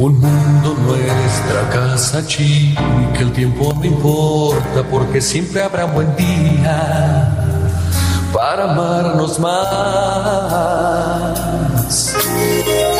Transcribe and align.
Un 0.00 0.18
mundo 0.18 0.74
nuestra 0.86 1.68
casa 1.68 2.26
chica, 2.26 2.82
el 3.18 3.30
tiempo 3.32 3.74
no 3.74 3.84
importa 3.84 4.82
porque 4.90 5.20
siempre 5.20 5.62
habrá 5.62 5.84
buen 5.84 6.16
día 6.16 7.28
para 8.32 8.72
amarnos 8.72 9.38
más. 9.38 9.60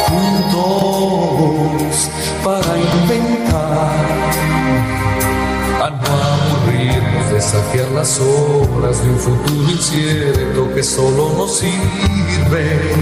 Juntos 0.09 2.11
para 2.45 2.77
inventar, 2.77 3.95
a 5.81 5.89
no 5.89 6.05
aburrirnos, 6.05 7.33
desafiar 7.33 7.89
las 7.93 8.21
obras 8.21 9.03
de 9.03 9.09
un 9.09 9.19
futuro 9.19 9.71
incierto 9.71 10.69
que 10.75 10.83
solo 10.83 11.33
nos 11.39 11.61
sirve 11.61 12.95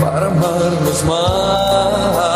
para 0.00 0.28
amarnos 0.28 1.04
más, 1.04 2.29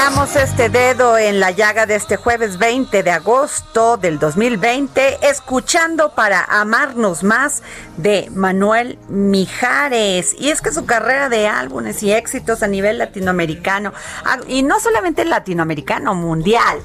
Iniciamos 0.00 0.34
este 0.34 0.70
dedo 0.70 1.18
en 1.18 1.40
la 1.40 1.50
llaga 1.50 1.84
de 1.84 1.94
este 1.94 2.16
jueves 2.16 2.56
20 2.56 3.02
de 3.02 3.10
agosto 3.10 3.98
del 3.98 4.18
2020, 4.18 5.28
escuchando 5.28 6.14
para 6.14 6.42
amarnos 6.42 7.22
más 7.22 7.62
de 7.98 8.30
Manuel 8.34 8.98
Mijares. 9.10 10.34
Y 10.38 10.48
es 10.48 10.62
que 10.62 10.72
su 10.72 10.86
carrera 10.86 11.28
de 11.28 11.48
álbumes 11.48 12.02
y 12.02 12.12
éxitos 12.12 12.62
a 12.62 12.66
nivel 12.66 12.96
latinoamericano, 12.96 13.92
ah, 14.24 14.38
y 14.48 14.62
no 14.62 14.80
solamente 14.80 15.26
latinoamericano, 15.26 16.14
mundial, 16.14 16.78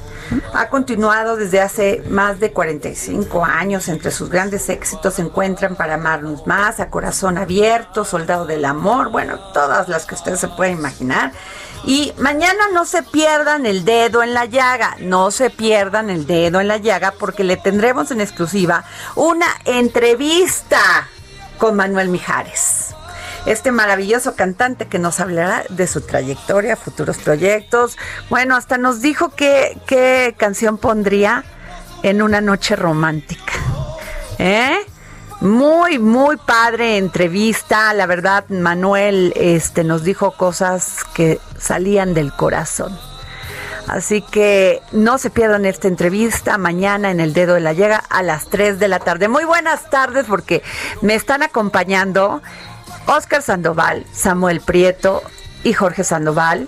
ha 0.54 0.68
continuado 0.68 1.38
desde 1.38 1.62
hace 1.62 2.04
más 2.10 2.42
de 2.42 2.52
45 2.52 3.46
años. 3.46 3.88
Entre 3.88 4.12
sus 4.12 4.30
grandes 4.30 4.68
éxitos 4.68 5.14
se 5.14 5.22
encuentran 5.22 5.78
para 5.78 5.94
amarnos 5.94 6.46
más, 6.48 6.82
a 6.82 6.90
corazón 6.90 7.38
abierto, 7.38 8.04
soldado 8.04 8.46
del 8.46 8.66
amor, 8.66 9.10
bueno, 9.10 9.40
todas 9.54 9.88
las 9.88 10.06
que 10.06 10.16
usted 10.16 10.36
se 10.36 10.50
puede 10.50 10.72
imaginar. 10.72 11.32
Y 11.86 12.14
mañana 12.18 12.64
no 12.74 12.84
se 12.86 13.04
pierdan 13.04 13.68
el 13.68 13.86
dedo 13.86 14.24
en 14.24 14.34
la 14.34 14.46
llaga, 14.46 14.96
no 15.00 15.30
se 15.30 15.52
pierdan 15.52 16.10
el 16.10 16.26
dedo 16.26 16.60
en 16.60 16.68
la 16.68 16.78
llaga 16.78 17.14
porque 17.20 17.44
le 17.44 17.58
tendremos 17.58 18.10
en 18.10 18.22
exclusiva 18.22 18.86
una 19.16 19.46
entrevista 19.66 20.80
con 21.60 21.76
Manuel 21.76 22.10
Mijares. 22.10 22.96
Este 23.46 23.72
maravilloso 23.72 24.36
cantante 24.36 24.88
que 24.88 24.98
nos 24.98 25.20
hablará 25.20 25.64
de 25.70 25.86
su 25.86 26.02
trayectoria, 26.02 26.76
futuros 26.76 27.18
proyectos. 27.18 27.98
Bueno, 28.32 28.56
hasta 28.56 28.80
nos 28.80 29.02
dijo 29.02 29.30
qué, 29.36 30.36
canción 30.38 30.80
pondría 30.80 31.44
en 32.02 32.24
una 32.24 32.42
noche 32.42 32.76
romántica. 32.76 33.54
¿Eh? 34.40 34.76
Muy, 35.42 36.00
muy 36.00 36.38
padre 36.38 36.98
entrevista. 36.98 37.94
La 37.94 38.06
verdad, 38.06 38.46
Manuel 38.50 39.34
este, 39.36 39.84
nos 39.84 40.04
dijo 40.04 40.32
cosas 40.32 41.04
que 41.14 41.40
salían 41.60 42.14
del 42.14 42.34
corazón. 42.34 42.98
Así 43.88 44.22
que 44.22 44.82
no 44.92 45.18
se 45.18 45.30
pierdan 45.30 45.66
esta 45.66 45.88
entrevista 45.88 46.58
mañana 46.58 47.12
en 47.12 47.20
el 47.20 47.34
Dedo 47.34 47.54
de 47.54 47.60
la 47.60 47.74
Llega 47.74 47.98
a 48.10 48.24
las 48.24 48.48
3 48.48 48.80
de 48.80 48.88
la 48.88 49.00
tarde. 49.00 49.28
Muy 49.28 49.46
buenas 49.46 49.90
tardes 49.90 50.26
porque 50.28 50.64
me 51.02 51.14
están 51.14 51.44
acompañando 51.44 52.42
Oscar 53.06 53.44
Sandoval, 53.44 54.06
Samuel 54.12 54.62
Prieto 54.62 55.22
y 55.64 55.74
Jorge 55.74 56.04
Sandoval. 56.04 56.68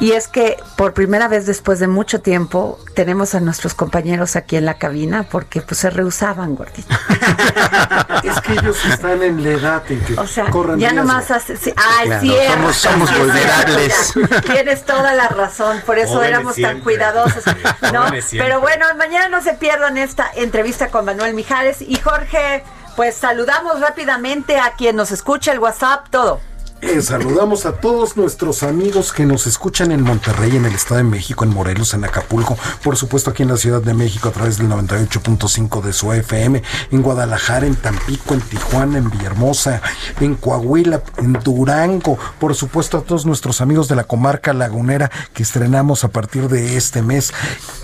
Y 0.00 0.12
es 0.12 0.28
que 0.28 0.56
por 0.76 0.94
primera 0.94 1.28
vez 1.28 1.44
después 1.44 1.78
de 1.78 1.86
mucho 1.86 2.22
tiempo 2.22 2.78
tenemos 2.94 3.34
a 3.34 3.40
nuestros 3.40 3.74
compañeros 3.74 4.34
aquí 4.34 4.56
en 4.56 4.64
la 4.64 4.74
cabina 4.78 5.26
porque 5.30 5.60
pues 5.60 5.78
se 5.80 5.90
rehusaban, 5.90 6.54
gordito. 6.54 6.88
Es 8.24 8.40
que 8.40 8.52
ellos 8.52 8.84
están 8.84 9.22
en 9.22 9.42
la 9.42 9.50
edad 9.50 9.82
en 9.90 10.00
que 10.00 10.14
O 10.14 10.26
sea, 10.26 10.46
corren 10.50 10.78
ya 10.78 10.90
riesgo. 10.90 11.06
nomás 11.06 11.30
hace... 11.30 11.56
sí, 11.56 11.72
ay, 11.76 12.06
Claro, 12.06 12.20
cierto, 12.22 12.52
somos- 12.72 12.76
somos 12.76 13.18
vulnerables. 13.18 14.12
Tienes 14.46 14.84
toda 14.84 15.12
la 15.14 15.28
razón, 15.28 15.80
por 15.86 15.98
eso 15.98 16.14
Jóvenes 16.14 16.28
éramos 16.30 16.56
tan 16.56 16.80
cuidadosos. 16.80 17.44
¿no? 17.92 18.04
Pero 18.32 18.60
bueno, 18.60 18.86
mañana 18.96 19.28
no 19.28 19.42
se 19.42 19.54
pierdan 19.54 19.96
esta 19.98 20.30
entrevista 20.34 20.88
con 20.88 21.04
Manuel 21.04 21.34
Mijares 21.34 21.80
y 21.82 21.96
Jorge. 21.96 22.64
Pues 22.96 23.14
saludamos 23.16 23.80
rápidamente 23.80 24.58
a 24.58 24.72
quien 24.72 24.96
nos 24.96 25.10
escucha, 25.12 25.52
el 25.52 25.58
WhatsApp, 25.60 26.08
todo. 26.10 26.40
Eh, 26.82 27.02
saludamos 27.02 27.66
a 27.66 27.72
todos 27.72 28.16
nuestros 28.16 28.62
amigos 28.62 29.12
que 29.12 29.26
nos 29.26 29.46
escuchan 29.46 29.92
en 29.92 30.00
Monterrey, 30.00 30.56
en 30.56 30.64
el 30.64 30.74
Estado 30.74 30.96
de 30.96 31.04
México, 31.04 31.44
en 31.44 31.52
Morelos, 31.52 31.92
en 31.92 32.04
Acapulco, 32.04 32.56
por 32.82 32.96
supuesto 32.96 33.30
aquí 33.30 33.42
en 33.42 33.50
la 33.50 33.58
Ciudad 33.58 33.82
de 33.82 33.92
México 33.92 34.30
a 34.30 34.32
través 34.32 34.56
del 34.56 34.68
98.5 34.70 35.82
de 35.82 35.92
su 35.92 36.10
FM, 36.10 36.62
en 36.90 37.02
Guadalajara, 37.02 37.66
en 37.66 37.76
Tampico, 37.76 38.32
en 38.32 38.40
Tijuana, 38.40 38.96
en 38.96 39.10
Villahermosa, 39.10 39.82
en 40.20 40.36
Coahuila, 40.36 41.02
en 41.18 41.34
Durango, 41.34 42.18
por 42.38 42.54
supuesto 42.54 42.96
a 42.96 43.02
todos 43.02 43.26
nuestros 43.26 43.60
amigos 43.60 43.88
de 43.88 43.96
la 43.96 44.04
comarca 44.04 44.54
lagunera 44.54 45.10
que 45.34 45.42
estrenamos 45.42 46.04
a 46.04 46.08
partir 46.08 46.48
de 46.48 46.78
este 46.78 47.02
mes 47.02 47.34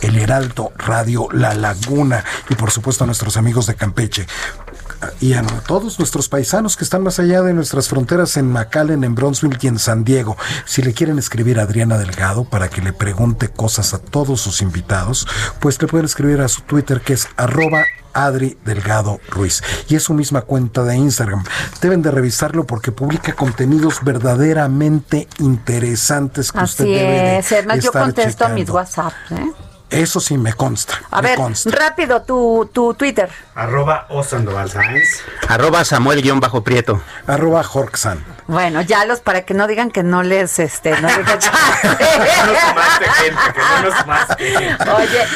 el 0.01 0.17
Heraldo 0.17 0.73
Radio 0.79 1.29
La 1.33 1.55
Laguna 1.55 2.25
y 2.49 2.55
por 2.55 2.71
supuesto 2.71 3.05
a 3.05 3.07
nuestros 3.07 3.37
amigos 3.37 3.67
de 3.67 3.75
Campeche 3.75 4.27
y 5.21 5.35
a 5.35 5.43
todos 5.67 5.99
nuestros 5.99 6.29
paisanos 6.29 6.77
que 6.77 6.85
están 6.85 7.03
más 7.03 7.19
allá 7.19 7.43
de 7.43 7.53
nuestras 7.53 7.89
fronteras 7.89 8.37
en 8.37 8.51
McAllen, 8.51 9.05
en 9.05 9.15
Bronzeville 9.15 9.59
y 9.61 9.67
en 9.67 9.79
San 9.79 10.05
Diego. 10.05 10.37
Si 10.65 10.83
le 10.83 10.93
quieren 10.93 11.19
escribir 11.19 11.59
a 11.59 11.63
Adriana 11.63 11.99
Delgado 11.99 12.45
para 12.45 12.69
que 12.69 12.83
le 12.83 12.93
pregunte 12.93 13.49
cosas 13.49 13.95
a 13.95 13.99
todos 13.99 14.41
sus 14.41 14.63
invitados, 14.63 15.27
pues 15.61 15.81
le 15.81 15.89
pueden 15.89 16.07
escribir 16.07 16.41
a 16.41 16.49
su 16.49 16.63
Twitter 16.63 17.01
que 17.01 17.15
es 17.15 17.29
arroba 17.37 17.85
Adri 18.17 18.57
Delgado 18.65 19.21
Ruiz. 19.29 19.63
Y 19.89 19.95
es 19.95 20.05
su 20.05 20.15
misma 20.15 20.43
cuenta 20.43 20.83
de 20.85 20.97
Instagram. 20.97 21.45
Deben 21.81 22.03
de 22.03 22.11
revisarlo 22.11 22.67
porque 22.67 22.91
publica 22.93 23.35
contenidos 23.35 24.03
verdaderamente 24.03 25.29
interesantes 25.39 26.51
que 26.51 26.65
usted 26.65 26.85
Así 26.85 26.93
debe 26.95 27.13
de 27.13 27.39
es. 27.39 27.53
Además, 27.53 27.85
yo 27.85 27.93
contesto 27.93 28.45
a 28.47 28.49
mis 28.49 28.67
checando. 28.67 28.75
WhatsApp. 28.75 29.13
¿eh? 29.33 29.66
Eso 29.91 30.19
sí 30.21 30.37
me 30.37 30.53
consta. 30.53 31.01
A 31.11 31.23
me 31.23 31.29
ver, 31.29 31.37
consta. 31.39 31.71
rápido 31.71 32.23
tu, 32.23 32.69
tu 32.73 32.95
Twitter. 32.95 33.31
Arroba 33.55 34.07
Osandoval 34.11 34.69
Sáenz. 34.71 35.21
Arroba 35.49 35.85
Samuel-Prieto. 35.85 37.01
Arroba 37.27 37.63
Jorksan. 37.63 38.25
Bueno, 38.49 38.81
ya 38.81 39.05
los 39.05 39.21
para 39.21 39.45
que 39.45 39.55
no 39.55 39.67
digan 39.67 39.91
que 39.91 40.05
no 40.05 40.23
les 40.23 40.61
este 40.61 40.91
no 41.01 41.09
les 41.09 41.17
no 41.27 41.35
gente, 43.15 43.41
que 43.55 43.61
nos. 43.83 44.95
Oye, 44.97 45.27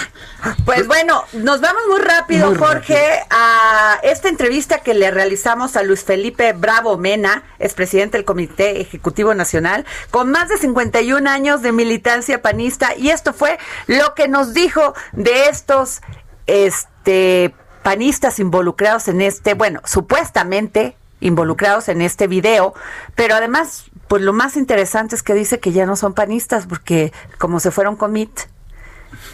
pues 0.65 0.87
bueno, 0.87 1.25
nos 1.33 1.61
vamos 1.61 1.83
muy 1.89 2.01
rápido, 2.01 2.51
Muy 2.51 2.59
Jorge, 2.59 3.25
a 3.31 3.99
esta 4.03 4.29
entrevista 4.29 4.79
que 4.79 4.95
le 4.95 5.11
realizamos 5.11 5.77
a 5.77 5.83
Luis 5.83 6.05
Felipe 6.05 6.53
Bravo 6.53 6.97
Mena, 6.99 7.43
es 7.59 7.75
presidente 7.75 8.17
del 8.17 8.25
Comité 8.25 8.81
Ejecutivo 8.81 9.35
Nacional, 9.35 9.85
con 10.11 10.31
más 10.31 10.49
de 10.49 10.57
51 10.57 11.29
años 11.29 11.63
de 11.63 11.73
militancia 11.73 12.43
panista, 12.43 12.95
y 12.97 13.11
esto 13.11 13.33
fue 13.33 13.59
lo 13.89 14.15
que 14.15 14.29
nos 14.29 14.55
dijo 14.55 14.95
de 15.13 15.49
estos 15.49 16.01
este 16.47 17.55
panistas 17.83 18.39
involucrados 18.39 19.09
en 19.09 19.21
este, 19.23 19.55
bueno, 19.55 19.81
supuestamente 19.85 20.97
involucrados 21.21 21.89
en 21.89 22.03
este 22.03 22.27
video, 22.27 22.75
pero 23.15 23.35
además, 23.35 23.85
pues 24.09 24.23
lo 24.23 24.33
más 24.33 24.57
interesante 24.57 25.15
es 25.15 25.23
que 25.23 25.35
dice 25.35 25.61
que 25.61 25.73
ya 25.73 25.87
no 25.87 25.97
son 25.97 26.15
panistas, 26.15 26.67
porque 26.67 27.13
como 27.39 27.61
se 27.61 27.71
fueron 27.71 27.97
con 27.97 28.13
MIT, 28.13 28.41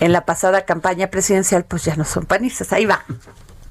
en 0.00 0.12
la 0.12 0.24
pasada 0.24 0.64
campaña 0.64 1.10
presidencial, 1.10 1.64
pues 1.64 1.84
ya 1.84 1.96
no 1.96 2.04
son 2.04 2.26
panistas. 2.26 2.72
Ahí 2.72 2.86
va. 2.86 3.04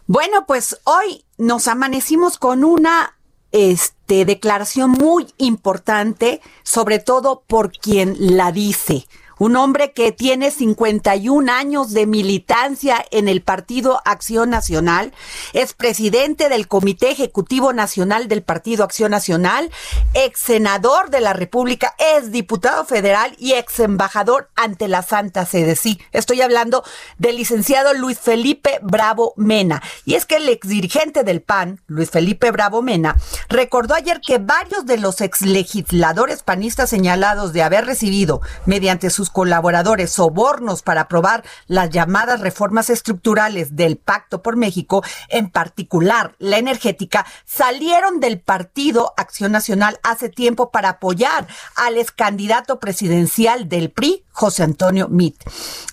Bueno, 0.08 0.46
pues 0.46 0.80
hoy 0.84 1.26
nos 1.38 1.68
amanecimos 1.68 2.38
con 2.38 2.64
una 2.64 3.16
este, 3.52 4.26
declaración 4.26 4.92
muy 4.92 5.34
importante, 5.38 6.42
sobre 6.64 7.00
todo 7.00 7.44
por 7.48 7.72
quien 7.72 8.16
la 8.20 8.52
dice. 8.52 9.08
Un 9.38 9.56
hombre 9.58 9.92
que 9.92 10.12
tiene 10.12 10.50
51 10.50 11.52
años 11.52 11.92
de 11.92 12.06
militancia 12.06 13.06
en 13.12 13.28
el 13.28 13.42
Partido 13.42 14.02
Acción 14.06 14.50
Nacional, 14.50 15.14
es 15.54 15.74
presidente 15.74 16.48
del 16.48 16.68
Comité 16.68 17.12
Ejecutivo 17.12 17.74
Nacional 17.74 18.28
del 18.28 18.44
Partido 18.44 18.84
Acción 18.84 19.12
Nacional, 19.12 19.72
ex 20.14 20.40
senador 20.40 21.10
de 21.10 21.20
la 21.20 21.34
República, 21.34 21.96
es 22.16 22.32
diputado 22.32 22.86
federal 22.86 23.36
y 23.38 23.54
ex 23.54 23.80
embajador 23.80 24.50
ante 24.56 24.88
la 24.88 25.02
Santa 25.02 25.46
Sede. 25.46 25.76
Sí, 25.76 26.00
estoy 26.12 26.42
hablando 26.42 26.84
del 27.18 27.36
licenciado 27.36 27.94
Luis 27.94 28.20
Felipe 28.20 28.80
Bravo 28.82 29.34
Mena. 29.36 29.82
Y 30.06 30.16
es 30.16 30.26
que 30.26 30.38
el 30.38 30.48
ex 30.48 30.68
dirigente 30.68 31.24
del 31.24 31.42
PAN, 31.42 31.82
Luis 31.88 32.10
Felipe 32.10 32.52
Bravo 32.52 32.82
Mena, 32.82 33.18
recordó 33.50 33.96
ayer 33.96 34.22
que 34.22 34.38
varios 34.38 34.86
de 34.86 34.98
los 34.98 35.20
ex 35.22 35.42
legisladores 35.42 36.44
panistas 36.44 36.90
señalados 36.90 37.54
de 37.54 37.64
haber 37.64 37.86
recibido 37.86 38.42
mediante 38.66 39.10
sus 39.10 39.25
colaboradores 39.30 40.12
sobornos 40.12 40.82
para 40.82 41.02
aprobar 41.02 41.44
las 41.68 41.90
llamadas 41.90 42.40
reformas 42.42 42.90
estructurales 42.90 43.76
del 43.76 43.98
Pacto 43.98 44.42
por 44.42 44.56
México, 44.56 45.04
en 45.30 45.50
particular 45.50 46.36
la 46.40 46.58
energética, 46.58 47.26
salieron 47.46 48.20
del 48.20 48.40
Partido 48.40 49.14
Acción 49.18 49.52
Nacional 49.52 50.00
hace 50.04 50.30
tiempo 50.30 50.72
para 50.72 50.90
apoyar 50.90 51.48
al 51.76 51.98
ex 51.98 52.12
candidato 52.12 52.80
presidencial 52.80 53.70
del 53.70 53.92
PRI, 53.92 54.26
José 54.32 54.64
Antonio 54.64 55.08
Mit. 55.10 55.36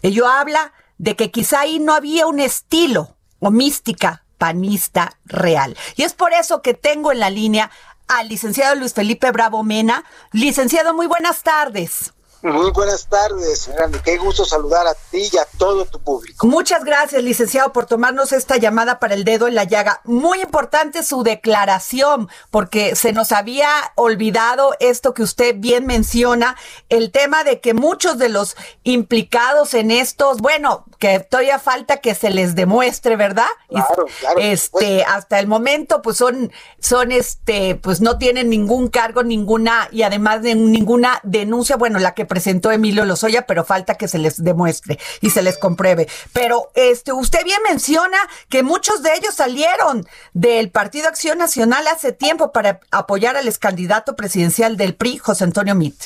Ello 0.03 0.29
habla 0.29 0.73
de 0.99 1.17
que 1.17 1.31
quizá 1.31 1.61
ahí 1.61 1.79
no 1.79 1.95
había 1.95 2.27
un 2.27 2.41
estilo 2.41 3.17
o 3.41 3.51
mística 3.51 4.25
panista 4.39 5.19
real. 5.25 5.77
Y 5.97 6.03
es 6.03 6.15
por 6.15 6.33
eso 6.33 6.63
que 6.63 6.75
tengo 6.75 7.13
en 7.13 7.21
la 7.21 7.31
línea 7.31 7.71
al 8.09 8.29
licenciado 8.29 8.75
Luis 8.75 8.95
Felipe 8.95 9.31
Bravo 9.31 9.63
Mena. 9.63 10.05
Licenciado, 10.33 10.95
muy 10.95 11.07
buenas 11.07 11.43
tardes. 11.43 12.13
Muy 12.43 12.73
buenas 12.73 13.07
tardes, 13.07 13.61
señora. 13.61 13.89
Qué 14.05 14.19
gusto 14.19 14.45
saludar 14.45 14.85
a 14.89 14.95
ti 14.95 15.29
y 15.33 15.37
a 15.39 15.45
todo 15.59 15.85
tu 15.85 16.01
público. 16.01 16.45
Muchas 16.45 16.83
gracias, 16.85 17.23
licenciado, 17.23 17.73
por 17.73 17.87
tomarnos 17.87 18.33
esta 18.33 18.57
llamada 18.57 18.99
para 18.99 19.15
el 19.15 19.23
dedo 19.23 19.47
en 19.47 19.55
la 19.55 19.63
llaga. 19.63 20.01
Muy 20.03 20.41
importante 20.41 21.05
su 21.05 21.23
declaración, 21.23 22.29
porque 22.51 22.97
se 22.97 23.13
nos 23.13 23.31
había 23.31 23.69
olvidado 23.95 24.75
esto 24.81 25.15
que 25.15 25.23
usted 25.23 25.55
bien 25.59 25.87
menciona, 25.87 26.57
el 26.89 27.13
tema 27.13 27.45
de 27.45 27.61
que 27.61 27.75
muchos 27.75 28.19
de 28.19 28.29
los 28.29 28.57
implicados 28.83 29.75
en 29.75 29.93
estos, 29.93 30.39
bueno, 30.39 30.85
que 31.03 31.19
todavía 31.19 31.59
falta 31.59 31.97
que 31.97 32.15
se 32.15 32.31
les 32.31 32.55
demuestre, 32.55 33.17
¿verdad? 33.17 33.49
Claro, 33.69 34.07
claro, 34.21 34.39
Este, 34.39 35.03
hasta 35.03 35.41
el 35.41 35.49
momento, 35.49 36.01
pues 36.01 36.17
son, 36.17 36.53
son, 36.79 37.11
este, 37.11 37.75
pues 37.75 38.01
no 38.01 38.19
tienen 38.19 38.49
ningún 38.49 38.87
cargo, 38.87 39.25
ninguna, 39.25 39.89
y 39.91 40.03
además 40.05 40.43
de 40.43 40.55
ninguna 40.55 41.19
denuncia, 41.25 41.75
bueno, 41.75 41.99
la 41.99 42.15
que 42.15 42.25
presentó 42.25 42.71
Emilio 42.71 43.05
Lozoya, 43.05 43.49
pero 43.49 43.65
falta 43.65 43.97
que 43.97 44.07
se 44.07 44.19
les 44.19 44.45
demuestre 44.45 45.01
y 45.21 45.31
se 45.31 45.43
les 45.43 45.59
compruebe. 45.59 46.07
Pero 46.33 46.71
este, 46.77 47.13
usted 47.13 47.43
bien 47.43 47.59
menciona 47.69 48.19
que 48.49 48.63
muchos 48.63 49.03
de 49.03 49.13
ellos 49.15 49.35
salieron 49.35 50.07
del 50.35 50.71
Partido 50.71 51.09
Acción 51.09 51.39
Nacional 51.39 51.85
hace 51.89 52.13
tiempo 52.13 52.53
para 52.53 52.79
apoyar 52.93 53.37
al 53.37 53.49
ex 53.49 53.59
candidato 53.59 54.15
presidencial 54.15 54.77
del 54.77 54.95
PRI, 54.95 55.19
José 55.19 55.43
Antonio 55.43 55.75
Mit. 55.75 56.01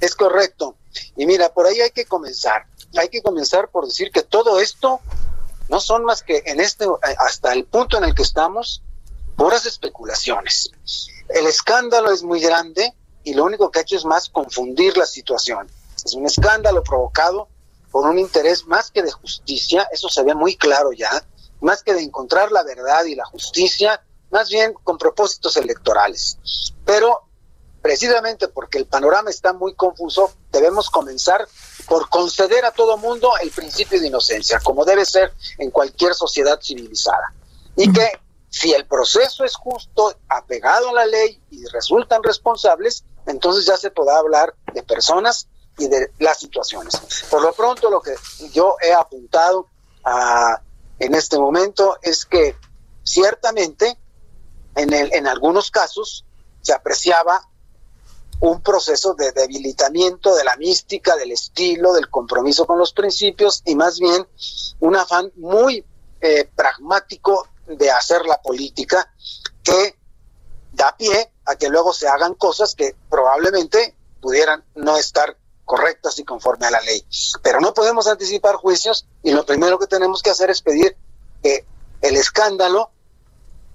Es 0.00 0.14
correcto. 0.14 0.76
Y 1.14 1.26
mira, 1.26 1.52
por 1.52 1.66
ahí 1.66 1.78
hay 1.78 1.90
que 1.90 2.06
comenzar. 2.06 2.67
Hay 2.96 3.08
que 3.08 3.22
comenzar 3.22 3.68
por 3.70 3.86
decir 3.86 4.10
que 4.10 4.22
todo 4.22 4.60
esto 4.60 5.00
no 5.68 5.80
son 5.80 6.04
más 6.04 6.22
que 6.22 6.42
en 6.46 6.60
este, 6.60 6.86
hasta 7.18 7.52
el 7.52 7.64
punto 7.64 7.98
en 7.98 8.04
el 8.04 8.14
que 8.14 8.22
estamos, 8.22 8.82
puras 9.36 9.66
especulaciones. 9.66 10.70
El 11.28 11.46
escándalo 11.46 12.10
es 12.10 12.22
muy 12.22 12.40
grande, 12.40 12.94
y 13.24 13.34
lo 13.34 13.44
único 13.44 13.70
que 13.70 13.80
ha 13.80 13.82
hecho 13.82 13.96
es 13.96 14.04
más 14.04 14.30
confundir 14.30 14.96
la 14.96 15.04
situación. 15.04 15.70
Es 16.04 16.14
un 16.14 16.26
escándalo 16.26 16.82
provocado 16.82 17.48
por 17.90 18.06
un 18.06 18.18
interés 18.18 18.66
más 18.66 18.90
que 18.90 19.02
de 19.02 19.10
justicia, 19.10 19.86
eso 19.92 20.08
se 20.08 20.22
ve 20.22 20.34
muy 20.34 20.56
claro 20.56 20.92
ya, 20.92 21.10
más 21.60 21.82
que 21.82 21.94
de 21.94 22.02
encontrar 22.02 22.52
la 22.52 22.62
verdad 22.62 23.04
y 23.04 23.14
la 23.14 23.24
justicia, 23.26 24.02
más 24.30 24.48
bien 24.48 24.74
con 24.84 24.98
propósitos 24.98 25.56
electorales. 25.56 26.38
Pero 26.84 27.27
precisamente 27.82 28.48
porque 28.48 28.78
el 28.78 28.86
panorama 28.86 29.30
está 29.30 29.52
muy 29.52 29.74
confuso, 29.74 30.32
debemos 30.50 30.90
comenzar 30.90 31.46
por 31.86 32.08
conceder 32.08 32.64
a 32.64 32.72
todo 32.72 32.96
mundo 32.96 33.32
el 33.40 33.50
principio 33.50 34.00
de 34.00 34.08
inocencia, 34.08 34.60
como 34.60 34.84
debe 34.84 35.04
ser 35.04 35.32
en 35.58 35.70
cualquier 35.70 36.14
sociedad 36.14 36.58
civilizada. 36.62 37.34
Y 37.76 37.92
que 37.92 38.10
si 38.50 38.72
el 38.72 38.86
proceso 38.86 39.44
es 39.44 39.54
justo, 39.54 40.14
apegado 40.28 40.90
a 40.90 40.92
la 40.92 41.06
ley 41.06 41.40
y 41.50 41.64
resultan 41.66 42.22
responsables, 42.22 43.04
entonces 43.26 43.66
ya 43.66 43.76
se 43.76 43.90
podrá 43.90 44.18
hablar 44.18 44.54
de 44.72 44.82
personas 44.82 45.48
y 45.78 45.86
de 45.86 46.10
las 46.18 46.40
situaciones. 46.40 47.00
Por 47.30 47.42
lo 47.42 47.52
pronto, 47.52 47.90
lo 47.90 48.00
que 48.00 48.14
yo 48.52 48.76
he 48.82 48.92
apuntado 48.92 49.66
a, 50.04 50.60
en 50.98 51.14
este 51.14 51.38
momento 51.38 51.98
es 52.02 52.24
que 52.24 52.56
ciertamente 53.04 53.98
en, 54.74 54.92
el, 54.92 55.12
en 55.14 55.26
algunos 55.26 55.70
casos 55.70 56.24
se 56.62 56.72
apreciaba 56.72 57.47
un 58.40 58.62
proceso 58.62 59.14
de 59.14 59.32
debilitamiento 59.32 60.34
de 60.34 60.44
la 60.44 60.56
mística, 60.56 61.16
del 61.16 61.32
estilo, 61.32 61.92
del 61.92 62.08
compromiso 62.08 62.66
con 62.66 62.78
los 62.78 62.92
principios 62.92 63.62
y 63.64 63.74
más 63.74 63.98
bien 63.98 64.26
un 64.80 64.96
afán 64.96 65.32
muy 65.36 65.84
eh, 66.20 66.48
pragmático 66.54 67.48
de 67.66 67.90
hacer 67.90 68.24
la 68.26 68.40
política 68.40 69.12
que 69.62 69.96
da 70.72 70.96
pie 70.96 71.32
a 71.44 71.56
que 71.56 71.68
luego 71.68 71.92
se 71.92 72.08
hagan 72.08 72.34
cosas 72.34 72.74
que 72.74 72.94
probablemente 73.10 73.96
pudieran 74.20 74.64
no 74.74 74.96
estar 74.96 75.36
correctas 75.64 76.18
y 76.18 76.24
conforme 76.24 76.66
a 76.66 76.70
la 76.70 76.80
ley. 76.80 77.04
Pero 77.42 77.60
no 77.60 77.74
podemos 77.74 78.06
anticipar 78.06 78.56
juicios 78.56 79.06
y 79.22 79.32
lo 79.32 79.44
primero 79.44 79.78
que 79.78 79.86
tenemos 79.86 80.22
que 80.22 80.30
hacer 80.30 80.50
es 80.50 80.62
pedir 80.62 80.96
que 81.42 81.66
el 82.00 82.16
escándalo 82.16 82.90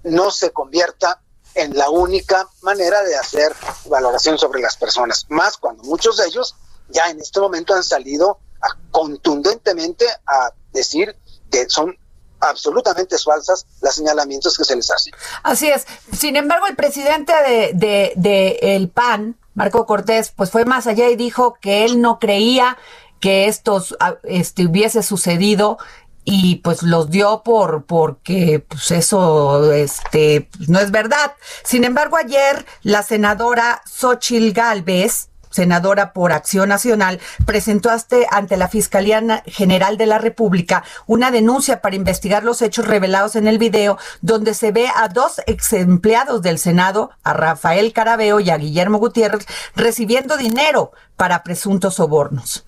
no 0.02 0.30
se 0.30 0.50
convierta 0.50 1.22
en 1.54 1.76
la 1.76 1.90
única 1.90 2.48
manera 2.62 3.02
de 3.02 3.16
hacer 3.16 3.54
valoración 3.86 4.38
sobre 4.38 4.60
las 4.60 4.76
personas, 4.76 5.26
más 5.28 5.56
cuando 5.56 5.82
muchos 5.84 6.16
de 6.16 6.26
ellos 6.26 6.54
ya 6.88 7.08
en 7.10 7.20
este 7.20 7.40
momento 7.40 7.74
han 7.74 7.84
salido 7.84 8.38
a, 8.60 8.76
contundentemente 8.90 10.06
a 10.26 10.50
decir 10.72 11.16
que 11.50 11.68
son 11.68 11.96
absolutamente 12.40 13.16
falsas 13.18 13.66
las 13.80 13.94
señalamientos 13.94 14.56
que 14.58 14.64
se 14.64 14.76
les 14.76 14.90
hacen. 14.90 15.12
Así 15.42 15.68
es. 15.68 15.86
Sin 16.16 16.36
embargo, 16.36 16.66
el 16.66 16.76
presidente 16.76 17.32
de, 17.46 17.70
de, 17.74 18.12
de 18.16 18.58
el 18.76 18.90
PAN, 18.90 19.38
Marco 19.54 19.86
Cortés, 19.86 20.32
pues 20.34 20.50
fue 20.50 20.64
más 20.64 20.86
allá 20.86 21.08
y 21.08 21.16
dijo 21.16 21.54
que 21.60 21.84
él 21.84 22.00
no 22.00 22.18
creía 22.18 22.76
que 23.20 23.46
esto 23.46 23.82
este, 24.24 24.66
hubiese 24.66 25.02
sucedido 25.02 25.78
y 26.24 26.56
pues 26.56 26.82
los 26.82 27.10
dio 27.10 27.42
por 27.44 27.84
porque 27.84 28.64
pues 28.66 28.90
eso 28.90 29.72
este 29.72 30.48
no 30.68 30.80
es 30.80 30.90
verdad. 30.90 31.32
Sin 31.62 31.84
embargo, 31.84 32.16
ayer 32.16 32.64
la 32.82 33.02
senadora 33.02 33.82
Xochil 33.86 34.52
Gálvez 34.52 35.28
senadora 35.54 36.12
por 36.12 36.32
Acción 36.32 36.68
Nacional, 36.68 37.20
presentó 37.46 37.88
ante 38.30 38.56
la 38.56 38.66
Fiscalía 38.66 39.44
General 39.46 39.96
de 39.96 40.06
la 40.06 40.18
República 40.18 40.82
una 41.06 41.30
denuncia 41.30 41.80
para 41.80 41.94
investigar 41.94 42.42
los 42.42 42.60
hechos 42.60 42.88
revelados 42.88 43.36
en 43.36 43.46
el 43.46 43.58
video, 43.58 43.96
donde 44.20 44.52
se 44.54 44.72
ve 44.72 44.88
a 44.92 45.06
dos 45.08 45.40
ex 45.46 45.72
empleados 45.74 46.42
del 46.42 46.58
Senado, 46.58 47.10
a 47.22 47.34
Rafael 47.34 47.92
Carabeo 47.92 48.40
y 48.40 48.50
a 48.50 48.58
Guillermo 48.58 48.98
Gutiérrez, 48.98 49.46
recibiendo 49.76 50.36
dinero 50.36 50.90
para 51.16 51.44
presuntos 51.44 51.94
sobornos. 51.94 52.66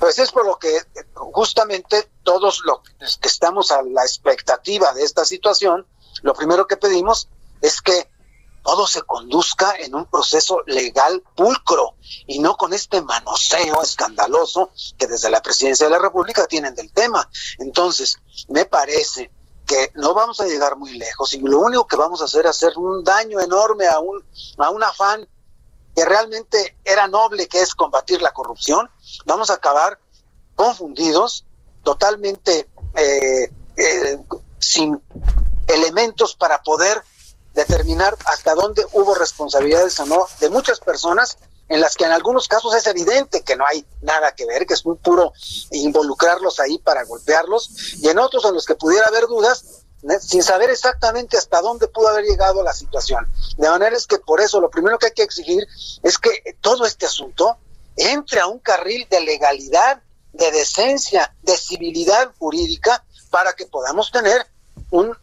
Pues 0.00 0.18
es 0.18 0.32
por 0.32 0.46
lo 0.46 0.58
que 0.58 0.80
justamente 1.14 2.10
todos 2.22 2.62
los 2.64 2.80
que 3.18 3.28
estamos 3.28 3.70
a 3.70 3.82
la 3.82 4.02
expectativa 4.02 4.94
de 4.94 5.02
esta 5.02 5.26
situación, 5.26 5.86
lo 6.22 6.32
primero 6.32 6.66
que 6.66 6.78
pedimos 6.78 7.28
es 7.60 7.82
que 7.82 8.08
todo 8.62 8.86
se 8.86 9.02
conduzca 9.02 9.74
en 9.78 9.94
un 9.94 10.06
proceso 10.06 10.62
legal 10.66 11.22
pulcro 11.36 11.96
y 12.26 12.38
no 12.38 12.56
con 12.56 12.72
este 12.72 13.02
manoseo 13.02 13.82
escandaloso 13.82 14.70
que 14.96 15.06
desde 15.06 15.28
la 15.28 15.42
presidencia 15.42 15.86
de 15.86 15.92
la 15.92 15.98
República 15.98 16.46
tienen 16.46 16.74
del 16.74 16.90
tema. 16.92 17.28
Entonces, 17.58 18.16
me 18.48 18.64
parece 18.64 19.30
que 19.66 19.92
no 19.96 20.14
vamos 20.14 20.40
a 20.40 20.46
llegar 20.46 20.76
muy 20.76 20.96
lejos 20.96 21.34
y 21.34 21.40
lo 21.40 21.60
único 21.60 21.86
que 21.86 21.96
vamos 21.96 22.22
a 22.22 22.24
hacer 22.24 22.46
es 22.46 22.52
hacer 22.52 22.72
un 22.78 23.04
daño 23.04 23.38
enorme 23.38 23.86
a 23.86 23.98
un, 23.98 24.24
a 24.56 24.70
un 24.70 24.82
afán 24.82 25.28
que 25.94 26.04
realmente 26.04 26.76
era 26.84 27.08
noble, 27.08 27.48
que 27.48 27.60
es 27.60 27.74
combatir 27.74 28.22
la 28.22 28.32
corrupción. 28.32 28.90
Vamos 29.24 29.50
a 29.50 29.54
acabar 29.54 29.98
confundidos, 30.54 31.44
totalmente 31.82 32.68
eh, 32.94 33.50
eh, 33.76 34.18
sin 34.58 35.00
elementos 35.66 36.34
para 36.34 36.62
poder 36.62 37.02
determinar 37.54 38.16
hasta 38.26 38.54
dónde 38.54 38.84
hubo 38.92 39.14
responsabilidades 39.14 39.98
o 40.00 40.06
no 40.06 40.26
de 40.38 40.50
muchas 40.50 40.80
personas 40.80 41.38
en 41.68 41.80
las 41.80 41.94
que 41.94 42.04
en 42.04 42.10
algunos 42.10 42.48
casos 42.48 42.74
es 42.74 42.86
evidente 42.88 43.42
que 43.42 43.56
no 43.56 43.64
hay 43.64 43.86
nada 44.02 44.34
que 44.34 44.44
ver, 44.44 44.66
que 44.66 44.74
es 44.74 44.84
muy 44.84 44.96
puro 44.96 45.32
involucrarlos 45.70 46.58
ahí 46.58 46.78
para 46.78 47.04
golpearlos, 47.04 47.94
y 48.02 48.08
en 48.08 48.18
otros 48.18 48.44
en 48.44 48.54
los 48.54 48.66
que 48.66 48.74
pudiera 48.74 49.06
haber 49.06 49.28
dudas, 49.28 49.79
sin 50.20 50.42
saber 50.42 50.70
exactamente 50.70 51.36
hasta 51.36 51.60
dónde 51.60 51.88
pudo 51.88 52.08
haber 52.08 52.24
llegado 52.24 52.62
la 52.62 52.72
situación. 52.72 53.26
De 53.56 53.68
manera 53.68 53.96
es 53.96 54.06
que 54.06 54.18
por 54.18 54.40
eso 54.40 54.60
lo 54.60 54.70
primero 54.70 54.98
que 54.98 55.06
hay 55.06 55.12
que 55.12 55.22
exigir 55.22 55.66
es 56.02 56.18
que 56.18 56.30
todo 56.60 56.86
este 56.86 57.06
asunto 57.06 57.58
entre 57.96 58.40
a 58.40 58.46
un 58.46 58.58
carril 58.58 59.06
de 59.10 59.20
legalidad, 59.20 60.02
de 60.32 60.50
decencia, 60.52 61.34
de 61.42 61.56
civilidad 61.56 62.32
jurídica, 62.38 63.04
para 63.30 63.52
que 63.52 63.66
podamos 63.66 64.10
tener 64.10 64.46
un 64.90 65.14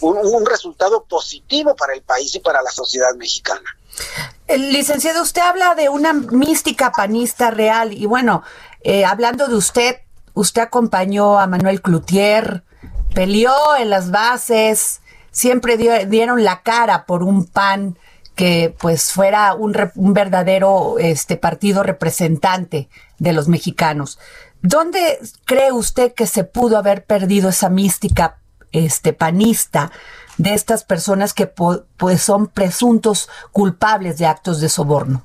un, 0.00 0.46
resultado 0.46 1.04
positivo 1.04 1.74
para 1.76 1.94
el 1.94 2.02
país 2.02 2.34
y 2.34 2.40
para 2.40 2.62
la 2.62 2.70
sociedad 2.70 3.14
mexicana. 3.16 3.76
El 4.46 4.72
licenciado, 4.72 5.22
usted 5.22 5.42
habla 5.42 5.74
de 5.74 5.88
una 5.88 6.12
mística 6.12 6.92
panista 6.92 7.50
real 7.50 7.92
y 7.92 8.06
bueno, 8.06 8.42
eh, 8.82 9.04
hablando 9.04 9.46
de 9.46 9.56
usted, 9.56 9.96
usted 10.34 10.62
acompañó 10.62 11.38
a 11.38 11.46
Manuel 11.46 11.82
Cloutier, 11.82 12.64
peleó 13.14 13.76
en 13.78 13.90
las 13.90 14.10
bases, 14.10 15.00
siempre 15.30 15.76
dieron 16.06 16.44
la 16.44 16.62
cara 16.62 17.06
por 17.06 17.22
un 17.22 17.46
PAN 17.46 17.98
que 18.34 18.74
pues 18.78 19.12
fuera 19.12 19.54
un, 19.54 19.76
un, 19.96 20.14
verdadero 20.14 20.96
este 20.98 21.36
partido 21.36 21.82
representante 21.82 22.88
de 23.18 23.32
los 23.32 23.48
mexicanos. 23.48 24.18
¿Dónde 24.62 25.18
cree 25.44 25.72
usted 25.72 26.14
que 26.14 26.26
se 26.26 26.44
pudo 26.44 26.78
haber 26.78 27.04
perdido 27.04 27.50
esa 27.50 27.68
mística 27.68 28.38
este 28.72 29.12
panista 29.12 29.90
de 30.38 30.54
estas 30.54 30.84
personas 30.84 31.34
que 31.34 31.46
pues 31.46 32.22
son 32.22 32.46
presuntos 32.46 33.28
culpables 33.52 34.18
de 34.18 34.26
actos 34.26 34.60
de 34.60 34.68
soborno? 34.68 35.24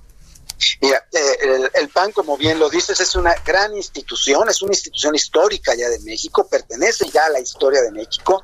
Mira, 0.82 1.06
eh, 1.12 1.70
el, 1.74 1.90
PAN, 1.90 2.12
como 2.12 2.38
bien 2.38 2.60
lo 2.60 2.70
dices, 2.70 3.00
es 3.00 3.16
una 3.16 3.34
gran 3.46 3.76
institución, 3.76 4.50
es 4.50 4.62
una 4.62 4.74
institución 4.74 5.16
histórica 5.16 5.76
ya 5.76 5.90
de 5.90 6.00
México, 6.00 6.48
pertenece 6.48 7.10
ya 7.10 7.26
a 7.26 7.30
la 7.30 7.40
historia 7.40 7.82
de 7.82 7.92
México, 7.92 8.44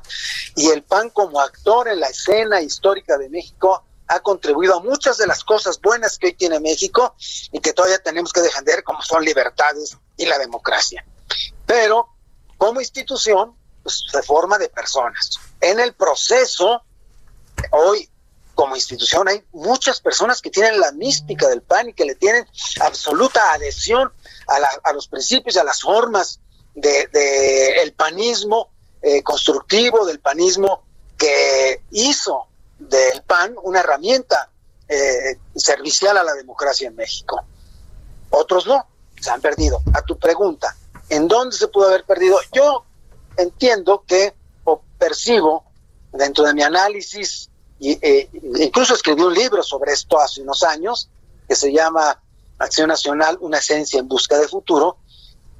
y 0.56 0.68
el 0.68 0.82
PAN 0.82 1.10
como 1.10 1.40
actor 1.40 1.88
en 1.88 2.00
la 2.00 2.08
escena 2.08 2.60
histórica 2.60 3.18
de 3.18 3.28
México 3.28 3.84
ha 4.08 4.20
contribuido 4.20 4.76
a 4.76 4.82
muchas 4.82 5.16
de 5.16 5.26
las 5.26 5.42
cosas 5.42 5.80
buenas 5.80 6.18
que 6.18 6.28
hoy 6.28 6.34
tiene 6.34 6.60
México 6.60 7.14
y 7.50 7.60
que 7.60 7.72
todavía 7.72 7.98
tenemos 7.98 8.32
que 8.32 8.42
defender, 8.42 8.84
como 8.84 9.02
son 9.02 9.24
libertades 9.24 9.96
y 10.16 10.26
la 10.26 10.38
democracia. 10.38 11.04
Pero 11.64 12.08
como 12.58 12.80
institución, 12.80 13.56
pues, 13.82 14.04
se 14.10 14.22
forma 14.22 14.58
de 14.58 14.68
personas. 14.68 15.38
En 15.60 15.80
el 15.80 15.94
proceso, 15.94 16.82
hoy 17.70 18.08
como 18.62 18.76
institución 18.76 19.26
hay 19.26 19.42
muchas 19.50 20.00
personas 20.00 20.40
que 20.40 20.48
tienen 20.48 20.78
la 20.78 20.92
mística 20.92 21.48
del 21.48 21.62
PAN 21.62 21.88
y 21.88 21.94
que 21.94 22.04
le 22.04 22.14
tienen 22.14 22.46
absoluta 22.80 23.52
adhesión 23.54 24.12
a, 24.84 24.92
los 24.92 25.08
principios 25.08 25.56
y 25.56 25.58
a 25.58 25.64
las 25.64 25.80
formas 25.80 26.38
del 26.72 27.10
de, 27.10 27.82
el 27.82 27.92
panismo 27.92 28.70
eh, 29.02 29.20
constructivo, 29.24 30.06
del 30.06 30.20
panismo 30.20 30.84
que 31.18 31.82
hizo 31.90 32.46
del 32.78 33.22
PAN 33.22 33.56
una 33.64 33.80
herramienta 33.80 34.48
eh, 34.88 35.40
servicial 35.56 36.16
a 36.16 36.22
la 36.22 36.34
democracia 36.34 36.86
en 36.86 36.94
México. 36.94 37.42
Otros 38.30 38.64
no, 38.64 38.86
se 39.20 39.28
han 39.28 39.40
perdido. 39.40 39.82
A 39.92 40.02
tu 40.02 40.16
pregunta, 40.20 40.76
¿en 41.08 41.26
dónde 41.26 41.56
se 41.56 41.66
pudo 41.66 41.88
haber 41.88 42.04
perdido? 42.04 42.38
Yo 42.52 42.84
entiendo 43.36 44.04
que 44.06 44.36
o 44.62 44.80
percibo 45.00 45.64
dentro 46.12 46.44
de 46.44 46.54
mi 46.54 46.62
análisis, 46.62 47.50
y, 47.82 47.98
eh, 48.00 48.30
incluso 48.60 48.94
escribí 48.94 49.22
un 49.22 49.34
libro 49.34 49.60
sobre 49.60 49.92
esto 49.92 50.20
hace 50.20 50.40
unos 50.40 50.62
años, 50.62 51.10
que 51.48 51.56
se 51.56 51.72
llama 51.72 52.16
Acción 52.60 52.86
Nacional, 52.86 53.38
una 53.40 53.58
esencia 53.58 53.98
en 53.98 54.06
busca 54.06 54.38
de 54.38 54.46
futuro, 54.46 54.98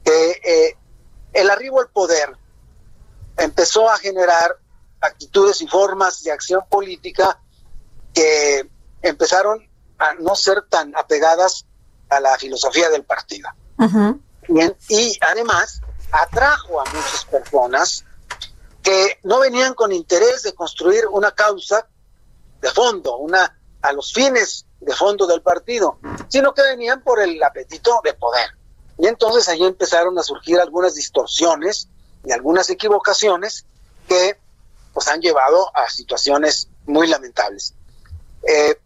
que 0.04 0.30
eh, 0.30 0.76
el 1.32 1.50
arribo 1.50 1.80
al 1.80 1.88
poder 1.88 2.36
empezó 3.36 3.90
a 3.90 3.98
generar 3.98 4.56
actitudes 5.00 5.62
y 5.62 5.66
formas 5.66 6.22
de 6.22 6.30
acción 6.30 6.62
política 6.68 7.40
que 8.14 8.70
empezaron 9.02 9.68
a 9.98 10.14
no 10.14 10.36
ser 10.36 10.62
tan 10.68 10.94
apegadas 10.96 11.66
a 12.08 12.20
la 12.20 12.38
filosofía 12.38 12.88
del 12.90 13.02
partido. 13.02 13.48
y 14.88 15.18
además 15.28 15.80
atrajo 16.12 16.80
a 16.80 16.84
muchas 16.84 17.24
personas 17.24 18.04
que 18.80 19.18
no 19.24 19.40
venían 19.40 19.74
con 19.74 19.90
interés 19.90 20.44
de 20.44 20.54
construir 20.54 21.08
una 21.08 21.32
causa 21.32 21.88
de 22.62 22.70
fondo, 22.70 23.18
una 23.18 23.58
a 23.82 23.92
los 23.92 24.12
fines 24.12 24.64
de 24.80 24.94
fondo 24.94 25.26
del 25.26 25.42
partido, 25.42 25.98
sino 26.28 26.54
que 26.54 26.62
venían 26.62 27.02
por 27.02 27.20
el 27.20 27.42
apetito 27.42 28.00
de 28.02 28.14
poder. 28.14 28.50
Y 28.98 29.06
entonces 29.06 29.48
ahí 29.48 29.62
empezaron 29.64 30.18
a 30.18 30.22
surgir 30.22 30.58
algunas 30.60 30.94
distorsiones 30.94 31.88
y 32.24 32.32
algunas 32.32 32.70
equivocaciones 32.70 33.66
que 34.08 34.38
pues 34.94 35.08
han 35.08 35.20
llevado 35.20 35.74
a 35.76 35.90
situaciones 35.90 36.68
muy 36.86 37.08
lamentables. 37.08 37.74
Eh, 38.46 38.78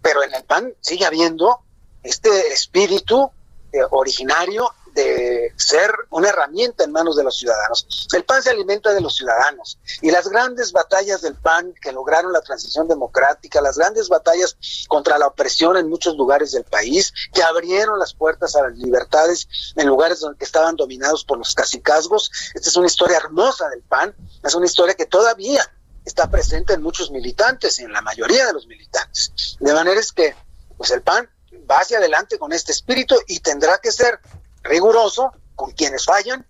pero 0.00 0.22
en 0.22 0.34
el 0.34 0.44
PAN 0.44 0.72
sigue 0.80 1.04
habiendo 1.04 1.60
este 2.02 2.52
espíritu 2.52 3.30
eh, 3.72 3.80
originario 3.90 4.72
de 4.94 5.37
ser 5.58 5.92
una 6.10 6.28
herramienta 6.28 6.84
en 6.84 6.92
manos 6.92 7.16
de 7.16 7.24
los 7.24 7.36
ciudadanos. 7.36 8.08
El 8.14 8.24
PAN 8.24 8.42
se 8.42 8.50
alimenta 8.50 8.94
de 8.94 9.00
los 9.00 9.16
ciudadanos 9.16 9.78
y 10.00 10.10
las 10.10 10.28
grandes 10.28 10.72
batallas 10.72 11.20
del 11.20 11.34
PAN 11.34 11.74
que 11.80 11.92
lograron 11.92 12.32
la 12.32 12.40
transición 12.40 12.86
democrática, 12.88 13.60
las 13.60 13.76
grandes 13.76 14.08
batallas 14.08 14.56
contra 14.88 15.18
la 15.18 15.26
opresión 15.26 15.76
en 15.76 15.88
muchos 15.88 16.16
lugares 16.16 16.52
del 16.52 16.64
país, 16.64 17.12
que 17.32 17.42
abrieron 17.42 17.98
las 17.98 18.14
puertas 18.14 18.54
a 18.56 18.62
las 18.62 18.78
libertades 18.78 19.48
en 19.76 19.88
lugares 19.88 20.20
donde 20.20 20.44
estaban 20.44 20.76
dominados 20.76 21.24
por 21.24 21.38
los 21.38 21.54
cacicazgos. 21.54 22.30
Esta 22.54 22.68
es 22.68 22.76
una 22.76 22.86
historia 22.86 23.16
hermosa 23.16 23.68
del 23.68 23.82
PAN, 23.82 24.14
es 24.42 24.54
una 24.54 24.66
historia 24.66 24.94
que 24.94 25.06
todavía 25.06 25.68
está 26.04 26.30
presente 26.30 26.72
en 26.72 26.82
muchos 26.82 27.10
militantes 27.10 27.78
y 27.80 27.82
en 27.82 27.92
la 27.92 28.00
mayoría 28.00 28.46
de 28.46 28.52
los 28.52 28.66
militantes. 28.66 29.56
De 29.60 29.72
manera 29.74 30.00
es 30.00 30.12
que 30.12 30.34
pues 30.76 30.92
el 30.92 31.02
PAN 31.02 31.28
va 31.70 31.76
hacia 31.76 31.98
adelante 31.98 32.38
con 32.38 32.52
este 32.52 32.72
espíritu 32.72 33.16
y 33.26 33.40
tendrá 33.40 33.78
que 33.78 33.92
ser 33.92 34.20
riguroso 34.62 35.32
con 35.58 35.72
quienes 35.72 36.04
fallan, 36.04 36.46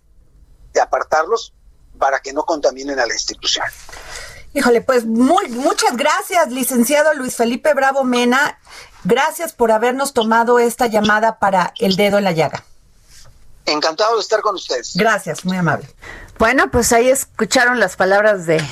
de 0.71 0.79
apartarlos 0.79 1.51
para 1.97 2.19
que 2.19 2.31
no 2.31 2.43
contaminen 2.43 2.99
a 2.99 3.07
la 3.07 3.13
institución. 3.13 3.65
Híjole, 4.53 4.81
pues 4.81 5.05
muy, 5.05 5.49
muchas 5.49 5.97
gracias, 5.97 6.51
licenciado 6.51 7.15
Luis 7.15 7.35
Felipe 7.35 7.73
Bravo 7.73 8.03
Mena. 8.03 8.59
Gracias 9.03 9.51
por 9.51 9.71
habernos 9.71 10.13
tomado 10.13 10.59
esta 10.59 10.85
llamada 10.85 11.39
para 11.39 11.73
el 11.79 11.95
dedo 11.95 12.19
en 12.19 12.23
la 12.23 12.33
llaga. 12.33 12.63
Encantado 13.65 14.15
de 14.15 14.21
estar 14.21 14.41
con 14.41 14.55
ustedes. 14.55 14.95
Gracias, 14.95 15.43
muy 15.43 15.57
amable. 15.57 15.89
Bueno, 16.37 16.69
pues 16.69 16.93
ahí 16.93 17.09
escucharon 17.09 17.79
las 17.79 17.95
palabras 17.95 18.45
de 18.45 18.63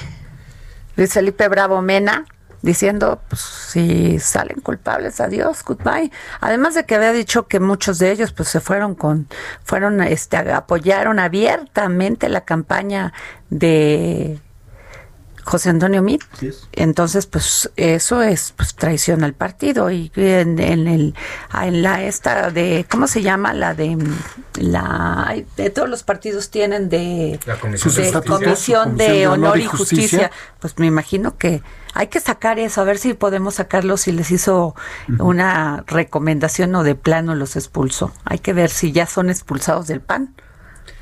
Luis 0.96 1.13
Felipe 1.13 1.48
Bravo 1.48 1.82
Mena 1.82 2.27
diciendo, 2.61 3.21
pues 3.29 3.41
si 3.41 4.19
salen 4.19 4.59
culpables, 4.61 5.19
adiós, 5.19 5.63
goodbye. 5.63 6.11
Además 6.39 6.75
de 6.75 6.85
que 6.85 6.95
había 6.95 7.11
dicho 7.11 7.47
que 7.47 7.59
muchos 7.59 7.99
de 7.99 8.11
ellos 8.11 8.33
pues 8.33 8.49
se 8.49 8.59
fueron 8.59 8.95
con, 8.95 9.27
fueron, 9.63 10.01
este, 10.01 10.37
apoyaron 10.37 11.19
abiertamente 11.19 12.29
la 12.29 12.41
campaña 12.41 13.13
de 13.49 14.39
José 15.48 15.70
Antonio 15.70 16.01
Mit. 16.01 16.22
Entonces, 16.74 17.25
pues 17.25 17.72
eso 17.77 18.22
es 18.22 18.54
pues, 18.56 18.75
traición 18.75 19.24
al 19.24 19.34
partido 19.34 19.89
y 19.89 20.12
en, 20.16 20.60
el 20.60 21.16
en 21.54 21.82
la 21.82 22.04
esta 22.04 22.51
de 22.51 22.86
¿cómo 22.89 23.08
se 23.08 23.22
llama? 23.22 23.54
La 23.54 23.74
de 23.74 23.98
la 24.56 25.34
de 25.56 25.70
todos 25.70 25.88
los 25.88 26.04
partidos 26.04 26.50
tienen 26.50 26.89
de, 26.89 27.39
La 27.46 27.56
comisión 27.58 27.96
de 27.96 28.12
de 28.12 28.22
comisión 28.22 28.98
de 28.98 29.27
honor 29.27 29.58
y 29.58 29.66
justicia. 29.66 30.32
Pues 30.60 30.77
me 30.80 30.88
imagino 30.88 31.38
que 31.38 31.63
hay 31.94 32.08
que 32.08 32.20
sacar 32.20 32.60
eso, 32.60 32.82
a 32.82 32.84
ver 32.84 32.98
si 32.98 33.13
podemos 33.13 33.56
sacarlo 33.56 33.96
si 33.96 34.12
les 34.12 34.30
hizo 34.32 34.75
una 35.18 35.86
recomendación 35.88 36.75
o 36.75 36.84
de 36.84 36.96
plano 36.96 37.36
los 37.36 37.56
expulsó. 37.56 38.12
Hay 38.25 38.39
que 38.39 38.51
ver 38.51 38.70
si 38.70 38.92
ya 38.92 39.06
son 39.06 39.30
expulsados 39.30 39.88
del 39.88 40.01
PAN. 40.01 40.36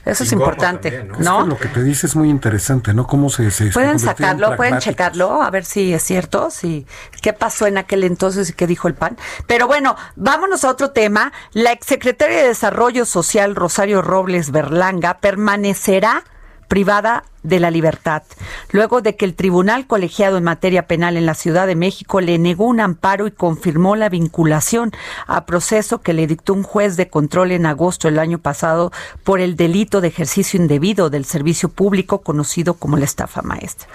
Eso 0.06 0.24
es 0.24 0.32
importante, 0.32 0.92
también, 0.92 1.18
¿no? 1.20 1.20
¿no? 1.20 1.40
Es 1.40 1.44
que 1.44 1.50
lo 1.50 1.58
que 1.58 1.68
te 1.80 1.84
dice 1.84 2.06
es 2.06 2.16
muy 2.16 2.30
interesante, 2.30 2.94
¿no? 2.94 3.08
Cómo 3.08 3.30
se... 3.30 3.50
se 3.50 3.72
Pueden 3.72 4.00
sacarlo, 4.00 4.56
pueden 4.56 4.78
checarlo, 4.78 5.42
a 5.42 5.50
ver 5.50 5.66
si 5.66 5.94
es 5.94 6.04
cierto, 6.04 6.52
si 6.52 6.86
qué 7.22 7.34
pasó 7.34 7.66
en 7.66 7.78
aquel 7.80 8.04
entonces 8.04 8.50
y 8.52 8.54
qué 8.54 8.68
dijo 8.68 8.88
el 8.88 8.94
PAN. 8.94 9.18
Pero 9.48 9.68
bueno, 9.68 9.96
vámonos 10.16 10.64
a 10.64 10.70
otro 10.70 10.92
tema. 10.92 11.34
La 11.54 11.72
exsecretaria 11.72 12.38
de 12.38 12.48
Desarrollo 12.50 13.06
Social, 13.06 13.56
Rosario 13.56 14.02
Robles 14.02 14.52
Berlanga, 14.52 15.18
permanecerá 15.18 16.24
privada 16.68 17.24
de 17.48 17.60
la 17.60 17.72
libertad, 17.72 18.24
luego 18.72 19.02
de 19.02 19.16
que 19.16 19.26
el 19.26 19.36
Tribunal 19.36 19.88
Colegiado 19.88 20.38
en 20.38 20.44
materia 20.44 20.88
penal 20.88 21.18
en 21.18 21.26
la 21.26 21.36
Ciudad 21.36 21.68
de 21.68 21.76
México 21.76 22.22
le 22.22 22.38
negó 22.38 22.66
un 22.66 22.80
amparo 22.80 23.28
y 23.28 23.32
confirmó 23.32 23.96
la 23.96 24.10
vinculación 24.10 24.92
a 25.28 25.46
proceso 25.46 26.02
que 26.02 26.14
le 26.14 26.28
dictó 26.28 26.54
un 26.54 26.64
juez 26.64 26.98
de 26.98 27.10
control 27.10 27.52
en 27.52 27.66
agosto 27.66 28.08
del 28.08 28.20
año 28.20 28.40
pasado 28.40 28.92
por 29.24 29.40
el 29.40 29.56
delito 29.56 30.02
de 30.02 30.08
ejercicio 30.08 30.60
indebido 30.60 31.10
del 31.10 31.26
servicio 31.26 31.70
público 31.70 32.22
conocido 32.22 32.76
como 32.76 32.98
la 32.98 33.06
estafa 33.06 33.42
maestra. 33.42 33.88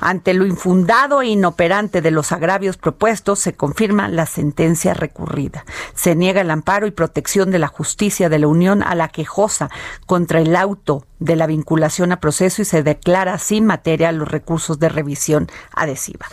Ante 0.00 0.34
lo 0.34 0.46
infundado 0.46 1.22
e 1.22 1.28
inoperante 1.28 2.00
de 2.00 2.10
los 2.10 2.32
agravios 2.32 2.76
propuestos, 2.76 3.38
se 3.38 3.54
confirma 3.54 4.08
la 4.08 4.26
sentencia 4.26 4.94
recurrida. 4.94 5.64
Se 5.94 6.14
niega 6.14 6.40
el 6.40 6.50
amparo 6.50 6.86
y 6.86 6.90
protección 6.90 7.50
de 7.50 7.58
la 7.58 7.68
justicia 7.68 8.28
de 8.28 8.38
la 8.38 8.48
Unión 8.48 8.82
a 8.82 8.94
la 8.94 9.08
quejosa 9.08 9.70
contra 10.06 10.40
el 10.40 10.56
auto 10.56 11.04
de 11.18 11.36
la 11.36 11.46
vinculación 11.46 12.12
a 12.12 12.20
proceso 12.20 12.62
y 12.62 12.64
se 12.64 12.82
declara 12.90 13.38
sin 13.38 13.66
materia 13.66 14.10
los 14.10 14.28
recursos 14.28 14.78
de 14.78 14.88
revisión 14.88 15.46
adhesiva. 15.74 16.26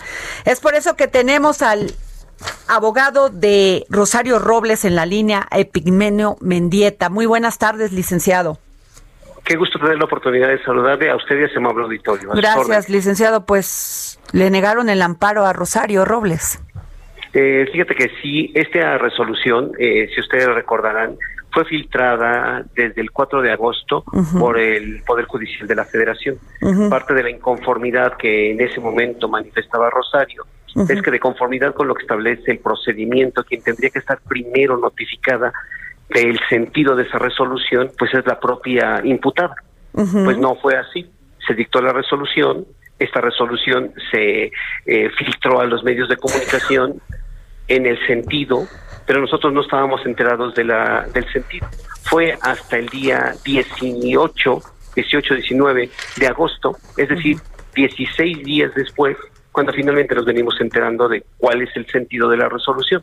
Es 0.46 0.60
por 0.60 0.74
eso 0.74 0.96
que 0.96 1.08
tenemos 1.08 1.62
al 1.62 1.92
abogado 2.68 3.30
de 3.30 3.86
Rosario 3.90 4.40
Robles 4.40 4.86
en 4.86 4.96
la 4.96 5.06
línea, 5.06 5.48
Epigmenio 5.52 6.38
Mendieta. 6.42 7.10
Muy 7.10 7.26
buenas 7.26 7.58
tardes, 7.60 7.92
licenciado. 7.92 8.58
Qué 9.44 9.56
gusto 9.56 9.80
tener 9.80 9.98
la 9.98 10.06
oportunidad 10.06 10.50
de 10.50 10.62
saludarle 10.64 11.10
a 11.10 11.16
usted 11.16 11.40
y 11.40 11.44
a 11.44 11.46
ese 11.46 11.58
amable 11.58 11.84
auditorio. 11.84 12.30
Gracias, 12.32 12.90
licenciado. 12.90 13.46
Pues 13.46 14.20
le 14.34 14.50
negaron 14.50 14.90
el 14.90 15.02
amparo 15.02 15.46
a 15.46 15.54
Rosario 15.54 16.04
Robles. 16.06 16.60
Eh, 17.34 17.66
fíjate 17.72 17.94
que 17.94 18.10
sí, 18.22 18.52
esta 18.56 18.98
resolución, 18.98 19.72
eh, 19.80 20.10
si 20.14 20.22
ustedes 20.22 20.48
recordarán, 20.48 21.18
fue 21.58 21.66
filtrada 21.66 22.64
desde 22.76 23.02
el 23.02 23.10
4 23.10 23.42
de 23.42 23.52
agosto 23.52 24.04
por 24.38 24.60
el 24.60 25.02
Poder 25.02 25.26
Judicial 25.26 25.68
de 25.68 25.74
la 25.74 25.86
Federación. 25.86 26.38
Parte 26.88 27.16
de 27.16 27.24
la 27.24 27.32
inconformidad 27.32 28.16
que 28.16 28.52
en 28.52 28.62
ese 28.62 28.80
momento 28.80 29.28
manifestaba 29.28 29.90
Rosario 29.90 30.46
es 30.88 31.02
que 31.02 31.10
de 31.10 31.20
conformidad 31.20 31.74
con 31.74 31.88
lo 31.88 31.96
que 31.96 32.04
establece 32.04 32.52
el 32.52 32.60
procedimiento, 32.60 33.44
quien 33.44 33.64
tendría 33.64 33.90
que 33.90 33.98
estar 33.98 34.20
primero 34.20 34.78
notificada 34.78 35.52
del 36.10 36.40
sentido 36.48 36.96
de 36.96 37.06
esa 37.06 37.18
resolución, 37.18 37.90
pues 37.98 38.14
es 38.14 38.24
la 38.28 38.40
propia 38.40 39.02
imputada. 39.04 39.56
Pues 39.94 40.38
no 40.38 40.58
fue 40.58 40.78
así. 40.78 41.10
Se 41.48 41.56
dictó 41.56 41.82
la 41.82 41.92
resolución, 41.92 42.68
esta 43.00 43.20
resolución 43.20 43.94
se 44.12 44.52
eh, 44.86 45.10
filtró 45.18 45.60
a 45.60 45.66
los 45.66 45.84
medios 45.84 46.08
de 46.08 46.18
comunicación 46.18 47.02
en 47.68 47.88
el 47.88 47.98
sentido, 48.06 48.68
pero 49.08 49.22
nosotros 49.22 49.54
no 49.54 49.62
estábamos 49.62 50.06
enterados 50.06 50.54
de 50.54 50.66
la, 50.66 51.08
del 51.14 51.26
sentido. 51.32 51.68
Fue 52.04 52.38
hasta 52.42 52.78
el 52.78 52.88
día 52.90 53.34
18, 53.44 54.62
18, 54.96 55.34
19 55.34 55.90
de 56.18 56.28
agosto, 56.28 56.76
es 56.98 57.08
decir, 57.08 57.38
16 57.74 58.44
días 58.44 58.76
después, 58.76 59.16
cuando 59.52 59.72
finalmente 59.72 60.14
nos 60.14 60.26
venimos 60.26 60.60
enterando 60.60 61.08
de 61.08 61.24
cuál 61.38 61.62
es 61.62 61.70
el 61.76 61.88
sentido 61.88 62.30
de 62.30 62.38
la 62.38 62.50
resolución. 62.50 63.02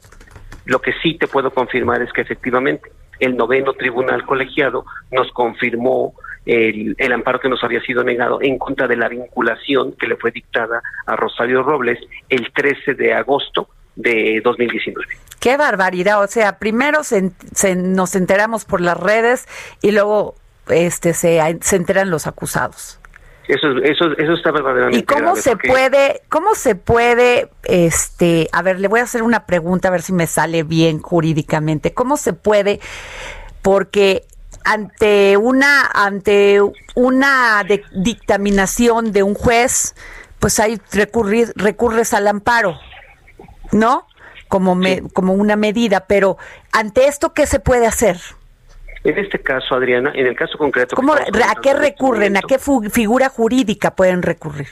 Lo 0.67 0.81
que 0.81 0.93
sí 1.03 1.17
te 1.19 1.27
puedo 1.27 1.51
confirmar 1.51 2.03
es 2.03 2.13
que 2.13 2.21
efectivamente 2.21 2.93
el 3.19 3.37
noveno 3.37 3.73
tribunal 3.73 4.25
colegiado 4.27 4.85
nos 5.11 5.31
confirmó 5.33 6.15
el, 6.45 6.95
el 6.99 7.13
amparo 7.13 7.41
que 7.41 7.49
nos 7.49 7.65
había 7.65 7.81
sido 7.81 8.05
negado 8.05 8.39
en 8.43 8.59
contra 8.59 8.87
de 8.87 8.97
la 8.97 9.09
vinculación 9.09 9.93
que 9.93 10.07
le 10.07 10.17
fue 10.17 10.31
dictada 10.31 10.83
a 11.07 11.17
Rosario 11.17 11.63
Robles 11.63 11.99
el 12.29 12.53
13 12.53 12.95
de 12.95 13.15
agosto 13.15 13.69
de 13.97 14.41
2019. 14.43 15.07
Qué 15.45 15.59
barbaridad. 15.59 16.23
O 16.23 16.27
sea, 16.27 16.59
primero 16.59 17.05
se, 17.05 17.31
se- 17.55 17.77
nos 17.77 18.17
enteramos 18.17 18.65
por 18.65 18.81
las 18.81 18.97
redes 18.97 19.47
y 19.83 19.91
luego 19.91 20.37
este 20.69 21.13
se, 21.13 21.39
se 21.61 21.77
enteran 21.77 22.09
los 22.09 22.27
acusados. 22.27 22.99
Eso, 23.47 23.67
eso, 23.83 24.07
eso 24.17 24.33
está 24.33 24.53
verdaderamente 24.53 25.01
¿Y 25.01 25.03
cómo 25.03 25.21
grave, 25.21 25.43
se 25.43 25.51
porque- 25.51 25.69
puede, 25.69 26.23
cómo 26.31 26.55
se 26.55 26.75
puede, 26.77 27.51
este, 27.65 28.49
a 28.53 28.63
ver, 28.63 28.81
le 28.81 28.89
voy 28.89 29.01
a 29.01 29.03
hacer 29.03 29.23
una 29.23 29.45
pregunta 29.45 29.89
a 29.89 29.91
ver 29.91 30.01
si 30.01 30.15
me 30.15 30.27
sale 30.27 30.63
bien 30.63 31.03
jurídicamente. 31.03 31.93
¿Cómo 31.93 32.17
se 32.17 32.33
puede? 32.33 32.81
Porque 33.61 34.25
ante 34.65 35.37
una, 35.37 35.83
ante 35.93 36.63
una 36.95 37.63
de- 37.69 37.85
dictaminación 37.93 39.13
de 39.13 39.23
un 39.23 39.35
juez, 39.35 39.95
pues 40.39 40.59
hay 40.59 40.81
recurrir, 40.91 41.53
recurres 41.55 42.15
al 42.15 42.29
amparo, 42.29 42.79
¿no? 43.73 44.07
Como 44.49 44.75
me, 44.75 45.03
como 45.13 45.33
una 45.35 45.57
medida, 45.57 46.07
pero 46.07 46.37
ante 46.73 47.07
esto, 47.07 47.33
¿qué 47.33 47.47
se 47.47 47.59
puede 47.61 47.87
hacer? 47.87 48.19
En 49.03 49.19
este 49.19 49.39
caso, 49.41 49.75
Adriana, 49.75 50.13
en 50.15 50.27
el 50.27 50.35
caso 50.37 50.57
concreto... 50.57 50.91
que 50.91 50.97
¿Cómo, 50.97 51.15
estamos 51.17 51.43
¿A 51.51 51.61
qué 51.61 51.71
este 51.71 51.81
recurren? 51.81 52.37
¿A 52.37 52.43
qué 52.43 52.59
figura 52.91 53.29
jurídica 53.29 53.95
pueden 53.95 54.23
recurrir? 54.23 54.69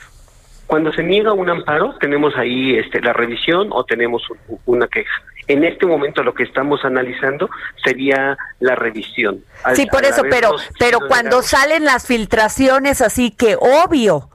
Cuando 0.67 0.91
se 0.93 1.03
niega 1.03 1.33
un 1.35 1.51
amparo, 1.51 1.97
tenemos 2.01 2.35
ahí 2.37 2.79
este, 2.79 3.01
la 3.03 3.13
revisión 3.13 3.69
o 3.73 3.85
tenemos 3.85 4.23
un- 4.49 4.59
una 4.65 4.87
queja. 4.87 5.13
En 5.49 5.65
este 5.65 5.85
momento 5.85 6.23
lo 6.23 6.33
que 6.33 6.45
estamos 6.45 6.83
analizando 6.85 7.51
sería 7.85 8.39
la 8.61 8.75
revisión. 8.75 9.45
Al- 9.65 9.77
Sí, 9.77 9.87
por 9.91 10.05
eso, 10.05 10.23
pero, 10.31 10.55
pero 10.79 11.01
cuando 11.09 11.43
salen 11.43 11.85
las 11.85 12.07
filtraciones, 12.07 13.03
así 13.03 13.33
que 13.33 13.57
obvio, 13.61 14.31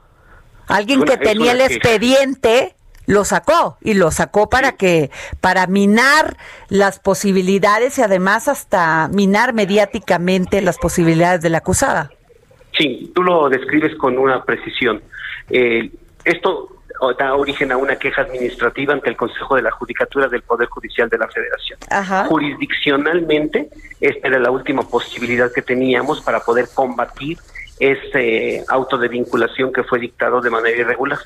alguien 0.68 1.00
Una- 1.00 1.16
que 1.16 1.24
tenía 1.24 1.52
el 1.52 1.58
queja. 1.58 1.72
expediente 1.74 2.74
lo 3.08 3.24
sacó 3.24 3.78
y 3.80 3.94
lo 3.94 4.10
sacó 4.10 4.50
para 4.50 4.72
que 4.72 5.10
para 5.40 5.66
minar 5.66 6.36
las 6.68 7.00
posibilidades 7.00 7.98
y 7.98 8.02
además 8.02 8.48
hasta 8.48 9.08
minar 9.08 9.54
mediáticamente 9.54 10.60
las 10.60 10.76
posibilidades 10.76 11.40
de 11.40 11.48
la 11.48 11.58
acusada. 11.58 12.10
Sí, 12.76 13.10
tú 13.14 13.22
lo 13.22 13.48
describes 13.48 13.96
con 13.96 14.18
una 14.18 14.44
precisión. 14.44 15.00
Eh, 15.48 15.90
esto 16.22 16.68
da 17.18 17.34
origen 17.34 17.72
a 17.72 17.78
una 17.78 17.96
queja 17.96 18.22
administrativa 18.22 18.92
ante 18.92 19.08
el 19.08 19.16
Consejo 19.16 19.56
de 19.56 19.62
la 19.62 19.70
Judicatura 19.70 20.28
del 20.28 20.42
Poder 20.42 20.68
Judicial 20.68 21.08
de 21.08 21.16
la 21.16 21.28
Federación. 21.28 21.78
Ajá. 21.88 22.26
Jurisdiccionalmente, 22.26 23.70
esta 24.02 24.28
era 24.28 24.38
la 24.38 24.50
última 24.50 24.82
posibilidad 24.82 25.50
que 25.50 25.62
teníamos 25.62 26.20
para 26.20 26.40
poder 26.40 26.66
combatir 26.74 27.38
ese 27.80 28.64
auto 28.68 28.98
de 28.98 29.08
vinculación 29.08 29.72
que 29.72 29.82
fue 29.84 29.98
dictado 29.98 30.42
de 30.42 30.50
manera 30.50 30.76
irregular. 30.76 31.18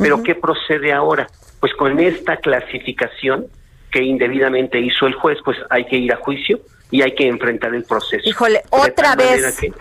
Pero 0.00 0.22
¿qué 0.22 0.34
procede 0.34 0.92
ahora? 0.92 1.28
Pues 1.60 1.72
con 1.74 2.00
esta 2.00 2.38
clasificación 2.38 3.46
que 3.92 4.02
indebidamente 4.02 4.80
hizo 4.80 5.06
el 5.06 5.14
juez, 5.14 5.38
pues 5.44 5.58
hay 5.68 5.84
que 5.84 5.96
ir 5.96 6.12
a 6.12 6.16
juicio 6.16 6.60
y 6.90 7.02
hay 7.02 7.14
que 7.14 7.26
enfrentar 7.28 7.74
el 7.74 7.84
proceso. 7.84 8.28
Híjole, 8.28 8.62
otra 8.70 9.14
vez. 9.14 9.58
que- 9.60 9.72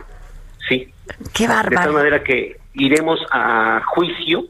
sí. 0.67 0.93
Qué 1.33 1.43
De 1.47 1.53
tal 1.53 1.63
bárbaro. 1.69 1.93
manera 1.93 2.23
que 2.23 2.57
iremos 2.73 3.19
a 3.31 3.81
juicio 3.87 4.45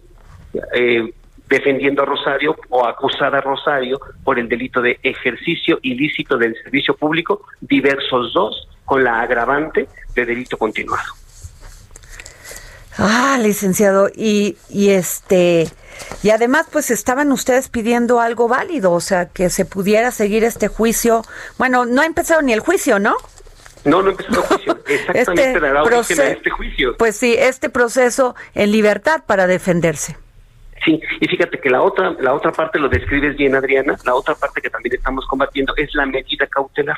eh, 0.73 1.13
defendiendo 1.47 2.01
a 2.03 2.05
Rosario 2.05 2.55
o 2.69 2.85
acusar 2.85 3.35
a 3.35 3.41
Rosario 3.41 3.99
por 4.23 4.37
el 4.39 4.47
delito 4.49 4.81
de 4.81 4.99
ejercicio 5.03 5.79
ilícito 5.83 6.37
del 6.37 6.55
servicio 6.63 6.95
público, 6.95 7.43
diversos 7.61 8.33
dos, 8.33 8.67
con 8.85 9.03
la 9.03 9.21
agravante 9.21 9.87
de 10.15 10.25
delito 10.25 10.57
continuado. 10.57 11.03
Ah, 12.99 13.37
licenciado, 13.41 14.09
y, 14.13 14.57
y 14.69 14.89
este, 14.89 15.67
y 16.21 16.31
además, 16.31 16.67
pues 16.71 16.91
estaban 16.91 17.31
ustedes 17.31 17.69
pidiendo 17.69 18.19
algo 18.19 18.47
válido, 18.47 18.91
o 18.91 18.99
sea, 18.99 19.27
que 19.27 19.49
se 19.49 19.65
pudiera 19.65 20.11
seguir 20.11 20.43
este 20.43 20.67
juicio. 20.67 21.23
Bueno, 21.57 21.85
no 21.85 22.01
ha 22.01 22.05
empezado 22.05 22.41
ni 22.41 22.53
el 22.53 22.59
juicio, 22.59 22.99
¿no? 22.99 23.15
No, 23.85 24.01
no 24.01 24.11
empezó 24.11 24.31
el 24.31 24.47
juicio. 24.47 24.79
Exactamente 24.87 25.59
dará 25.59 25.83
origen 25.83 26.19
a 26.19 26.27
este 26.27 26.49
juicio. 26.49 26.97
Pues 26.97 27.15
sí, 27.15 27.35
este 27.37 27.69
proceso 27.69 28.35
en 28.53 28.71
libertad 28.71 29.23
para 29.25 29.47
defenderse. 29.47 30.17
Sí, 30.83 31.01
y 31.19 31.27
fíjate 31.27 31.59
que 31.59 31.69
la 31.69 31.81
otra, 31.81 32.11
la 32.19 32.33
otra 32.33 32.51
parte 32.51 32.79
lo 32.79 32.89
describes 32.89 33.35
bien, 33.37 33.55
Adriana. 33.55 33.97
La 34.05 34.15
otra 34.15 34.35
parte 34.35 34.61
que 34.61 34.69
también 34.69 34.95
estamos 34.95 35.25
combatiendo 35.27 35.73
es 35.77 35.93
la 35.93 36.05
medida 36.05 36.47
cautelar. 36.47 36.97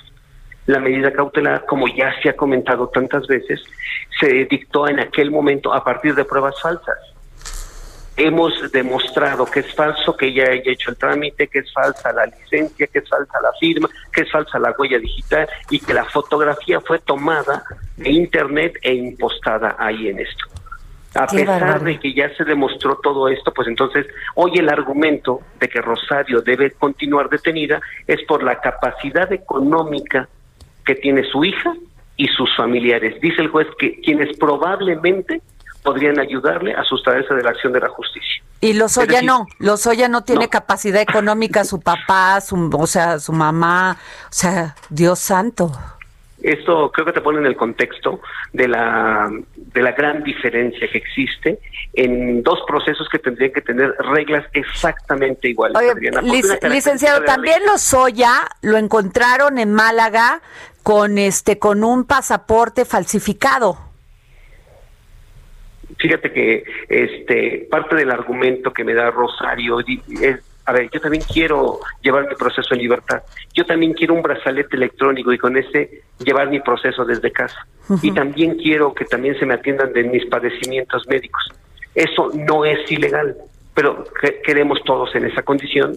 La 0.67 0.79
medida 0.79 1.11
cautelar, 1.11 1.65
como 1.65 1.87
ya 1.87 2.13
se 2.21 2.29
ha 2.29 2.35
comentado 2.35 2.87
tantas 2.89 3.25
veces, 3.27 3.61
se 4.19 4.45
dictó 4.45 4.87
en 4.87 4.99
aquel 4.99 5.31
momento 5.31 5.73
a 5.73 5.83
partir 5.83 6.13
de 6.15 6.23
pruebas 6.25 6.59
falsas. 6.61 6.97
hemos 8.17 8.71
demostrado 8.71 9.45
que 9.45 9.61
es 9.61 9.73
falso 9.73 10.15
que 10.15 10.27
ella 10.27 10.43
haya 10.51 10.71
hecho 10.71 10.91
el 10.91 10.97
trámite, 10.97 11.47
que 11.47 11.59
es 11.59 11.73
falsa 11.73 12.11
la 12.13 12.25
licencia, 12.27 12.85
que 12.87 12.99
es 12.99 13.09
falsa 13.09 13.39
la 13.41 13.51
firma, 13.59 13.89
que 14.13 14.21
es 14.21 14.31
falsa 14.31 14.59
la 14.59 14.75
huella 14.77 14.99
digital 14.99 15.47
y 15.69 15.79
que 15.79 15.93
la 15.93 16.05
fotografía 16.05 16.79
fue 16.81 16.99
tomada 16.99 17.63
de 17.97 18.11
internet 18.11 18.77
e 18.83 18.93
impostada 18.93 19.75
ahí 19.79 20.09
en 20.09 20.19
esto. 20.19 20.45
A 21.15 21.25
Qué 21.25 21.37
pesar 21.37 21.61
bárbaro. 21.61 21.85
de 21.85 21.99
que 21.99 22.13
ya 22.13 22.29
se 22.35 22.43
demostró 22.43 22.97
todo 23.01 23.27
esto, 23.27 23.51
pues 23.53 23.67
entonces 23.67 24.05
hoy 24.35 24.51
el 24.57 24.69
argumento 24.69 25.39
de 25.59 25.67
que 25.67 25.81
Rosario 25.81 26.41
debe 26.41 26.71
continuar 26.71 27.27
detenida 27.29 27.81
es 28.05 28.21
por 28.27 28.43
la 28.43 28.59
capacidad 28.59 29.31
económica 29.33 30.29
que 30.85 30.95
tiene 30.95 31.23
su 31.23 31.43
hija 31.43 31.73
y 32.17 32.27
sus 32.27 32.55
familiares. 32.55 33.19
Dice 33.21 33.41
el 33.41 33.49
juez 33.49 33.67
que 33.79 33.99
quienes 34.01 34.37
probablemente 34.37 35.41
podrían 35.83 36.19
ayudarle 36.19 36.73
a 36.73 36.83
sustraerse 36.83 37.33
de 37.33 37.43
la 37.43 37.49
acción 37.49 37.73
de 37.73 37.79
la 37.79 37.89
justicia. 37.89 38.43
Y 38.59 38.73
Lozoya 38.73 39.07
decir, 39.07 39.25
no, 39.25 39.47
Lozoya 39.57 40.07
no 40.07 40.23
tiene 40.23 40.45
no. 40.45 40.49
capacidad 40.51 41.01
económica, 41.01 41.63
su 41.63 41.79
papá, 41.81 42.39
su, 42.41 42.69
o 42.71 42.85
sea, 42.85 43.17
su 43.17 43.33
mamá, 43.33 43.97
o 44.25 44.33
sea, 44.33 44.75
Dios 44.89 45.17
santo. 45.17 45.71
Esto 46.43 46.91
creo 46.91 47.05
que 47.05 47.13
te 47.13 47.21
pone 47.21 47.39
en 47.39 47.45
el 47.45 47.55
contexto 47.55 48.19
de 48.53 48.67
la, 48.67 49.31
de 49.55 49.81
la 49.81 49.91
gran 49.91 50.23
diferencia 50.23 50.87
que 50.91 50.97
existe 50.97 51.59
en 51.93 52.41
dos 52.41 52.59
procesos 52.67 53.07
que 53.09 53.19
tendrían 53.19 53.51
que 53.51 53.61
tener 53.61 53.93
reglas 53.99 54.45
exactamente 54.53 55.49
iguales. 55.49 55.77
Oye, 55.77 55.93
lic- 55.93 56.67
licenciado, 56.67 57.23
también 57.23 57.63
Lozoya 57.65 58.47
lo 58.61 58.77
encontraron 58.77 59.59
en 59.59 59.71
Málaga 59.73 60.41
con 60.83 61.17
este 61.17 61.59
con 61.59 61.83
un 61.83 62.05
pasaporte 62.05 62.85
falsificado. 62.85 63.77
Fíjate 65.97 66.31
que 66.31 66.63
este 66.89 67.67
parte 67.69 67.95
del 67.95 68.11
argumento 68.11 68.71
que 68.73 68.83
me 68.83 68.93
da 68.93 69.11
Rosario 69.11 69.79
es, 69.81 70.39
a 70.65 70.71
ver, 70.71 70.89
yo 70.89 70.99
también 71.01 71.23
quiero 71.31 71.79
llevar 72.01 72.27
mi 72.29 72.35
proceso 72.35 72.73
en 72.73 72.79
libertad. 72.79 73.21
Yo 73.53 73.65
también 73.65 73.93
quiero 73.93 74.13
un 74.13 74.21
brazalete 74.23 74.77
electrónico 74.77 75.31
y 75.33 75.37
con 75.37 75.57
ese 75.57 76.01
llevar 76.19 76.49
mi 76.49 76.59
proceso 76.61 77.03
desde 77.05 77.31
casa. 77.31 77.67
Y 78.01 78.11
también 78.13 78.55
quiero 78.55 78.93
que 78.93 79.05
también 79.05 79.37
se 79.37 79.45
me 79.45 79.53
atiendan 79.53 79.91
de 79.91 80.03
mis 80.03 80.25
padecimientos 80.27 81.07
médicos. 81.07 81.43
Eso 81.93 82.31
no 82.33 82.63
es 82.63 82.89
ilegal, 82.89 83.35
pero 83.73 84.05
que- 84.21 84.41
queremos 84.43 84.81
todos 84.85 85.13
en 85.15 85.25
esa 85.25 85.43
condición 85.43 85.93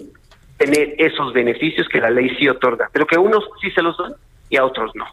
tener 0.59 0.94
esos 0.99 1.33
beneficios 1.33 1.88
que 1.88 2.01
la 2.01 2.11
ley 2.11 2.31
sí 2.37 2.49
otorga, 2.49 2.88
pero 2.92 3.07
que 3.07 3.16
unos 3.16 3.44
sí 3.61 3.70
se 3.70 3.81
los 3.83 3.97
dan 3.97 4.14
y 4.54 4.56
a 4.56 4.64
otros 4.64 4.92
no. 4.94 5.04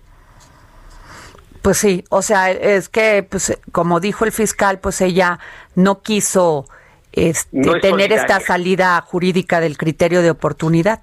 Pues 1.62 1.78
sí, 1.78 2.04
o 2.10 2.22
sea, 2.22 2.50
es 2.52 2.90
que, 2.90 3.24
pues, 3.30 3.58
como 3.72 4.00
dijo 4.00 4.26
el 4.26 4.32
fiscal, 4.32 4.80
pues 4.80 5.00
ella 5.02 5.40
no 5.76 6.02
quiso 6.02 6.66
este, 7.12 7.50
No 7.52 7.76
es 7.76 7.82
tener 7.82 8.12
esta 8.14 8.40
solidaria. 8.40 8.48
salida 8.48 9.02
jurídica 9.02 9.60
del 9.60 9.78
criterio 9.78 10.22
de 10.22 10.32
oportunidad. 10.32 11.02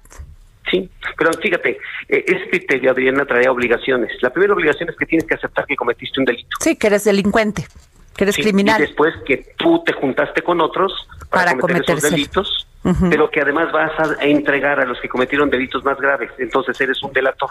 Sí, 0.69 0.89
pero 1.17 1.31
fíjate, 1.33 1.77
eh, 2.09 2.25
ese 2.27 2.49
criterio, 2.49 2.91
Adriana, 2.91 3.25
trae 3.25 3.47
obligaciones. 3.47 4.11
La 4.21 4.31
primera 4.31 4.53
obligación 4.53 4.89
es 4.89 4.95
que 4.97 5.05
tienes 5.05 5.25
que 5.27 5.35
aceptar 5.35 5.65
que 5.65 5.75
cometiste 5.75 6.19
un 6.19 6.25
delito. 6.25 6.49
Sí, 6.59 6.75
que 6.75 6.87
eres 6.87 7.03
delincuente, 7.05 7.67
que 8.15 8.23
eres 8.25 8.35
Sí, 8.35 8.41
criminal. 8.43 8.79
Y 8.81 8.87
después 8.87 9.13
que 9.25 9.53
tú 9.57 9.81
te 9.85 9.93
juntaste 9.93 10.41
con 10.41 10.59
otros 10.61 10.91
para, 11.29 11.51
Para 11.51 11.57
cometer 11.59 11.97
esos 11.97 12.11
delitos, 12.11 12.67
Ujú. 12.83 13.09
pero 13.09 13.29
que 13.31 13.41
además 13.41 13.71
vas 13.71 13.91
a 13.99 14.23
entregar 14.25 14.79
a 14.79 14.85
los 14.85 14.99
que 14.99 15.07
cometieron 15.09 15.49
delitos 15.49 15.83
más 15.85 15.97
graves. 15.99 16.31
Entonces 16.37 16.79
eres 16.81 17.01
un 17.01 17.13
delator. 17.13 17.49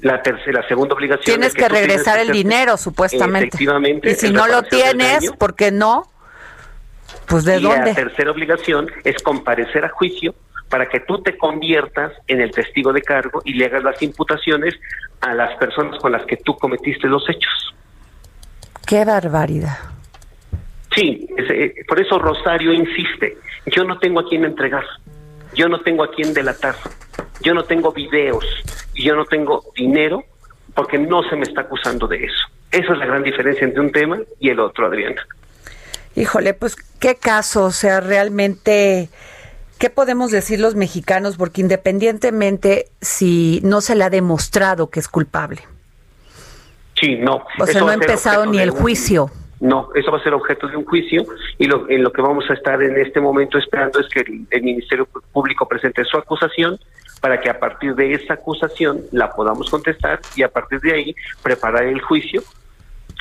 La 0.00 0.22
tercera, 0.22 0.62
la 0.62 0.68
segunda 0.68 0.94
obligación 0.94 1.24
Tienes 1.36 1.48
es 1.48 1.54
que 1.54 1.68
regresar 1.68 2.18
el 2.18 2.32
dinero, 2.32 2.76
supuestamente. 2.76 3.48
Efectivamente. 3.48 4.10
Y 4.10 4.14
si 4.14 4.30
no 4.30 4.46
lo 4.48 4.62
tienes. 4.64 5.30
¿por 5.32 5.54
qué 5.54 5.70
no? 5.70 6.08
Pues 7.26 7.44
de 7.44 7.58
y 7.58 7.62
la 7.62 7.76
dónde? 7.76 7.94
tercera 7.94 8.30
obligación 8.30 8.90
es 9.04 9.22
comparecer 9.22 9.84
a 9.84 9.88
juicio 9.90 10.34
para 10.68 10.88
que 10.88 11.00
tú 11.00 11.22
te 11.22 11.36
conviertas 11.36 12.12
en 12.26 12.40
el 12.40 12.50
testigo 12.50 12.92
de 12.92 13.02
cargo 13.02 13.42
y 13.44 13.52
le 13.54 13.66
hagas 13.66 13.84
las 13.84 14.02
imputaciones 14.02 14.74
a 15.20 15.34
las 15.34 15.56
personas 15.58 16.00
con 16.00 16.12
las 16.12 16.24
que 16.26 16.38
tú 16.38 16.56
cometiste 16.56 17.06
los 17.08 17.28
hechos. 17.28 17.74
Qué 18.86 19.04
barbaridad. 19.04 19.78
Sí, 20.94 21.28
eh, 21.38 21.74
por 21.86 22.00
eso 22.00 22.18
Rosario 22.18 22.72
insiste, 22.72 23.38
yo 23.66 23.84
no 23.84 23.98
tengo 23.98 24.20
a 24.20 24.28
quién 24.28 24.44
entregar, 24.44 24.84
yo 25.54 25.68
no 25.68 25.80
tengo 25.80 26.04
a 26.04 26.10
quién 26.10 26.32
delatar, 26.34 26.74
yo 27.40 27.54
no 27.54 27.64
tengo 27.64 27.92
videos 27.92 28.44
y 28.94 29.04
yo 29.04 29.14
no 29.14 29.24
tengo 29.24 29.64
dinero 29.76 30.24
porque 30.74 30.98
no 30.98 31.22
se 31.28 31.36
me 31.36 31.42
está 31.42 31.62
acusando 31.62 32.06
de 32.06 32.24
eso. 32.24 32.46
Esa 32.70 32.92
es 32.92 32.98
la 32.98 33.06
gran 33.06 33.22
diferencia 33.22 33.64
entre 33.64 33.80
un 33.80 33.92
tema 33.92 34.18
y 34.40 34.48
el 34.48 34.58
otro, 34.60 34.86
Adriana. 34.86 35.20
Híjole, 36.16 36.54
pues 36.54 36.76
qué 36.98 37.16
caso, 37.16 37.64
o 37.64 37.70
sea, 37.70 38.00
realmente, 38.00 39.08
¿qué 39.78 39.90
podemos 39.90 40.30
decir 40.30 40.60
los 40.60 40.74
mexicanos? 40.74 41.36
Porque 41.36 41.60
independientemente 41.60 42.88
si 43.00 43.60
no 43.64 43.80
se 43.80 43.94
le 43.94 44.04
ha 44.04 44.10
demostrado 44.10 44.88
que 44.90 45.00
es 45.00 45.08
culpable. 45.08 45.62
Sí, 47.00 47.16
no. 47.16 47.44
O 47.58 47.66
sea, 47.66 47.80
no 47.80 47.88
ha 47.88 47.94
empezado 47.94 48.46
ni 48.46 48.58
el 48.60 48.70
un- 48.70 48.76
juicio. 48.76 49.30
No, 49.62 49.90
eso 49.94 50.10
va 50.10 50.18
a 50.18 50.22
ser 50.24 50.34
objeto 50.34 50.66
de 50.66 50.76
un 50.76 50.84
juicio 50.84 51.24
y 51.56 51.66
lo, 51.66 51.88
en 51.88 52.02
lo 52.02 52.12
que 52.12 52.20
vamos 52.20 52.44
a 52.50 52.54
estar 52.54 52.82
en 52.82 52.98
este 52.98 53.20
momento 53.20 53.58
esperando 53.58 54.00
es 54.00 54.08
que 54.08 54.18
el, 54.18 54.44
el 54.50 54.62
Ministerio 54.62 55.06
Público 55.32 55.68
presente 55.68 56.04
su 56.04 56.16
acusación 56.16 56.80
para 57.20 57.40
que 57.40 57.48
a 57.48 57.60
partir 57.60 57.94
de 57.94 58.12
esa 58.12 58.34
acusación 58.34 59.02
la 59.12 59.32
podamos 59.32 59.70
contestar 59.70 60.18
y 60.34 60.42
a 60.42 60.48
partir 60.48 60.80
de 60.80 60.92
ahí 60.92 61.14
preparar 61.44 61.84
el 61.84 62.00
juicio 62.00 62.42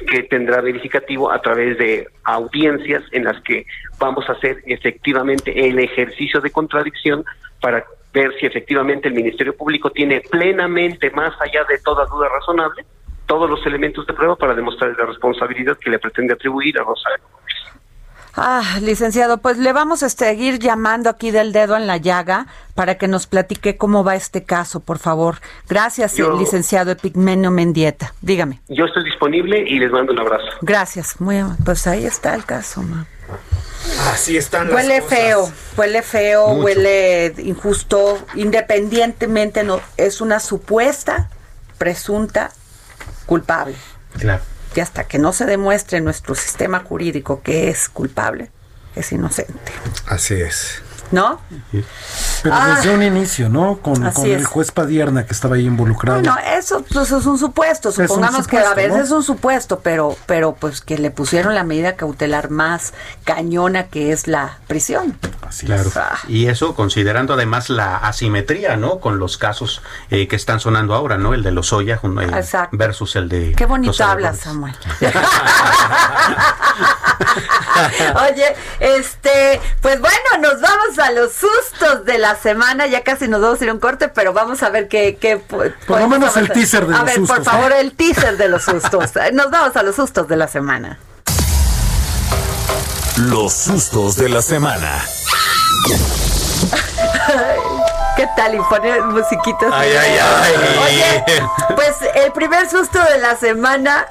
que 0.08 0.24
tendrá 0.24 0.62
verificativo 0.62 1.32
a 1.32 1.40
través 1.44 1.78
de 1.78 2.08
audiencias 2.24 3.04
en 3.12 3.26
las 3.26 3.40
que 3.44 3.68
vamos 4.00 4.28
a 4.28 4.32
hacer 4.32 4.64
efectivamente 4.66 5.68
el 5.68 5.78
ejercicio 5.78 6.42
de 6.42 6.50
contradicción 6.50 7.24
para 7.62 7.86
ver 8.14 8.34
si 8.40 8.48
efectivamente 8.48 9.10
el 9.10 9.14
Ministerio 9.14 9.56
Público 9.56 9.92
tiene 9.92 10.22
plenamente, 10.22 11.12
más 11.12 11.40
allá 11.40 11.64
de 11.70 11.78
toda 11.78 12.08
duda 12.08 12.30
razonable, 12.30 12.84
todos 13.32 13.50
los 13.50 13.66
elementos 13.66 14.06
de 14.06 14.14
prueba 14.14 14.36
para 14.36 14.54
demostrar 14.54 14.94
la 15.00 15.06
responsabilidad 15.06 15.78
que 15.78 15.90
le 15.90 16.00
pretende 16.00 16.34
atribuir 16.34 16.78
a 16.78 16.84
Rosario. 16.84 17.24
Ah, 18.36 18.80
licenciado, 18.82 19.38
pues 19.38 19.58
le 19.58 19.72
vamos 19.72 20.04
a 20.04 20.10
seguir 20.10 20.60
llamando 20.60 21.10
aquí 21.10 21.32
del 21.32 21.54
dedo 21.54 21.78
en 21.78 21.88
la 21.88 21.96
llaga 21.96 22.48
para 22.76 22.96
que 22.98 23.08
nos 23.08 23.28
platique 23.28 23.78
cómo 23.78 24.04
va 24.04 24.16
este 24.16 24.44
caso, 24.44 24.82
por 24.82 25.00
favor. 25.00 25.38
Gracias, 25.70 26.16
Yo- 26.18 26.38
licenciado 26.38 26.92
Epigmenio 26.92 27.52
Mendieta. 27.52 28.14
Dígame. 28.22 28.60
Yo 28.68 28.84
estoy 28.84 29.06
disponible 29.06 29.64
y 29.66 29.80
les 29.80 29.92
mando 29.92 30.12
un 30.12 30.20
abrazo. 30.20 30.46
Gracias. 30.62 31.22
Muy 31.22 31.42
pues 31.64 31.88
ahí 31.88 32.06
está 32.06 32.36
el 32.36 32.44
caso, 32.44 32.82
ma. 32.84 33.06
Así 34.12 34.36
están 34.36 34.68
las 34.68 34.76
Huele 34.76 35.00
cosas. 35.02 35.18
feo, 35.18 35.52
huele 35.78 36.02
feo, 36.02 36.48
Mucho. 36.50 36.64
huele 36.66 37.34
injusto, 37.38 38.20
independientemente 38.36 39.64
no 39.64 39.80
es 39.96 40.20
una 40.20 40.42
supuesta, 40.42 41.30
presunta 41.78 42.52
culpable. 43.26 43.76
Claro. 44.18 44.44
Y 44.76 44.80
hasta 44.80 45.06
que 45.06 45.20
no 45.20 45.34
se 45.34 45.46
demuestre 45.46 45.98
en 45.98 46.06
nuestro 46.06 46.36
sistema 46.36 46.80
jurídico 46.80 47.42
que 47.42 47.70
es 47.70 47.90
culpable, 47.90 48.52
es 48.96 49.12
inocente. 49.12 49.72
Así 50.08 50.36
es. 50.36 50.82
¿No? 51.12 51.42
Pero 52.44 52.56
Ah. 52.56 52.76
desde 52.76 52.94
un 52.94 53.04
inicio, 53.04 53.50
¿no? 53.50 53.78
Con, 53.78 54.04
el 54.26 54.46
juez 54.46 54.72
Padierna 54.72 55.26
que 55.26 55.34
estaba 55.34 55.56
ahí 55.56 55.66
involucrado. 55.66 56.20
Bueno, 56.22 56.36
eso 56.58 56.84
pues, 56.92 57.12
es 57.12 57.26
un 57.26 57.38
supuesto. 57.38 57.90
un 57.90 57.96
Supongamos 57.96 58.48
que 58.48 58.58
a 58.58 58.74
veces 58.74 58.98
¿no? 58.98 59.04
es 59.04 59.12
un 59.12 59.24
supuesto, 59.24 59.80
pero, 59.80 60.18
pero 60.26 60.54
pues 60.54 60.82
que 60.82 60.98
le 60.98 61.12
pusieron 61.12 61.54
la 61.56 61.64
medida 61.64 61.96
cautelar 61.96 62.50
más 62.50 62.94
cañona 63.24 63.88
que 63.88 64.12
es 64.12 64.28
la 64.28 64.58
prisión. 64.68 65.18
Así 65.48 65.66
Claro. 65.66 65.90
es. 65.90 65.98
Ah. 65.98 66.18
Y 66.28 66.48
eso 66.48 66.74
considerando 66.76 67.34
además 67.34 67.70
la 67.70 67.98
asimetría, 67.98 68.76
¿no? 68.78 69.00
Con 69.00 69.20
los 69.20 69.38
casos 69.38 69.82
eh, 70.10 70.28
que 70.28 70.36
están 70.36 70.60
sonando 70.60 70.96
ahora, 70.96 71.18
¿no? 71.18 71.34
El 71.34 71.44
de 71.44 71.52
los 71.52 71.72
Oya 71.74 72.00
versus 72.72 73.16
el 73.16 73.30
de. 73.30 73.54
Qué 73.54 73.66
bonito 73.66 74.04
hablas. 74.04 74.40
Samuel. 74.40 74.76
Oye, 78.32 78.56
este, 78.80 79.62
pues 79.82 80.00
bueno, 80.00 80.18
nos 80.42 80.62
vamos 80.62 81.00
a 81.00 81.12
los 81.12 81.32
sustos 81.34 82.06
de 82.06 82.18
la 82.18 82.31
semana. 82.36 82.88
Ya 82.88 83.04
casi 83.04 83.28
nos 83.28 83.42
vamos 83.42 83.60
a 83.62 83.64
ir 83.64 83.70
a 83.70 83.74
un 83.74 83.80
corte, 83.80 84.08
pero 84.10 84.34
vamos 84.34 84.62
a 84.64 84.70
ver 84.70 84.88
qué. 84.88 85.18
qué 85.20 85.38
po- 85.38 85.64
podemos 85.88 86.10
menos 86.20 86.38
el 86.38 86.50
teaser 86.52 86.86
de 86.88 86.94
A 86.96 86.98
los 87.00 87.06
ver, 87.06 87.16
sustos, 87.16 87.38
por 87.38 87.46
favor, 87.46 87.70
¿no? 87.72 87.76
el 87.78 87.94
teaser 87.94 88.38
de 88.38 88.48
los 88.50 88.64
sustos. 88.64 89.12
Nos 89.34 89.50
vamos 89.52 89.76
a 89.76 89.84
los 89.84 89.96
sustos 89.96 90.28
de 90.28 90.36
la 90.38 90.48
semana. 90.48 90.98
Los 93.18 93.54
sustos 93.54 94.16
de 94.16 94.30
la 94.30 94.42
semana. 94.42 95.04
¿Qué 98.16 98.28
tal? 98.36 98.56
Y 98.56 98.60
pone 98.70 99.02
musiquitas. 99.02 99.72
Ay, 99.74 99.92
ay, 99.92 100.18
ay. 100.20 100.54
Oye, 100.86 101.44
pues 101.76 101.96
el 102.16 102.32
primer 102.34 102.70
susto 102.70 103.00
de 103.04 103.18
la 103.20 103.36
semana, 103.36 104.06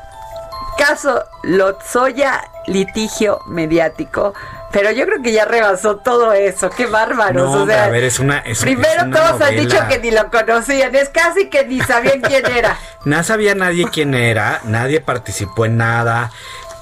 caso 0.78 1.22
Lotzoya, 1.42 2.40
litigio 2.66 3.40
mediático. 3.46 4.34
Pero 4.72 4.92
yo 4.92 5.04
creo 5.04 5.20
que 5.20 5.32
ya 5.32 5.44
rebasó 5.46 5.96
todo 5.96 6.32
eso, 6.32 6.70
qué 6.70 6.86
bárbaros. 6.86 7.52
No, 7.52 7.62
o 7.62 7.66
sea, 7.66 7.84
a 7.86 7.88
ver, 7.88 8.04
es 8.04 8.20
una- 8.20 8.38
es- 8.38 8.60
primero 8.60 8.88
es 9.00 9.02
una 9.04 9.16
todos 9.16 9.30
han 9.32 9.38
novela. 9.56 9.60
dicho 9.60 9.88
que 9.88 9.98
ni 9.98 10.10
lo 10.12 10.30
conocían, 10.30 10.94
es 10.94 11.08
casi 11.08 11.48
que 11.50 11.66
ni 11.66 11.80
sabían 11.80 12.20
quién 12.20 12.46
era. 12.46 12.78
No 13.04 13.22
sabía 13.24 13.54
nadie 13.54 13.86
quién 13.90 14.12
era, 14.14 14.60
nadie 14.64 15.00
participó 15.00 15.64
en 15.64 15.78
nada. 15.78 16.30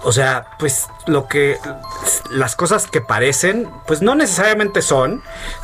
O 0.04 0.12
sea, 0.12 0.46
pues 0.58 0.86
lo 1.06 1.26
que 1.26 1.58
las 2.30 2.54
cosas 2.54 2.86
que 2.86 3.00
parecen, 3.00 3.68
pues 3.86 4.00
no 4.00 4.14
necesariamente 4.14 4.80
son, 4.82 5.22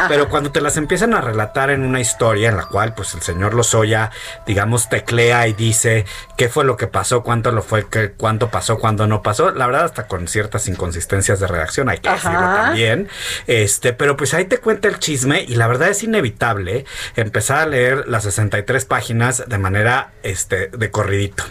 pero 0.08 0.28
cuando 0.28 0.50
te 0.50 0.60
las 0.60 0.76
empiezan 0.76 1.14
a 1.14 1.20
relatar 1.20 1.70
en 1.70 1.84
una 1.84 2.00
historia 2.00 2.48
en 2.48 2.56
la 2.56 2.64
cual 2.66 2.94
pues 2.94 3.14
el 3.14 3.22
señor 3.22 3.54
Lozoya, 3.54 4.10
digamos, 4.46 4.88
teclea 4.88 5.46
y 5.46 5.52
dice 5.52 6.04
qué 6.36 6.48
fue 6.48 6.64
lo 6.64 6.76
que 6.76 6.86
pasó, 6.86 7.22
cuánto 7.22 7.52
lo 7.52 7.62
fue, 7.62 7.86
qué, 7.88 8.12
cuánto 8.12 8.50
pasó, 8.50 8.78
cuándo 8.78 9.06
no 9.06 9.22
pasó, 9.22 9.50
la 9.52 9.66
verdad 9.66 9.84
hasta 9.84 10.08
con 10.08 10.26
ciertas 10.26 10.66
inconsistencias 10.68 11.38
de 11.40 11.46
redacción, 11.46 11.88
hay 11.88 11.98
que 11.98 12.10
decirlo 12.10 12.40
también, 12.40 13.08
este, 13.46 13.92
pero 13.92 14.16
pues 14.16 14.34
ahí 14.34 14.46
te 14.46 14.58
cuenta 14.58 14.88
el 14.88 14.98
chisme 14.98 15.42
y 15.42 15.54
la 15.54 15.68
verdad 15.68 15.88
es 15.88 16.02
inevitable 16.02 16.84
empezar 17.16 17.58
a 17.58 17.66
leer 17.66 18.08
las 18.08 18.24
63 18.24 18.84
páginas 18.84 19.44
de 19.46 19.58
manera, 19.58 20.12
este, 20.22 20.68
de 20.68 20.90
corridito. 20.90 21.44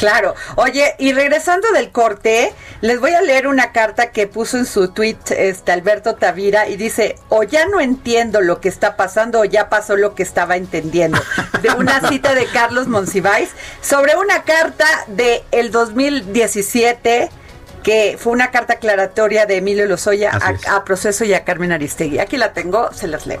Claro. 0.00 0.34
Oye, 0.56 0.94
y 0.98 1.12
regresando 1.12 1.70
del 1.72 1.90
corte, 1.90 2.54
les 2.80 2.98
voy 3.00 3.12
a 3.12 3.20
leer 3.20 3.46
una 3.46 3.70
carta 3.70 4.12
que 4.12 4.26
puso 4.26 4.56
en 4.56 4.64
su 4.64 4.88
tweet 4.88 5.18
este 5.28 5.72
Alberto 5.72 6.14
Tavira 6.14 6.68
y 6.68 6.76
dice, 6.76 7.16
o 7.28 7.42
ya 7.42 7.66
no 7.66 7.80
entiendo 7.80 8.40
lo 8.40 8.62
que 8.62 8.70
está 8.70 8.96
pasando 8.96 9.40
o 9.40 9.44
ya 9.44 9.68
pasó 9.68 9.96
lo 9.96 10.14
que 10.14 10.22
estaba 10.22 10.56
entendiendo. 10.56 11.20
De 11.60 11.68
una 11.68 12.00
cita 12.08 12.34
de 12.34 12.46
Carlos 12.46 12.88
Monsiváis 12.88 13.50
sobre 13.82 14.16
una 14.16 14.44
carta 14.44 14.86
de 15.06 15.44
el 15.50 15.70
2017 15.70 17.28
que 17.82 18.16
fue 18.18 18.32
una 18.32 18.50
carta 18.50 18.74
aclaratoria 18.74 19.44
de 19.44 19.58
Emilio 19.58 19.84
Lozoya 19.84 20.30
a, 20.32 20.76
a, 20.76 20.84
Proceso 20.84 21.24
y 21.24 21.34
a 21.34 21.44
Carmen 21.44 21.72
Aristegui. 21.72 22.20
Aquí 22.20 22.38
la 22.38 22.54
tengo, 22.54 22.90
se 22.94 23.06
las 23.06 23.26
leo. 23.26 23.40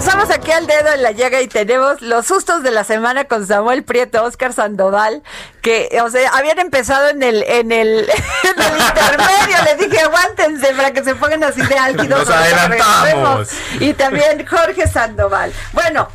Regresamos 0.00 0.30
aquí 0.30 0.50
al 0.50 0.66
dedo 0.66 0.94
en 0.94 1.02
la 1.02 1.10
llaga 1.10 1.42
y 1.42 1.46
tenemos 1.46 2.00
los 2.00 2.24
sustos 2.24 2.62
de 2.62 2.70
la 2.70 2.84
semana 2.84 3.26
con 3.26 3.46
Samuel 3.46 3.84
Prieto, 3.84 4.24
Oscar 4.24 4.54
Sandoval, 4.54 5.22
que, 5.60 5.90
o 6.02 6.08
sea, 6.08 6.30
habían 6.30 6.58
empezado 6.58 7.10
en 7.10 7.22
el, 7.22 7.42
en 7.42 7.70
el, 7.70 7.98
en 8.08 8.62
el 8.62 8.80
intermedio. 8.80 9.62
Les 9.62 9.78
dije, 9.78 10.00
aguántense 10.00 10.72
para 10.72 10.94
que 10.94 11.04
se 11.04 11.14
pongan 11.16 11.44
así 11.44 11.60
de 11.60 11.76
álgidos. 11.76 12.26
Nos 12.26 12.30
adelantamos. 12.30 13.50
Y 13.78 13.92
también 13.92 14.46
Jorge 14.46 14.88
Sandoval. 14.88 15.52
Bueno, 15.74 16.08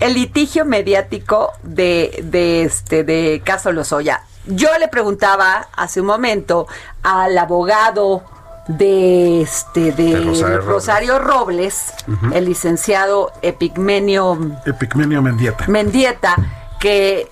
el 0.00 0.14
litigio 0.14 0.64
mediático 0.64 1.52
de, 1.62 2.18
de 2.24 2.64
este, 2.64 3.04
de 3.04 3.40
Caso 3.44 3.70
Lozoya. 3.70 4.24
Yo 4.46 4.76
le 4.76 4.88
preguntaba 4.88 5.68
hace 5.76 6.00
un 6.00 6.08
momento 6.08 6.66
al 7.04 7.38
abogado 7.38 8.24
de 8.68 9.40
este 9.42 9.92
de, 9.92 10.14
De 10.14 10.24
Rosario 10.24 10.60
Rosario, 10.60 11.18
Robles, 11.18 11.92
el 12.32 12.44
licenciado 12.44 13.32
Epigmenio 13.42 14.38
Epigmenio 14.64 15.22
Mendieta. 15.22 15.66
Mendieta, 15.66 16.36
que 16.78 17.28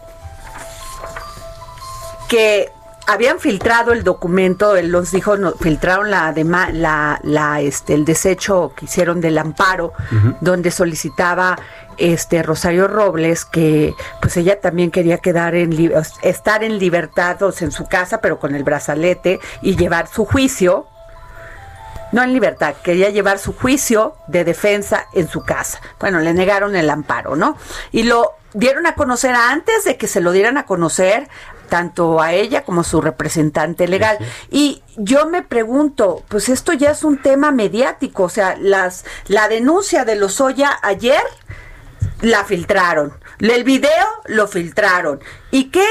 que 2.29 2.73
habían 3.07 3.39
filtrado 3.39 3.93
el 3.93 4.03
documento, 4.03 4.75
él 4.75 4.89
los 4.89 5.13
dijo, 5.13 5.37
no, 5.37 5.53
filtraron 5.53 6.11
la, 6.11 6.35
la, 6.73 7.21
la 7.23 7.61
este 7.61 7.95
el 7.95 8.05
desecho 8.05 8.73
que 8.75 8.87
hicieron 8.87 9.21
del 9.21 9.39
amparo, 9.39 9.93
donde 10.41 10.71
solicitaba 10.71 11.57
este 11.99 12.43
Rosario 12.43 12.89
Robles 12.89 13.45
que 13.45 13.95
pues 14.21 14.37
ella 14.37 14.61
también 14.61 14.91
quería 14.91 15.19
quedar 15.19 15.55
en 15.55 15.93
estar 16.23 16.65
en 16.65 16.79
libertad 16.79 17.43
o 17.43 17.53
sea, 17.53 17.67
en 17.67 17.73
su 17.73 17.87
casa, 17.87 18.21
pero 18.21 18.39
con 18.39 18.55
el 18.55 18.65
brazalete 18.65 19.39
y 19.63 19.77
llevar 19.77 20.09
su 20.09 20.25
juicio 20.25 20.87
no 22.17 22.23
en 22.23 22.33
libertad, 22.33 22.77
quería 22.83 23.11
llevar 23.11 23.39
su 23.39 23.53
juicio 23.53 24.17
de 24.27 24.43
defensa 24.43 25.07
en 25.13 25.29
su 25.29 25.45
casa. 25.45 25.83
Bueno, 26.01 26.19
le 26.21 26.33
negaron 26.33 26.75
el 26.75 26.89
amparo, 26.89 27.37
¿no? 27.37 27.59
Y 27.93 28.05
lo 28.05 28.33
dieron 28.55 28.87
a 28.87 28.95
conocer 28.95 29.35
antes 29.35 29.85
de 29.85 29.99
que 29.99 30.07
se 30.07 30.23
lo 30.23 30.33
dieran 30.33 30.57
a 30.57 30.65
conocer 30.65 31.29
tanto 31.69 32.23
a 32.23 32.33
ella 32.33 32.65
como 32.65 32.85
su 32.85 33.03
representante 33.03 33.87
legal. 33.87 34.17
Y 34.51 34.83
yo 34.97 35.27
me 35.27 35.43
pregunto, 35.43 36.25
pues 36.29 36.49
esto 36.49 36.73
ya 36.73 36.93
es 36.93 37.05
un 37.05 37.19
tema 37.19 37.53
mediático, 37.53 38.23
o 38.23 38.29
sea, 38.31 38.57
las 38.59 39.05
la 39.27 39.49
denuncia 39.49 40.07
de 40.07 40.17
Lozoya 40.17 40.71
ayer 40.83 41.23
la 42.23 42.45
filtraron, 42.45 43.13
el 43.41 43.63
video 43.63 44.07
lo 44.25 44.49
filtraron. 44.49 45.21
¿Y 45.51 45.65
qué 45.65 45.85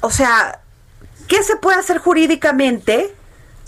o 0.00 0.10
sea, 0.10 0.62
¿qué 1.28 1.44
se 1.44 1.54
puede 1.54 1.78
hacer 1.78 1.98
jurídicamente 1.98 3.14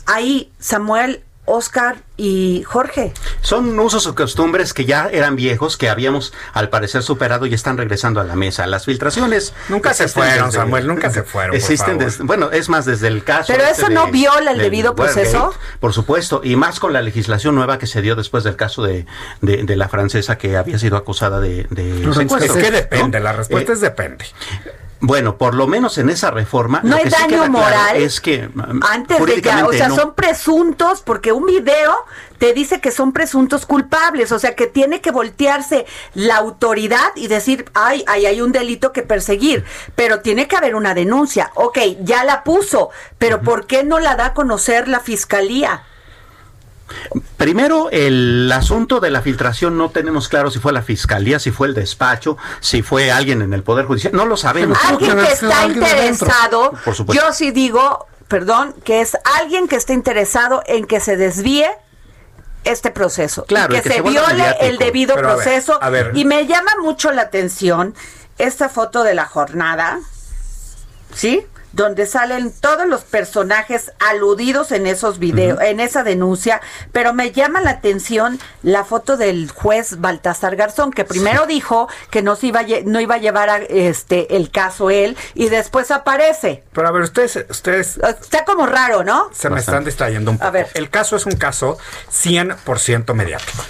ahí, 0.07 0.51
Samuel, 0.59 1.23
Oscar 1.49 1.99
y 2.17 2.65
Jorge? 2.65 3.13
Son 3.41 3.79
usos 3.79 4.09
o 4.09 4.17
costumbres 4.17 4.75
que 4.75 4.85
ya 4.85 5.09
eran 5.13 5.37
viejos, 5.37 5.77
que 5.77 5.89
habíamos 5.89 6.33
al 6.53 6.71
parecer 6.71 7.05
superado 7.05 7.47
y 7.47 7.55
están 7.55 7.79
regresando 7.79 8.21
a 8.21 8.25
la 8.25 8.35
mesa. 8.35 8.67
Las 8.67 8.85
filtraciones 8.87 9.55
Nunca 9.69 9.95
se 9.95 10.09
fueron, 10.09 10.51
Samuel, 10.51 10.89
nunca 10.89 11.09
se 11.11 11.23
fueron, 11.23 11.55
Existen 11.55 11.99
desde- 11.99 12.25
bueno, 12.25 12.51
es 12.51 12.69
más 12.69 12.85
desde 12.85 13.07
el 13.07 13.23
caso. 13.23 13.53
Pero 13.53 13.63
este 13.65 13.83
eso 13.83 13.91
no 13.91 14.07
de- 14.07 14.11
viola 14.11 14.51
el 14.51 14.59
debido 14.59 14.91
Watergate, 14.91 15.21
proceso. 15.31 15.55
Por 15.79 15.93
supuesto, 15.93 16.41
y 16.43 16.57
más 16.57 16.81
con 16.81 16.93
la 16.93 17.01
legislación 17.01 17.55
nueva 17.55 17.79
que 17.79 17.87
se 17.87 18.03
dio 18.03 18.17
después 18.17 18.43
del 18.43 18.57
caso 18.57 18.83
de, 18.83 19.07
de, 19.41 19.63
de 19.63 19.77
la 19.77 19.89
francesa 19.89 20.39
que 20.39 20.57
había 20.57 20.81
sido 20.81 20.97
acusada 20.97 21.39
de, 21.39 21.69
de 21.71 22.01
Pues 22.03 22.17
secuestro, 22.17 22.57
es 22.57 22.65
que 22.65 22.71
¿no? 22.73 22.77
depende, 22.77 23.21
la 23.21 23.33
respuesta 23.33 23.71
Eh, 23.71 23.75
es 23.77 23.81
depende. 23.81 24.25
Bueno, 25.01 25.37
por 25.37 25.55
lo 25.55 25.67
menos 25.67 25.99
en 25.99 26.09
esa 26.09 26.31
reforma. 26.31 26.81
No 26.83 26.91
lo 26.91 26.97
hay 26.97 27.05
que 27.05 27.11
sí 27.11 27.17
daño 27.21 27.37
claro 27.37 27.53
moral 27.53 27.97
Es 27.97 28.21
que 28.21 28.49
mm, 28.49 28.81
Antes 28.83 29.27
de 29.27 29.43
que, 29.43 29.51
o 29.51 29.73
sea, 29.73 29.89
no. 29.89 29.97
son 29.97 30.15
presuntos, 30.15 31.03
porque 31.03 31.33
un 31.33 31.45
video 31.45 31.95
te 32.39 32.53
dice 32.55 32.81
que 32.81 32.91
son 32.91 33.13
presuntos 33.13 33.67
culpables, 33.67 34.33
o 34.33 34.39
sea, 34.39 34.55
que 34.55 34.67
tiene 34.67 35.01
que 35.01 35.11
voltearse 35.11 35.87
la 36.15 36.37
autoridad 36.37 37.13
y 37.15 37.29
decir, 37.29 37.71
ay, 37.75 38.05
ay, 38.07 38.27
hay 38.27 38.41
un 38.41 38.53
delito 38.53 38.93
que 38.93 39.03
perseguir, 39.03 39.65
pero 39.95 40.21
tiene 40.21 40.49
que 40.49 40.57
haber 40.57 40.75
una 40.75 40.95
denuncia. 40.95 41.51
Ok, 41.55 41.79
ya 42.01 42.25
la 42.25 42.43
puso, 42.43 42.91
pero 43.19 43.43
¿por 43.43 43.67
qué 43.67 43.85
no 43.85 43.99
la 44.01 44.17
da 44.17 44.27
a 44.27 44.35
conocer 44.35 44.89
la 44.89 45.01
fiscalía? 45.01 45.83
Primero, 47.37 47.89
el 47.91 48.51
asunto 48.53 49.01
de 49.01 49.11
la 49.11 49.21
filtración 49.23 49.77
no 49.77 49.91
tenemos 49.91 50.29
claro 50.29 50.51
si 50.51 50.59
fue 50.59 50.73
la 50.73 50.83
fiscalía, 50.83 51.39
si 51.39 51.51
fue 51.51 51.67
el 51.69 51.75
despacho, 51.75 52.37
si 52.61 52.83
fue 52.83 53.11
alguien 53.11 53.43
en 53.43 53.53
el 53.53 53.63
Poder 53.63 53.87
Judicial. 53.87 54.13
No 54.13 54.25
lo 54.27 54.37
sabemos. 54.37 54.79
Alguien 54.85 55.17
que 55.17 55.33
está 55.33 55.67
interesado, 55.67 56.73
Por 56.85 56.95
supuesto. 56.95 57.25
yo 57.25 57.33
sí 57.33 57.51
digo, 57.51 58.07
perdón, 58.29 58.75
que 58.85 59.01
es 59.01 59.17
alguien 59.41 59.69
que 59.69 59.77
está 59.77 59.93
interesado 59.93 60.63
en 60.67 60.87
que 60.87 61.01
se 61.01 61.17
desvíe 61.17 61.67
este 62.65 62.91
proceso 62.91 63.45
Claro, 63.45 63.75
y 63.75 63.79
y 63.79 63.81
que, 63.83 63.89
se 63.89 63.95
se 63.97 64.03
viole 64.03 64.29
mediático. 64.33 64.65
el 64.65 64.79
debido 64.79 65.15
Pero 65.15 65.29
a 65.31 65.35
ver, 65.37 65.45
proceso 65.45 65.79
a 65.83 65.91
ver. 65.91 66.11
y 66.15 66.25
me 66.25 66.47
llama 66.47 66.73
mucho 66.83 67.13
la 67.13 67.23
atención 67.23 67.95
esta 68.39 68.69
foto 68.69 69.03
de 69.05 69.15
la 69.15 69.27
jornada, 69.27 70.01
¿sí? 71.15 71.47
Donde 71.77 72.07
salen 72.07 72.53
todos 72.53 72.87
los 72.87 73.03
personajes 73.03 73.93
aludidos 74.01 74.73
en 74.73 74.87
esos 74.87 75.19
videos, 75.19 75.61
en 75.61 75.79
esa 75.81 76.03
denuncia, 76.03 76.61
pero 76.93 77.13
me 77.13 77.33
llama 77.33 77.61
la 77.61 77.71
atención 77.71 78.41
la 78.63 78.85
foto 78.85 79.17
del 79.17 79.51
juez 79.51 80.01
Baltasar 80.01 80.57
Garzón, 80.57 80.91
que 80.91 81.05
primero 81.05 81.47
dijo 81.47 81.89
que 82.11 82.23
no 82.23 82.35
se 82.35 82.49
iba 82.49 82.61
a, 82.61 82.67
no 82.85 83.01
iba 83.01 83.17
a 83.17 83.19
llevar 83.19 83.51
a, 83.51 83.59
este 83.59 84.37
el 84.37 84.51
caso 84.51 84.91
él 84.91 85.17
y 85.35 85.49
después 85.49 85.91
aparece. 85.91 86.65
Pero 86.73 86.89
a 86.89 86.91
ver, 86.91 87.03
ustedes, 87.03 87.45
ustedes 87.49 87.99
Está 88.21 88.45
como 88.45 88.67
raro, 88.67 89.05
¿no? 89.05 89.31
se 89.33 89.51
me 89.51 89.61
están 89.61 89.85
distrayendo 89.85 90.31
un 90.31 90.39
poco. 90.39 90.49
A 90.49 90.51
ver. 90.51 90.69
El 90.75 90.91
caso 90.91 91.17
es 91.17 91.27
un 91.27 91.37
caso 91.37 91.79
100% 92.11 93.15
mediático. 93.15 93.63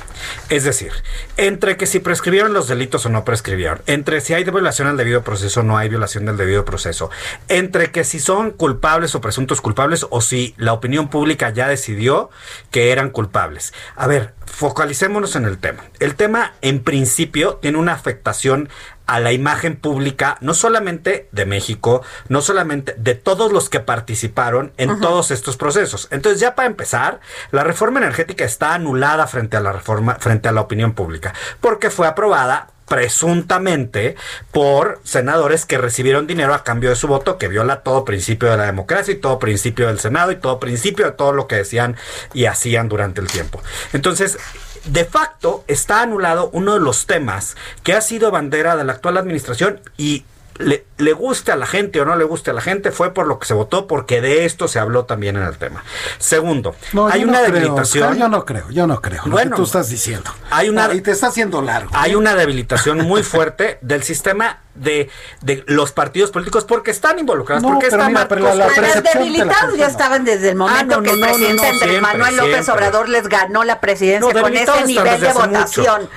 Es 0.49 0.64
decir, 0.64 0.92
entre 1.37 1.77
que 1.77 1.87
si 1.87 2.01
prescribieron 2.01 2.53
los 2.53 2.69
delitos 2.69 3.05
o 3.07 3.09
no 3.09 3.25
prescribieron, 3.25 3.83
entre 3.87 4.21
si 4.21 4.35
hay 4.35 4.45
violación 4.45 4.88
al 4.88 4.97
debido 4.97 5.23
proceso 5.23 5.61
o 5.61 5.62
no 5.62 5.77
hay 5.77 5.88
violación 5.88 6.27
del 6.27 6.37
debido 6.37 6.64
proceso, 6.64 7.11
entre 7.49 7.90
que 7.90 7.96
si 8.05 8.21
son 8.21 8.51
culpables 8.51 9.15
o 9.15 9.21
presuntos 9.21 9.61
culpables 9.61 10.07
o 10.11 10.21
si 10.21 10.55
la 10.57 10.73
opinión 10.73 11.09
pública 11.09 11.51
ya 11.51 11.69
decidió 11.69 12.31
que 12.71 12.93
eran 12.93 13.11
culpables. 13.11 13.73
A 13.95 14.07
ver, 14.07 14.35
focalicémonos 14.47 15.37
en 15.37 15.45
el 15.45 15.59
tema. 15.59 15.85
El 16.01 16.15
tema, 16.15 16.55
en 16.63 16.83
principio, 16.83 17.57
tiene 17.57 17.79
una 17.79 17.93
afectación 17.93 18.69
a 19.07 19.21
la 19.21 19.33
imagen 19.33 19.77
pública, 19.77 20.37
no 20.41 20.53
solamente 20.53 21.29
de 21.31 21.47
México, 21.47 22.03
no 22.29 22.41
solamente 22.41 22.95
de 22.99 23.15
todos 23.15 23.53
los 23.53 23.71
que 23.71 23.81
participaron 23.81 24.73
en 24.77 25.01
todos 25.01 25.31
estos 25.31 25.57
procesos. 25.57 26.09
Entonces, 26.11 26.41
ya 26.41 26.55
para 26.55 26.67
empezar, 26.67 27.21
la 27.53 27.63
reforma 27.63 28.01
energética 28.01 28.45
está 28.45 28.75
anulada 28.75 29.27
frente 29.27 29.57
a 29.57 29.61
la 29.61 29.73
reforma, 29.73 30.17
frente 30.17 30.49
a 30.49 30.53
la 30.53 30.61
opinión 30.61 30.95
pública, 30.95 31.35
porque 31.61 31.91
fue 31.91 32.09
aprobada 32.09 32.69
presuntamente 32.88 34.16
por 34.53 35.01
senadores 35.05 35.66
que 35.66 35.79
recibieron 35.79 36.27
dinero 36.27 36.55
a 36.55 36.64
cambio 36.64 36.90
de 36.90 36.96
su 36.96 37.09
voto, 37.09 37.38
que 37.38 37.49
viola 37.49 37.83
todo 37.83 38.05
principio 38.05 38.51
de 38.51 38.57
la 38.57 38.66
democracia 38.66 39.12
y 39.12 39.18
todo 39.18 39.38
principio 39.38 39.88
del 39.88 39.99
Senado 39.99 40.33
y 40.33 40.37
todo 40.37 40.61
principio 40.61 41.07
de 41.07 41.12
todo 41.12 41.33
lo 41.33 41.46
que 41.46 41.57
decían 41.57 41.96
y 42.33 42.46
hacían 42.46 42.88
durante 42.88 43.20
el 43.20 43.27
tiempo. 43.27 43.62
Entonces, 43.92 44.38
de 44.85 45.05
facto 45.05 45.64
está 45.66 46.03
anulado 46.03 46.51
uno 46.53 46.75
de 46.75 46.81
los 46.81 47.07
temas 47.07 47.57
que 47.83 47.92
ha 47.92 48.01
sido 48.01 48.31
bandera 48.31 48.77
de 48.77 48.85
la 48.85 48.92
actual 48.92 49.16
administración 49.16 49.81
y 49.96 50.25
le, 50.59 50.87
le, 50.99 51.12
guste 51.12 51.53
a 51.53 51.57
la 51.57 51.66
gente 51.66 52.01
o 52.01 52.05
no 52.05 52.16
le 52.16 52.25
guste 52.25 52.51
a 52.51 52.55
la 52.55 52.61
gente, 52.61 52.90
fue 52.90 53.12
por 53.14 53.27
lo 53.27 53.38
que 53.38 53.47
se 53.47 53.55
votó, 53.55 53.87
porque 53.87 54.21
de 54.21 54.45
esto 54.45 54.69
se 54.69 54.79
habló 54.79 55.05
también 55.05 55.37
en 55.37 55.42
el 55.45 55.57
tema. 55.59 55.83
Segundo, 56.19 56.75
hay 57.11 57.25
una 57.25 57.42
debilitación. 57.42 58.16
yo 58.19 58.29
no 58.29 58.45
creo, 58.45 58.69
yo 58.71 58.87
no 58.87 59.01
creo. 59.01 59.23
Bueno, 59.27 59.51
lo 59.51 59.57
que 59.57 59.61
tú 59.62 59.64
estás 59.66 59.88
diciendo. 59.88 60.31
Hay 60.51 60.69
una, 60.69 60.92
y 60.95 61.01
te 61.01 61.11
está 61.12 61.29
haciendo 61.29 61.62
largo. 61.62 61.90
Hay 61.95 62.14
una 62.14 62.35
debilitación 62.35 62.99
muy 63.03 63.23
fuerte 63.23 63.79
del 63.83 64.03
sistema 64.03 64.61
de, 64.75 65.09
de 65.40 65.64
los 65.69 65.92
partidos 65.92 66.31
políticos 66.31 66.64
porque 66.64 66.90
están 66.90 67.19
involucrados. 67.19 67.62
No, 67.62 67.71
porque 67.71 67.87
están 67.87 68.09
mira, 68.12 68.29
pero 68.29 68.42
la- 68.42 68.55
la 68.55 68.66
la 68.69 69.01
debilitados 69.01 69.77
ya 69.77 69.87
estaban 69.87 70.25
desde 70.25 70.51
el 70.51 70.57
momento 70.57 70.95
Ah, 70.97 70.97
no, 70.99 71.03
que 71.03 71.11
el 71.11 71.21
no, 71.21 71.27
presidente 71.27 71.57
no, 71.62 71.62
Andrés 71.62 71.79
siempre, 71.79 72.01
Manuel 72.03 72.37
López 72.37 72.53
siempre. 72.64 72.75
Obrador 72.75 73.09
les 73.09 73.29
ganó 73.29 73.64
la 73.64 73.81
presidencia 73.81 74.33
No, 74.33 74.40
con 74.40 74.55
ese 74.55 74.85
nivel 74.85 75.21
de 75.21 75.29
mucho. 75.29 75.40
votación. 75.47 76.09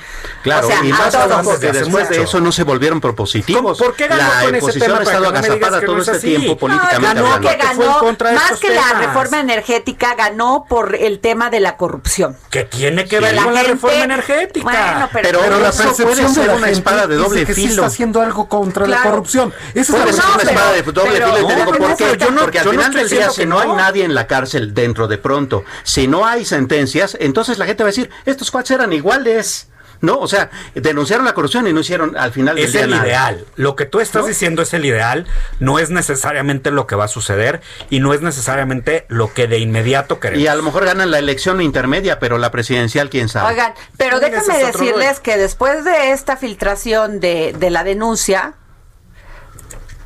Claro, 0.42 0.66
o 0.66 0.70
sea, 0.70 0.84
y 0.84 0.90
a 0.90 0.94
más 0.94 1.60
después 1.60 2.08
de 2.10 2.22
eso 2.22 2.40
no 2.40 2.52
se 2.52 2.64
volvieron 2.64 3.00
propositivos. 3.00 3.78
¿Por 3.78 3.94
qué 3.94 4.08
ganó 4.08 4.29
la 4.30 4.58
oposición 4.58 4.96
ha 4.98 5.02
estado 5.02 5.28
agazapada 5.28 5.80
todo 5.80 5.98
es 5.98 6.08
este 6.08 6.16
así? 6.18 6.36
tiempo 6.36 6.56
políticamente 6.58 7.06
ganó 7.06 7.40
que 7.40 7.40
que 7.40 7.66
fue 7.74 7.84
en 8.10 8.16
ganó, 8.18 8.34
más 8.34 8.60
que 8.60 8.70
la 8.74 8.92
reforma 8.98 9.40
energética, 9.40 10.14
ganó 10.14 10.64
por 10.68 10.94
el 10.94 11.20
tema 11.20 11.50
de 11.50 11.60
la 11.60 11.76
corrupción. 11.76 12.36
que 12.50 12.64
tiene 12.64 13.04
que 13.06 13.16
Sí. 13.18 13.22
ver 13.22 13.34
La 13.34 13.44
con 13.44 13.54
la 13.54 13.62
reforma 13.62 14.02
energética. 14.04 14.64
Bueno, 14.64 15.08
pero- 15.12 15.28
Pero, 15.28 15.40
Pero 15.42 15.60
la 15.60 15.72
percepción 15.72 16.34
de 16.34 16.46
la 16.46 16.54
una 16.54 16.68
espada 16.70 17.06
de 17.06 17.14
es 17.16 17.20
doble 17.20 17.46
que 17.46 17.54
sí 17.54 17.62
filo. 17.62 17.74
está 17.74 17.86
haciendo 17.86 18.20
algo 18.22 18.48
contra 18.48 18.86
la 18.86 19.02
corrupción. 19.02 19.52
Esa 19.74 19.80
es 19.80 19.88
la 19.90 20.26
una 20.34 20.42
espada 20.42 20.72
de 20.72 20.82
doble 20.82 21.10
filo 21.12 21.46
te 21.46 21.54
digo 21.54 21.72
por 21.78 21.96
qué. 21.96 22.26
Porque 22.40 22.58
al 22.58 22.68
final 22.70 22.92
del 22.92 23.08
día, 23.08 23.30
si 23.30 23.46
no 23.46 23.58
hay 23.60 23.68
nadie 23.72 24.04
en 24.04 24.14
la 24.14 24.26
cárcel 24.26 24.74
dentro 24.74 25.06
de 25.08 25.18
pronto, 25.18 25.64
si 25.84 26.06
no 26.08 26.26
hay 26.26 26.44
sentencias, 26.44 27.16
entonces 27.20 27.58
la 27.58 27.66
gente 27.66 27.82
va 27.82 27.88
a 27.88 27.92
decir, 27.92 28.10
estos 28.26 28.50
cuates 28.50 28.70
eran 28.72 28.92
iguales. 28.92 29.68
¿No? 30.02 30.18
O 30.18 30.26
sea, 30.28 30.50
denunciaron 30.74 31.26
la 31.26 31.34
corrupción 31.34 31.66
y 31.66 31.74
no 31.74 31.80
hicieron 31.80 32.16
al 32.16 32.32
final 32.32 32.56
del 32.56 32.64
Es 32.64 32.72
día 32.72 32.84
el 32.84 32.90
nada. 32.90 33.06
ideal. 33.06 33.44
Lo 33.56 33.76
que 33.76 33.84
tú 33.84 34.00
estás 34.00 34.26
diciendo 34.26 34.62
es 34.62 34.72
el 34.72 34.86
ideal. 34.86 35.26
No 35.58 35.78
es 35.78 35.90
necesariamente 35.90 36.70
lo 36.70 36.86
que 36.86 36.96
va 36.96 37.04
a 37.04 37.08
suceder 37.08 37.60
y 37.90 38.00
no 38.00 38.14
es 38.14 38.22
necesariamente 38.22 39.04
lo 39.08 39.34
que 39.34 39.46
de 39.46 39.58
inmediato 39.58 40.18
queremos. 40.18 40.42
Y 40.42 40.46
a 40.46 40.54
lo 40.54 40.62
mejor 40.62 40.86
ganan 40.86 41.10
la 41.10 41.18
elección 41.18 41.60
intermedia, 41.60 42.18
pero 42.18 42.38
la 42.38 42.50
presidencial, 42.50 43.10
quién 43.10 43.28
sabe. 43.28 43.50
Oigan, 43.50 43.74
pero 43.98 44.20
déjenme 44.20 44.56
decirles 44.58 45.08
rollo. 45.16 45.22
que 45.22 45.36
después 45.36 45.84
de 45.84 46.12
esta 46.12 46.38
filtración 46.38 47.20
de, 47.20 47.54
de 47.58 47.68
la 47.70 47.84
denuncia, 47.84 48.54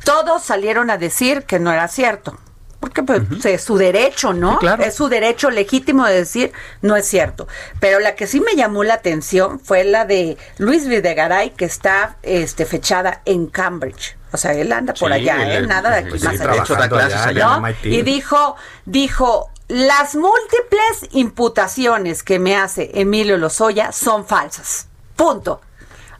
todos 0.03 0.43
salieron 0.43 0.89
a 0.89 0.97
decir 0.97 1.43
que 1.43 1.59
no 1.59 1.71
era 1.71 1.87
cierto. 1.87 2.37
Porque 2.85 3.01
pues, 3.01 3.43
es 3.45 3.63
su 3.63 3.77
derecho, 3.77 4.31
¿no? 4.31 4.51
Sí, 4.53 4.57
claro. 4.59 4.83
Es 4.83 4.93
su 4.93 5.09
derecho 5.09 5.49
legítimo 5.49 6.05
de 6.05 6.13
decir 6.13 6.51
no 6.83 6.95
es 6.95 7.07
cierto. 7.07 7.47
Pero 7.79 7.99
la 7.99 8.13
que 8.13 8.27
sí 8.27 8.39
me 8.41 8.55
llamó 8.55 8.83
la 8.83 8.93
atención 8.93 9.59
fue 9.59 9.83
la 9.83 10.05
de 10.05 10.37
Luis 10.59 10.87
Videgaray, 10.87 11.49
que 11.49 11.65
está 11.65 12.17
este, 12.21 12.65
fechada 12.65 13.21
en 13.25 13.47
Cambridge. 13.47 14.15
O 14.31 14.37
sea, 14.37 14.53
él 14.53 14.71
anda 14.71 14.93
por 14.93 15.09
Sí, 15.09 15.15
allá, 15.15 15.57
él- 15.57 15.63
¿eh? 15.63 15.67
Nada 15.67 15.89
de 15.89 15.95
aquí 15.97 16.09
pues, 16.11 16.23
más 16.23 16.39
allá. 16.39 17.73
Y 17.83 18.01
dijo, 18.03 18.55
dijo, 18.85 19.49
las 19.67 20.13
múltiples 20.15 21.09
imputaciones 21.11 22.21
que 22.21 22.37
me 22.37 22.55
hace 22.55 22.91
Emilio 22.93 23.37
Lozoya 23.37 23.91
son 23.93 24.27
falsas. 24.27 24.89
Punto. 25.15 25.59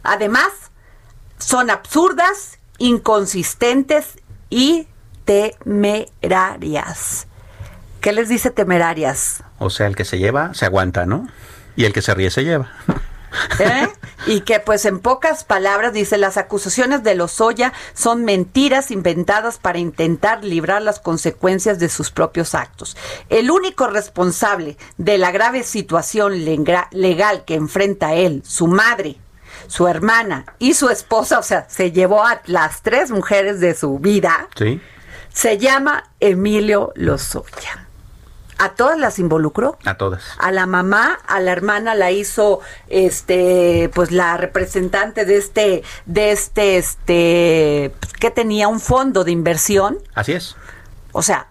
Además, 0.01 0.47
son 1.37 1.69
absurdas, 1.69 2.57
inconsistentes 2.79 4.05
y 4.49 4.87
temerarias. 5.25 7.27
¿Qué 8.01 8.13
les 8.13 8.29
dice 8.29 8.51
temerarias? 8.51 9.43
O 9.57 9.69
sea, 9.69 9.87
el 9.87 9.95
que 9.95 10.05
se 10.05 10.19
lleva, 10.19 10.53
se 10.53 10.65
aguanta, 10.65 11.05
¿no? 11.05 11.27
Y 11.75 11.85
el 11.85 11.93
que 11.93 12.01
se 12.01 12.13
ríe, 12.13 12.29
se 12.29 12.43
lleva. 12.43 12.71
¿Eh? 13.59 13.87
Y 14.27 14.41
que 14.41 14.59
pues 14.59 14.85
en 14.85 14.99
pocas 14.99 15.43
palabras 15.43 15.93
dice 15.93 16.17
las 16.17 16.37
acusaciones 16.37 17.03
de 17.03 17.15
Lozoya 17.15 17.73
son 17.93 18.23
mentiras 18.23 18.91
inventadas 18.91 19.57
para 19.57 19.77
intentar 19.77 20.43
librar 20.43 20.81
las 20.81 20.99
consecuencias 20.99 21.79
de 21.79 21.89
sus 21.89 22.11
propios 22.11 22.55
actos. 22.55 22.95
El 23.29 23.51
único 23.51 23.87
responsable 23.87 24.77
de 24.97 25.17
la 25.17 25.31
grave 25.31 25.63
situación 25.63 26.45
legal 26.45 27.43
que 27.45 27.55
enfrenta 27.55 28.13
él, 28.13 28.41
su 28.45 28.67
madre, 28.67 29.17
su 29.67 29.87
hermana 29.87 30.45
y 30.59 30.73
su 30.73 30.89
esposa, 30.89 31.39
o 31.39 31.43
sea, 31.43 31.67
se 31.69 31.91
llevó 31.91 32.25
a 32.25 32.41
las 32.45 32.81
tres 32.81 33.11
mujeres 33.11 33.59
de 33.59 33.75
su 33.75 33.99
vida, 33.99 34.47
Sí. 34.55 34.81
Se 35.35 35.57
llama 35.59 36.09
Emilio 36.21 36.91
Lozoya. 36.95 37.85
¿A 38.57 38.69
todas 38.69 38.97
las 38.97 39.19
involucró? 39.19 39.77
A 39.83 39.97
todas. 39.97 40.23
A 40.37 40.49
la 40.53 40.65
mamá, 40.65 41.19
a 41.27 41.41
la 41.41 41.51
hermana 41.51 41.93
la 41.93 42.11
hizo 42.11 42.61
este 42.87 43.91
pues 43.93 44.13
la 44.13 44.37
representante 44.37 45.25
de 45.25 45.35
este 45.37 45.83
de 46.05 46.31
este 46.31 46.77
este 46.77 47.93
que 48.21 48.31
tenía 48.31 48.69
un 48.69 48.79
fondo 48.79 49.25
de 49.25 49.31
inversión, 49.31 49.97
Así 50.13 50.31
es. 50.31 50.55
o 51.11 51.21
sea, 51.21 51.47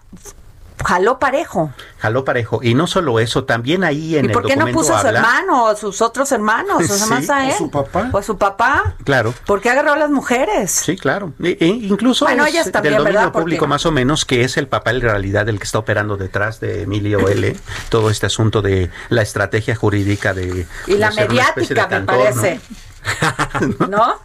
jaló 0.83 1.19
parejo. 1.19 1.71
Jaló 1.99 2.25
parejo. 2.25 2.59
Y 2.61 2.73
no 2.73 2.87
solo 2.87 3.19
eso, 3.19 3.45
también 3.45 3.83
ahí 3.83 4.17
en 4.17 4.25
¿Y 4.25 4.27
el 4.27 4.33
por 4.33 4.43
qué 4.45 4.55
no 4.55 4.65
documento 4.65 4.79
puso 4.79 4.95
a 4.95 5.01
su 5.01 5.07
habla- 5.07 5.19
hermano 5.19 5.63
o 5.63 5.67
a 5.67 5.75
sus 5.75 6.01
otros 6.01 6.31
hermanos? 6.31 6.83
O 6.83 6.87
sea, 6.87 6.97
Sí, 7.05 7.09
más 7.09 7.29
a 7.29 7.37
o 7.37 7.41
él. 7.49 7.53
su 7.57 7.71
papá. 7.71 8.09
O 8.11 8.17
a 8.17 8.23
su 8.23 8.37
papá. 8.37 8.95
Claro. 9.03 9.33
¿Por 9.45 9.61
qué 9.61 9.69
agarró 9.69 9.93
a 9.93 9.97
las 9.97 10.09
mujeres? 10.09 10.71
Sí, 10.71 10.97
claro. 10.97 11.33
E- 11.41 11.57
e 11.59 11.65
incluso 11.67 12.25
Bueno, 12.25 12.45
es 12.45 12.51
ellas 12.53 12.71
también, 12.71 12.93
del 12.95 13.03
dominio 13.03 13.19
¿verdad? 13.19 13.31
Porque- 13.33 13.43
público 13.43 13.67
más 13.67 13.85
o 13.85 13.91
menos 13.91 14.25
que 14.25 14.43
es 14.43 14.57
el 14.57 14.67
papel 14.67 14.97
en 14.97 15.01
realidad 15.03 15.45
del 15.45 15.57
que 15.59 15.63
está 15.65 15.79
operando 15.79 16.17
detrás 16.17 16.59
de 16.59 16.83
Emilio 16.83 17.27
L. 17.29 17.55
Todo 17.89 18.09
este 18.09 18.25
asunto 18.25 18.61
de 18.61 18.89
la 19.09 19.21
estrategia 19.21 19.75
jurídica 19.75 20.33
de 20.33 20.67
Y 20.87 20.93
la 20.95 21.09
de 21.09 21.15
mediática, 21.27 21.87
me 21.87 22.01
parece. 22.01 22.59
¿No? 23.89 24.19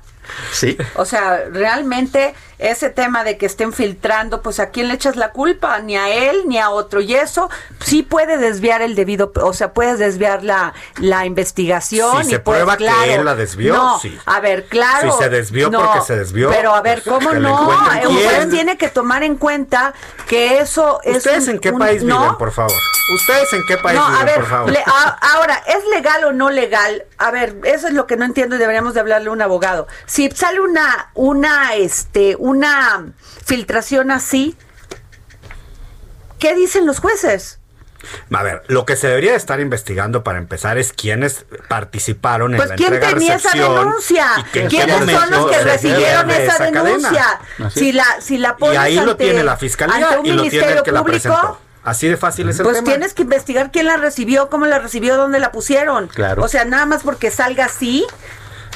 Sí. 0.52 0.76
O 0.94 1.04
sea, 1.04 1.44
realmente 1.52 2.34
ese 2.60 2.90
tema 2.90 3.24
de 3.24 3.36
que 3.38 3.46
estén 3.46 3.72
filtrando, 3.72 4.42
pues 4.42 4.60
a 4.60 4.70
quién 4.70 4.88
le 4.88 4.94
echas 4.94 5.16
la 5.16 5.32
culpa, 5.32 5.78
ni 5.80 5.96
a 5.96 6.08
él 6.08 6.42
ni 6.46 6.58
a 6.58 6.70
otro. 6.70 7.00
Y 7.00 7.14
eso 7.14 7.50
sí 7.84 8.02
puede 8.02 8.36
desviar 8.38 8.82
el 8.82 8.94
debido, 8.94 9.32
o 9.42 9.52
sea, 9.52 9.72
puedes 9.72 9.98
desviar 9.98 10.42
la, 10.44 10.74
la 10.98 11.26
investigación. 11.26 12.22
Si 12.24 12.28
y 12.28 12.30
se 12.32 12.38
prueba 12.40 12.76
que 12.76 12.86
él 13.14 13.24
la 13.24 13.34
desvió, 13.34 13.74
no, 13.74 13.98
sí. 13.98 14.16
A 14.26 14.40
ver, 14.40 14.66
claro. 14.66 15.12
Si 15.12 15.18
se 15.24 15.28
desvió 15.30 15.70
no, 15.70 15.80
porque 15.80 16.00
se 16.02 16.16
desvió, 16.16 16.50
Pero 16.50 16.74
a 16.74 16.80
ver, 16.82 17.02
pues, 17.02 17.14
¿cómo 17.16 17.32
no? 17.32 17.56
juez 17.56 18.36
quién. 18.38 18.50
tiene 18.50 18.76
que 18.78 18.88
tomar 18.88 19.22
en 19.22 19.36
cuenta 19.36 19.94
que 20.28 20.58
eso 20.60 21.00
es. 21.02 21.16
¿Ustedes 21.18 21.44
un- 21.44 21.54
en 21.54 21.58
qué 21.60 21.70
un- 21.70 21.78
país 21.78 22.02
¿no? 22.02 22.20
viven, 22.20 22.36
por 22.36 22.52
favor? 22.52 22.72
¿Ustedes 23.14 23.52
en 23.54 23.64
qué 23.66 23.76
país 23.76 23.98
No, 23.98 24.06
viven, 24.06 24.20
a 24.22 24.24
ver, 24.24 24.34
por 24.36 24.46
favor? 24.48 24.70
le- 24.70 24.84
a- 24.86 25.18
ahora, 25.34 25.62
¿es 25.66 25.84
legal 25.94 26.22
o 26.24 26.32
no 26.32 26.50
legal? 26.50 27.04
A 27.18 27.30
ver, 27.30 27.56
eso 27.64 27.88
es 27.88 27.94
lo 27.94 28.06
que 28.06 28.16
no 28.16 28.24
entiendo 28.24 28.54
y 28.54 28.58
deberíamos 28.58 28.94
de 28.94 29.00
hablarle 29.00 29.28
a 29.30 29.32
un 29.32 29.42
abogado. 29.42 29.88
Si 30.06 30.30
sale 30.30 30.60
una, 30.60 31.10
una, 31.14 31.74
este, 31.74 32.36
una 32.38 32.49
filtración 33.44 34.10
así, 34.10 34.56
¿qué 36.38 36.54
dicen 36.54 36.86
los 36.86 36.98
jueces? 36.98 37.58
A 38.32 38.42
ver, 38.42 38.62
lo 38.68 38.86
que 38.86 38.96
se 38.96 39.08
debería 39.08 39.32
de 39.32 39.36
estar 39.36 39.60
investigando 39.60 40.24
para 40.24 40.38
empezar 40.38 40.78
es 40.78 40.92
quiénes 40.94 41.44
participaron 41.68 42.52
Pues 42.56 42.62
en 42.62 42.68
la 42.70 42.76
¿quién 42.76 42.94
entrega 42.94 43.12
tenía 43.14 43.34
esa 43.36 43.52
denuncia? 43.52 44.26
y 44.38 44.42
que 44.44 44.66
¿Quiénes 44.68 45.10
son 45.10 45.30
los 45.30 45.50
que 45.50 45.58
recibieron 45.62 46.30
esa, 46.30 46.64
denuncia? 46.70 47.40
Si 47.74 47.92
la, 47.92 48.06
si 48.20 48.38
la 48.38 48.50
Y 48.56 48.60
pones 48.60 48.78
ahí 48.78 48.94
lo 48.96 49.16
tiene 49.16 49.44
la 49.44 49.56
fiscalía 49.58 49.98
y 49.98 50.00
lo 50.00 50.08
tiene 50.22 50.30
el 50.30 50.36
ministerio 50.36 50.82
que 50.82 50.92
la 50.92 51.00
público, 51.00 51.22
presentó. 51.28 51.60
Así 51.84 52.08
de 52.08 52.16
fácil 52.16 52.48
es 52.48 52.58
el 52.58 52.64
Pues 52.64 52.76
tema. 52.76 52.86
tienes 52.86 53.12
que 53.12 53.22
investigar 53.22 53.70
quién 53.70 53.84
la 53.86 53.98
recibió, 53.98 54.48
cómo 54.48 54.64
la 54.66 54.78
recibió, 54.78 55.16
dónde 55.18 55.38
la 55.38 55.52
pusieron. 55.52 56.08
Claro. 56.08 56.42
O 56.42 56.48
sea, 56.48 56.64
nada 56.64 56.86
más 56.86 57.02
porque 57.02 57.30
salga 57.30 57.66
así, 57.66 58.06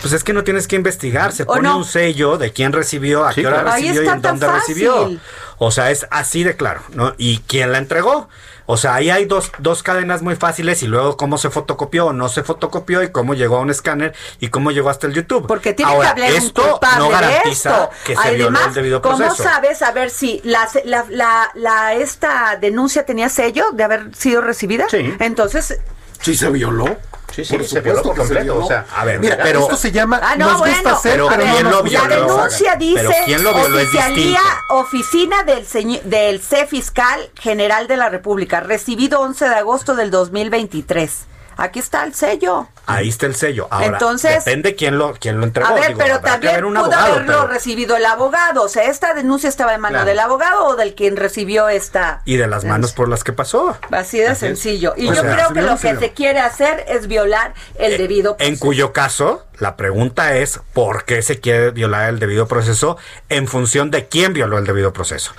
Pues 0.04 0.12
es 0.14 0.22
que 0.24 0.32
no 0.34 0.44
tienes 0.44 0.68
que 0.68 0.76
investigar, 0.76 1.32
se 1.32 1.44
¿O 1.44 1.46
pone 1.46 1.62
no? 1.68 1.78
un 1.78 1.84
sello 1.84 2.36
de 2.38 2.52
quién 2.52 2.72
recibió, 2.72 3.24
a 3.24 3.32
Sí, 3.32 3.40
qué 3.40 3.46
hora 3.46 3.62
claro. 3.62 3.76
Recibió 3.76 4.02
y 4.02 4.06
en 4.08 4.20
dónde 4.22 4.46
fácil. 4.46 4.60
recibió. 4.74 5.10
O 5.58 5.70
sea, 5.70 5.90
es 5.90 6.06
así 6.10 6.44
de 6.44 6.56
claro, 6.56 6.82
¿no? 6.92 7.14
¿Y 7.16 7.38
quién 7.46 7.72
la 7.72 7.78
entregó? 7.78 8.28
O 8.66 8.76
sea, 8.78 8.94
ahí 8.94 9.10
hay 9.10 9.26
dos, 9.26 9.52
dos 9.58 9.82
cadenas 9.82 10.22
muy 10.22 10.36
fáciles 10.36 10.82
y 10.82 10.86
luego 10.86 11.16
cómo 11.18 11.36
se 11.36 11.50
fotocopió 11.50 12.06
o 12.06 12.12
no 12.14 12.28
se 12.30 12.42
fotocopió 12.42 13.02
y 13.02 13.12
cómo 13.12 13.34
llegó 13.34 13.56
a 13.56 13.60
un 13.60 13.68
escáner 13.70 14.14
y 14.40 14.48
cómo 14.48 14.70
llegó 14.70 14.88
hasta 14.88 15.06
el 15.06 15.12
YouTube. 15.12 15.46
Porque 15.46 15.74
tiene 15.74 15.92
Ahora, 15.92 16.14
que 16.14 16.22
haber 16.22 16.32
un 16.32 16.38
esto 16.46 16.62
culpable 16.70 16.98
no 16.98 17.04
de 17.06 17.10
garantiza 17.12 17.70
esto. 17.70 17.90
que 18.06 18.16
se 18.16 18.30
violó 18.34 18.44
Además, 18.56 18.66
el 18.68 18.74
debido 18.74 19.02
¿cómo 19.02 19.16
proceso. 19.18 19.42
sabes 19.42 19.82
a 19.82 19.92
ver 19.92 20.08
si 20.10 20.40
la, 20.44 20.66
la, 20.86 21.04
la, 21.10 21.50
la- 21.54 21.94
esta 21.94 22.56
denuncia 22.60 23.04
tenía 23.04 23.28
sello 23.28 23.66
de 23.72 23.84
haber 23.84 24.14
sido 24.16 24.40
recibida? 24.40 24.86
Sí. 24.90 25.14
Entonces, 25.18 25.78
Sí 26.24 26.34
se 26.36 26.48
violó. 26.50 26.86
Sí, 27.34 27.44
sí, 27.44 27.56
Por 27.56 27.66
se 27.66 27.80
violó 27.80 28.02
por 28.02 28.12
que 28.14 28.20
se 28.20 28.26
completo. 28.28 28.44
violó. 28.44 28.64
O 28.64 28.68
sea, 28.68 28.86
A 28.96 29.04
ver, 29.04 29.18
Mira, 29.18 29.36
pero- 29.42 29.60
esto 29.60 29.76
se 29.76 29.90
llama 29.90 30.20
Ah, 30.22 30.36
no, 30.36 30.50
nos 30.50 30.58
gusta 30.60 30.74
bueno, 30.82 30.96
hacer, 30.96 31.12
pero 31.12 31.28
pero, 31.28 31.42
a 31.42 31.46
no 31.46 31.52
¿quién 31.52 31.64
nos 31.64 31.72
lo 31.72 31.82
gusta 31.82 32.08
la 32.08 32.16
denuncia 32.16 32.76
dice 32.76 33.00
Pero 33.00 33.10
¿quién 33.24 33.42
lo 33.44 33.54
violó? 33.54 33.78
Es 33.80 33.86
oficialía, 33.88 34.40
oficina 34.70 35.42
del, 35.42 35.66
señor- 35.66 36.02
del 36.04 36.40
C 36.40 36.66
Fiscal 36.68 37.30
General 37.40 37.88
de 37.88 37.96
la 37.96 38.08
República, 38.08 38.60
recibido 38.60 39.20
11 39.20 39.48
de 39.48 39.54
agosto 39.56 39.96
del 39.96 40.12
2023. 40.12 41.26
Aquí 41.56 41.78
está 41.78 42.04
el 42.04 42.14
sello. 42.14 42.68
Ahí 42.86 43.08
está 43.08 43.26
el 43.26 43.34
sello. 43.34 43.66
Ahora, 43.70 43.86
Entonces- 43.86 44.44
depende 44.44 44.74
quién 44.74 44.98
lo, 44.98 45.14
quién 45.14 45.38
lo 45.38 45.44
entregó. 45.44 45.68
A 45.68 45.74
ver, 45.74 45.88
Digo, 45.88 45.98
pero 46.00 46.20
también 46.20 46.52
haber 46.54 46.64
pudo 46.64 46.78
abogado, 46.80 47.12
haberlo 47.14 47.26
pero- 47.26 47.46
recibido 47.46 47.96
el 47.96 48.04
abogado. 48.04 48.62
O 48.62 48.68
sea, 48.68 48.84
esta 48.90 49.14
denuncia 49.14 49.48
estaba 49.48 49.74
en 49.74 49.80
mano 49.80 49.94
Claro. 49.94 50.06
del 50.08 50.18
abogado 50.20 50.64
o 50.66 50.76
del 50.76 50.94
quien 50.94 51.16
recibió 51.16 51.68
esta. 51.68 52.20
Y 52.24 52.36
de 52.36 52.46
las 52.46 52.64
manos 52.64 52.92
por 52.92 53.08
las 53.08 53.24
que 53.24 53.32
pasó. 53.32 53.76
Así 53.90 54.18
de 54.18 54.34
sencillo. 54.34 54.92
Y 54.96 55.08
O 55.08 55.14
yo 55.14 55.22
sea, 55.22 55.34
creo 55.34 55.52
que 55.52 55.62
lo 55.62 55.78
que 55.78 55.96
se 55.96 56.12
quiere 56.12 56.40
hacer 56.40 56.84
es 56.88 57.06
violar 57.06 57.54
el 57.78 57.96
debido 57.96 58.32
Eh, 58.32 58.36
En 58.40 58.46
proceso. 58.48 58.64
cuyo 58.64 58.92
caso, 58.92 59.46
la 59.58 59.76
pregunta 59.76 60.36
es 60.36 60.60
¿por 60.74 61.04
qué 61.04 61.22
se 61.22 61.40
quiere 61.40 61.70
violar 61.70 62.08
el 62.10 62.18
debido 62.18 62.46
proceso 62.48 62.98
en 63.30 63.48
función 63.48 63.90
de 63.90 64.08
quién 64.08 64.32
violó 64.34 64.58
el 64.58 64.66
debido 64.66 64.92
proceso? 64.92 65.32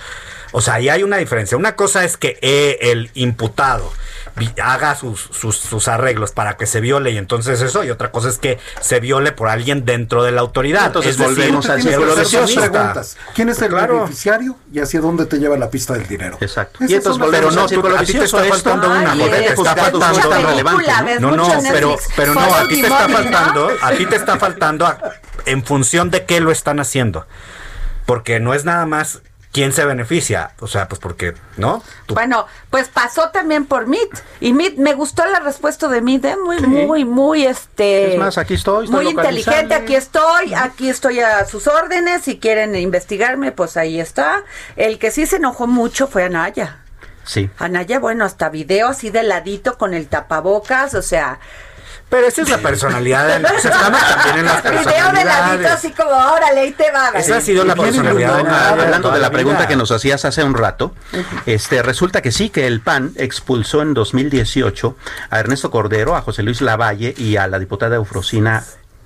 O 0.51 0.61
sea, 0.61 0.75
ahí 0.75 0.89
hay 0.89 1.03
una 1.03 1.17
diferencia. 1.17 1.57
Una 1.57 1.75
cosa 1.75 2.05
es 2.05 2.17
que 2.17 2.39
eh, 2.41 2.77
el 2.81 3.11
imputado 3.13 3.91
haga 4.61 4.95
sus, 4.95 5.21
sus, 5.31 5.55
sus 5.57 5.87
arreglos 5.87 6.31
para 6.31 6.57
que 6.57 6.65
se 6.65 6.81
viole 6.81 7.11
y 7.11 7.17
entonces 7.17 7.61
eso, 7.61 7.83
y 7.83 7.89
otra 7.89 8.11
cosa 8.11 8.27
es 8.29 8.37
que 8.37 8.59
se 8.81 8.99
viole 8.99 9.31
por 9.31 9.47
alguien 9.47 9.85
dentro 9.85 10.23
de 10.23 10.31
la 10.31 10.41
autoridad. 10.41 10.87
Entonces 10.87 11.11
es 11.13 11.17
decir, 11.17 11.35
volvemos 11.35 11.69
al 11.69 11.81
círculo 11.81 12.15
preguntas. 12.15 13.17
¿Quién 13.33 13.49
es 13.49 13.61
el 13.61 13.69
Claro. 13.69 13.95
beneficiario 14.01 14.57
y 14.73 14.79
hacia 14.79 14.99
dónde 15.01 15.25
te 15.25 15.37
lleva 15.39 15.57
la 15.57 15.69
pista 15.69 15.93
del 15.93 16.05
dinero? 16.07 16.37
Exacto. 16.41 16.79
Esas 16.79 16.89
Y 16.91 16.95
entonces 16.95 17.27
Pero 17.31 17.51
no, 17.51 17.67
tú- 17.67 17.87
a 17.95 18.03
ti 18.03 18.13
te 18.13 18.23
está 18.25 18.43
faltando 18.43 18.89
una, 18.89 19.15
ves 19.15 19.29
te 19.29 19.53
está 19.53 19.75
faltando 19.75 20.47
relevante, 20.47 21.19
¿no? 21.19 21.31
No, 21.35 21.47
pero, 21.71 21.97
pero 22.15 22.33
no, 22.33 22.41
a 22.55 22.67
ti 22.67 22.81
te 22.81 22.87
está 22.87 23.09
faltando, 23.09 23.69
a 23.81 23.91
ti 23.91 24.05
te 24.05 24.15
está 24.15 24.37
faltando 24.39 24.85
a- 24.85 24.99
en 25.45 25.63
función 25.63 26.09
de 26.11 26.25
qué 26.25 26.39
lo 26.39 26.51
están 26.51 26.79
haciendo. 26.79 27.25
Porque 28.05 28.39
no 28.39 28.53
es 28.53 28.65
nada 28.65 28.85
más 28.85 29.21
quién 29.55 29.71
se 29.71 29.85
beneficia. 29.85 30.51
O 30.59 30.67
sea, 30.67 30.89
pues 30.89 30.99
porque, 30.99 31.33
¿no? 31.55 31.81
Tú- 32.07 32.13
Bueno, 32.13 32.45
pues 32.69 32.89
pasó 32.89 33.29
también 33.29 33.65
por 33.65 33.87
MIT. 33.87 34.11
Y 34.41 34.51
MIT, 34.51 34.77
me 34.79 34.93
gustó 34.93 35.25
la 35.25 35.39
respuesta 35.39 35.87
de 35.87 36.01
MIT, 36.01 36.25
¿eh? 36.25 36.35
muy, 36.35 36.59
muy, 36.59 37.05
muy, 37.05 37.45
este... 37.45 38.15
Es 38.15 38.19
más, 38.19 38.37
aquí 38.37 38.55
estoy, 38.55 38.83
estoy 38.83 39.03
Muy 39.05 39.13
inteligente, 39.13 39.73
aquí 39.73 39.95
estoy, 39.95 40.53
aquí 40.53 40.89
estoy 40.89 41.21
a 41.21 41.45
sus 41.45 41.67
órdenes. 41.67 42.23
Si 42.23 42.37
quieren 42.37 42.75
investigarme, 42.75 43.53
pues 43.53 43.77
ahí 43.77 43.97
está. 44.01 44.43
El 44.75 44.99
que 44.99 45.09
sí 45.09 45.25
se 45.25 45.37
enojó 45.37 45.67
mucho 45.67 46.07
fue 46.07 46.25
Anaya. 46.25 46.81
Sí. 47.23 47.49
Anaya, 47.57 47.97
bueno, 47.99 48.25
hasta 48.25 48.49
video 48.49 48.89
así 48.89 49.09
de 49.09 49.23
ladito 49.23 49.77
con 49.77 49.93
el 49.93 50.07
tapabocas, 50.07 50.93
o 50.95 51.01
sea, 51.01 51.39
Pero 52.15 52.27
esa 52.27 52.41
es 52.43 52.49
la 52.49 52.57
personalidad. 52.59 53.27
de- 53.27 53.45
o 53.45 53.59
sea, 53.59 53.71
estamos 53.71 53.99
también 53.99 54.37
en 54.37 54.45
las 54.45 54.63
video 54.63 55.11
de 55.11 55.25
ladito 55.25 55.67
así 55.67 55.91
como, 55.91 56.11
órale, 56.11 56.61
ahí 56.61 56.71
te 56.71 56.89
va. 56.91 57.09
Esa 57.09 57.37
ha 57.37 57.41
sido 57.41 57.65
la 57.65 57.75
personalidad 57.75 58.37
de 58.37 58.49
Hablando 58.49 59.11
de 59.11 59.19
la 59.19 59.29
pregunta 59.31 59.67
que 59.67 59.75
nos 59.75 59.91
hacías 59.91 60.23
hace 60.23 60.41
un 60.45 60.53
rato, 60.53 60.93
este 61.45 61.81
resulta 61.83 62.21
que 62.21 62.31
sí, 62.31 62.49
que 62.49 62.67
el 62.67 62.79
PAN 62.79 63.11
expulsó 63.17 63.81
en 63.81 63.93
2018 63.93 64.95
a 65.29 65.39
Ernesto 65.41 65.69
Cordero, 65.71 66.15
a 66.15 66.21
José 66.21 66.41
Luis 66.43 66.61
Lavalle 66.61 67.13
y 67.17 67.35
a 67.35 67.47
la 67.47 67.59
diputada 67.59 67.97
Eufrosina 67.97 68.63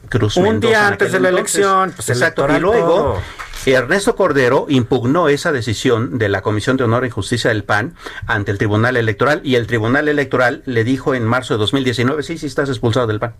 Cruz 0.07 0.38
Un 0.38 0.43
Mendoza 0.43 0.70
día 0.70 0.88
antes 0.88 1.12
de 1.12 1.20
la 1.20 1.30
entonces. 1.30 1.55
elección, 1.55 1.91
pues, 1.95 2.10
Exacto. 2.10 2.47
Y 2.55 2.60
luego 2.60 2.88
todo. 2.95 3.22
Ernesto 3.66 4.16
Cordero 4.16 4.66
impugnó 4.70 5.30
esa 5.30 5.51
decisión 5.51 6.18
de 6.18 6.30
la 6.30 6.41
Comisión 6.41 6.78
de 6.78 6.84
Honor 6.84 7.05
y 7.05 7.10
Justicia 7.10 7.49
del 7.49 7.64
PAN 7.64 7.95
ante 8.28 8.51
el 8.51 8.57
Tribunal 8.57 8.97
Electoral 8.97 9.41
y 9.43 9.55
el 9.55 9.68
Tribunal 9.68 10.07
Electoral 10.07 10.64
le 10.66 10.84
dijo 10.84 11.14
en 11.16 11.26
marzo 11.26 11.53
de 11.53 11.60
2019, 11.60 12.24
sí, 12.24 12.38
sí, 12.38 12.47
estás 12.47 12.70
expulsado 12.70 13.07
del 13.07 13.20
PAN. 13.20 13.36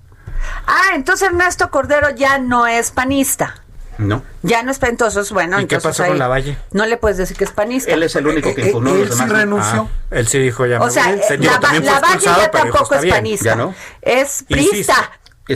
Ah, 0.68 0.92
entonces 0.96 1.30
Ernesto 1.30 1.70
Cordero 1.70 2.10
ya 2.16 2.38
no 2.38 2.68
es 2.68 2.92
panista. 2.92 3.56
No. 3.98 4.24
Ya 4.44 4.64
no 4.64 4.72
es 4.72 4.80
panista, 4.80 5.06
entonces 5.06 5.32
bueno. 5.34 5.60
¿Y 5.60 5.66
qué 5.68 5.80
pasó 5.80 6.04
con 6.04 6.14
ahí 6.14 6.20
Lavalle? 6.20 6.58
No 6.72 6.86
le 6.86 6.96
puedes 6.96 7.18
decir 7.18 7.36
que 7.36 7.44
es 7.44 7.52
panista. 7.52 7.92
Él 7.92 8.04
es 8.04 8.16
el 8.16 8.28
único 8.28 8.56
que 8.56 8.62
Eh, 8.62 8.66
eh, 8.66 8.68
impugnó, 8.68 8.96
él 8.96 9.10
los 9.10 9.18
sí 9.18 9.26
renunció. 9.26 9.90
Ah, 9.92 10.16
él 10.16 10.28
sí 10.28 10.40
dijo 10.40 10.66
ya. 10.66 10.82
O 10.82 10.90
sea, 10.90 11.14
eh, 11.14 11.22
la, 11.38 11.60
Lavalle 11.60 12.26
ya 12.26 12.50
tampoco 12.50 12.96
es 12.96 13.06
panista. 13.06 13.46
Ya 13.46 13.56
no. 13.56 13.76
Es 14.02 14.46
Insisto. 14.48 14.94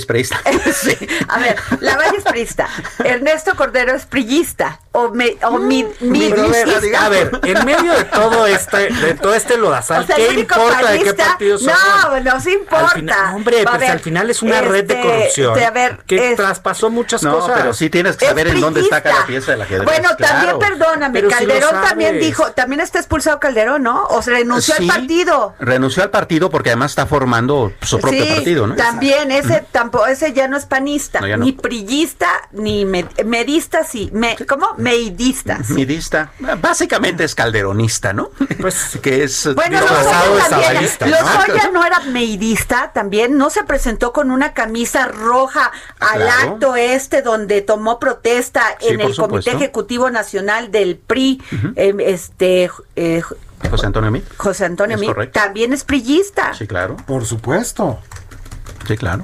Priista. 0.05 0.39
Es 0.45 0.55
preista. 0.63 0.73
Sí. 0.73 1.07
A 1.27 1.39
ver, 1.39 1.55
Lavalle 1.79 2.17
es 2.17 2.23
priista. 2.23 2.67
Ernesto 3.03 3.55
Cordero 3.55 3.95
es 3.95 4.05
prillista. 4.05 4.79
O, 4.95 5.09
me, 5.09 5.35
o 5.43 5.57
mi, 5.57 5.83
mi- 6.01 6.31
a 6.31 6.35
ver, 6.35 6.67
misista. 6.67 7.05
a 7.05 7.09
ver, 7.09 7.39
en 7.43 7.65
medio 7.65 7.93
de 7.93 8.03
todo 8.03 8.45
este, 8.45 8.93
de 8.93 9.15
todo 9.15 9.33
este 9.33 9.57
lodazal, 9.57 10.03
O 10.03 10.05
sea, 10.05 10.15
¿qué 10.17 10.33
importa 10.39 10.91
de 10.91 10.99
qué 11.01 11.13
partido 11.15 11.57
son? 11.57 11.73
No, 11.73 12.19
no 12.19 12.39
se 12.39 12.51
importa. 12.51 12.85
Al 12.85 12.89
final- 12.91 13.35
hombre, 13.35 13.63
pues 13.63 13.79
ver, 13.79 13.89
al 13.91 13.99
final 14.01 14.29
es 14.29 14.43
una 14.43 14.61
red 14.61 14.85
de 14.85 14.93
este, 14.93 15.07
corrupción 15.07 15.53
de, 15.55 15.65
a 15.65 15.71
ver, 15.71 15.97
que 16.05 16.31
es- 16.31 16.35
traspasó 16.37 16.91
muchas 16.91 17.23
No, 17.23 17.39
cosas. 17.39 17.55
pero 17.57 17.73
sí 17.73 17.89
tienes 17.89 18.17
que 18.17 18.27
saber 18.27 18.49
en 18.49 18.61
dónde 18.61 18.81
está 18.81 19.01
cada 19.01 19.25
pieza 19.25 19.53
del 19.53 19.63
ajedrez. 19.63 19.85
Bueno, 19.85 20.09
claro. 20.15 20.59
también 20.59 20.59
perdóname, 20.59 21.13
Pero 21.19 21.29
Calderón 21.31 21.81
también 21.81 22.19
dijo, 22.19 22.51
también 22.51 22.79
está 22.81 22.99
expulsado 22.99 23.39
Calderón, 23.39 23.81
¿no? 23.81 24.03
O 24.05 24.21
se 24.21 24.29
renunció 24.29 24.75
Sí, 24.75 24.83
al 24.87 24.95
partido. 24.95 25.55
Renunció 25.59 26.03
al 26.03 26.11
partido 26.11 26.51
porque 26.51 26.69
además 26.69 26.91
está 26.91 27.07
formando 27.07 27.73
su 27.81 27.99
propio 27.99 28.23
sí, 28.25 28.29
partido, 28.31 28.67
¿no? 28.67 28.75
También 28.75 29.31
ese 29.31 29.65
tampoco 29.71 30.05
ese 30.05 30.33
ya 30.33 30.47
no 30.47 30.55
es 30.55 30.65
panista, 30.67 31.19
No, 31.19 31.25
ya 31.27 31.37
no. 31.37 31.45
ni 31.45 31.51
prillista, 31.53 32.29
ni 32.51 32.85
med- 32.85 33.23
medista, 33.25 33.83
sí, 33.83 34.11
me, 34.13 34.35
¿cómo? 34.47 34.75
Meidista. 34.83 35.63
sí. 35.63 35.73
Midista. 35.73 36.31
Básicamente 36.61 37.23
es 37.23 37.35
calderonista, 37.35 38.13
¿no? 38.13 38.29
Pues, 38.59 38.97
que 39.01 39.23
es 39.23 39.53
Bueno, 39.55 39.79
Lozoya 39.81 41.63
¿no? 41.65 41.71
No 41.73 41.85
era 41.85 41.99
meidista, 42.01 42.91
también 42.93 43.37
no 43.37 43.49
se 43.49 43.63
presentó 43.63 44.13
con 44.13 44.31
una 44.31 44.53
camisa 44.53 45.07
roja 45.07 45.71
al 45.99 46.21
Claro. 46.21 46.51
acto 46.53 46.75
este 46.75 47.21
donde 47.21 47.61
tomó 47.61 47.99
protesta 47.99 48.61
Sí, 48.79 48.87
en 48.89 49.01
el 49.01 49.15
Comité. 49.15 49.51
Ejecutivo 49.51 50.09
Nacional 50.09 50.71
del 50.71 50.97
PRI, 50.97 51.41
eh, 51.75 51.93
este 51.99 52.69
eh, 52.95 53.21
José 53.69 53.85
Antonio 53.85 54.11
Mid. 54.11 54.23
José 54.37 54.65
Antonio 54.65 54.97
correcto. 55.03 55.39
también 55.39 55.73
es 55.73 55.83
prillista. 55.83 56.53
Sí, 56.53 56.67
claro. 56.67 56.97
Por 57.05 57.25
supuesto. 57.25 57.99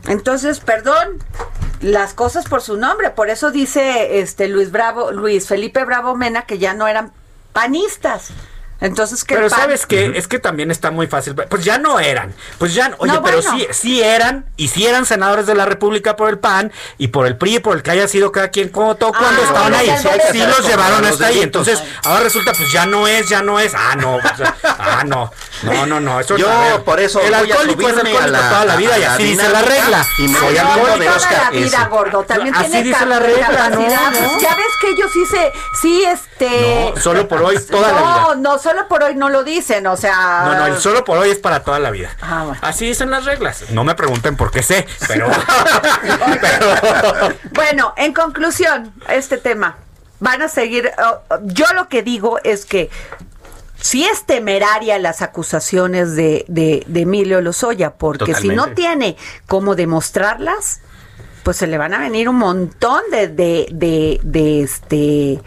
Entonces, 0.07 0.59
perdón, 0.59 1.19
las 1.81 2.13
cosas 2.13 2.45
por 2.45 2.61
su 2.61 2.77
nombre, 2.77 3.09
por 3.11 3.29
eso 3.29 3.51
dice 3.51 4.19
este 4.19 4.47
Luis 4.47 4.71
Bravo, 4.71 5.11
Luis 5.11 5.47
Felipe 5.47 5.83
Bravo 5.85 6.15
Mena 6.15 6.43
que 6.43 6.57
ya 6.57 6.73
no 6.73 6.87
eran 6.87 7.11
panistas. 7.53 8.29
Entonces, 8.81 9.23
que 9.25 9.35
Pero 9.35 9.49
sabes 9.49 9.85
que 9.85 10.13
es 10.15 10.27
que 10.27 10.39
también 10.39 10.71
está 10.71 10.89
muy 10.91 11.07
fácil. 11.07 11.35
Pues 11.35 11.65
ya 11.65 11.77
no 11.77 11.99
eran. 11.99 12.33
Pues 12.57 12.73
ya, 12.73 12.91
oye, 12.97 13.11
No, 13.11 13.21
pero 13.21 13.41
bueno. 13.41 13.57
sí, 13.57 13.67
sí 13.71 14.01
eran 14.01 14.45
y 14.55 14.69
sí 14.69 14.85
eran 14.87 15.05
senadores 15.05 15.45
de 15.47 15.55
la 15.55 15.65
República 15.65 16.15
por 16.15 16.29
el 16.29 16.39
PAN 16.39 16.71
y 16.97 17.09
por 17.09 17.27
el 17.27 17.35
PRI 17.35 17.55
y 17.55 17.59
por 17.59 17.75
el 17.75 17.83
que 17.83 17.91
haya 17.91 18.07
sido 18.07 18.31
cada 18.31 18.49
quien 18.49 18.69
como 18.69 18.95
todo 18.95 19.11
cuando 19.11 19.41
Ah, 19.41 19.45
estaban 19.45 19.73
bueno, 19.73 19.77
ahí. 19.93 20.21
Sí, 20.31 20.39
los 20.45 20.65
llevaron 20.67 21.03
hasta 21.05 21.27
ahí. 21.27 21.41
Entonces, 21.41 21.81
ahora 22.05 22.21
resulta 22.23 22.53
pues 22.53 22.71
ya 22.71 22.85
no 22.85 23.07
es, 23.07 23.27
ya 23.27 23.41
no 23.41 23.59
es. 23.59 23.73
Ah, 23.75 23.95
no. 23.97 24.15
o 24.15 24.21
sea, 24.21 24.55
ah, 24.63 25.03
no. 25.05 25.31
No, 25.63 25.85
no, 25.85 25.99
no. 25.99 26.19
Eso 26.21 26.37
Yo, 26.37 26.47
ver, 26.47 26.81
por 26.83 26.99
eso 27.01 27.19
el 27.19 27.25
voy 27.25 27.33
a 27.35 27.37
alcohólico 27.39 27.81
es 27.81 27.87
alcohólico 27.97 28.19
a 28.23 28.27
la- 28.27 28.49
toda 28.49 28.65
la 28.65 28.75
vida 28.77 28.97
y 28.97 29.03
a 29.03 29.07
la 29.09 29.13
así 29.15 29.23
dice 29.23 29.49
la 29.49 29.61
regla. 29.61 30.05
y 30.19 30.27
me 30.29 30.39
Soy 30.39 30.47
voy 30.47 30.57
a 30.57 30.61
alcohólico. 30.73 30.99
de 30.99 31.09
Oscar 31.09 31.41
la 31.43 31.49
vida, 31.51 31.77
ese. 31.81 31.89
gordo. 31.89 32.23
También 32.23 32.55
Así 32.55 32.81
dice 32.81 33.05
la 33.05 33.19
regla. 33.19 33.69
¿no? 33.69 33.81
Ya 34.39 34.55
ves 34.55 34.65
que 34.79 34.87
ellos 34.91 35.11
sí 35.13 35.25
se, 35.25 35.51
sí, 35.81 36.03
este. 36.05 36.28
No, 36.47 37.01
solo 37.01 37.27
por 37.27 37.41
hoy, 37.41 37.57
toda 37.69 37.91
la 37.91 37.99
no, 37.99 38.05
vida. 38.05 38.35
no, 38.37 38.59
solo 38.59 38.87
por 38.87 39.03
hoy 39.03 39.15
no 39.15 39.29
lo 39.29 39.43
dicen, 39.43 39.85
o 39.87 39.97
sea. 39.97 40.43
No, 40.45 40.55
no, 40.55 40.65
el 40.67 40.77
solo 40.77 41.03
por 41.03 41.17
hoy 41.17 41.29
es 41.31 41.37
para 41.39 41.63
toda 41.63 41.79
la 41.79 41.91
vida. 41.91 42.09
Ah, 42.21 42.43
bueno. 42.45 42.59
Así 42.61 42.85
dicen 42.85 43.11
las 43.11 43.25
reglas. 43.25 43.69
No 43.71 43.83
me 43.83 43.95
pregunten 43.95 44.35
por 44.37 44.51
qué 44.51 44.63
sé, 44.63 44.87
pero. 45.07 45.27
pero- 46.41 47.33
Bueno, 47.51 47.93
en 47.97 48.13
conclusión, 48.13 48.93
este 49.07 49.37
tema, 49.37 49.77
van 50.19 50.41
a 50.41 50.47
seguir. 50.47 50.91
oh, 51.03 51.37
yo 51.43 51.65
lo 51.75 51.89
que 51.89 52.03
digo 52.03 52.39
es 52.43 52.65
que 52.65 52.89
si 53.81 54.03
es 54.05 54.25
temeraria 54.25 54.99
las 54.99 55.21
acusaciones 55.21 56.15
de, 56.15 56.43
de, 56.47 56.83
de 56.87 57.01
Emilio 57.01 57.39
Lozoya, 57.41 57.91
porque 57.91 58.35
si 58.35 58.49
no 58.49 58.69
tiene 58.73 59.15
cómo 59.47 59.75
demostrarlas, 59.75 60.81
pues 61.43 61.55
se 61.57 61.67
le 61.67 61.77
van 61.77 61.93
a 61.93 61.99
venir 61.99 62.27
un 62.27 62.35
montón 62.35 63.01
de, 63.11 63.29
de, 63.29 63.67
de, 63.71 64.19
de 64.23 64.61
este 64.63 65.39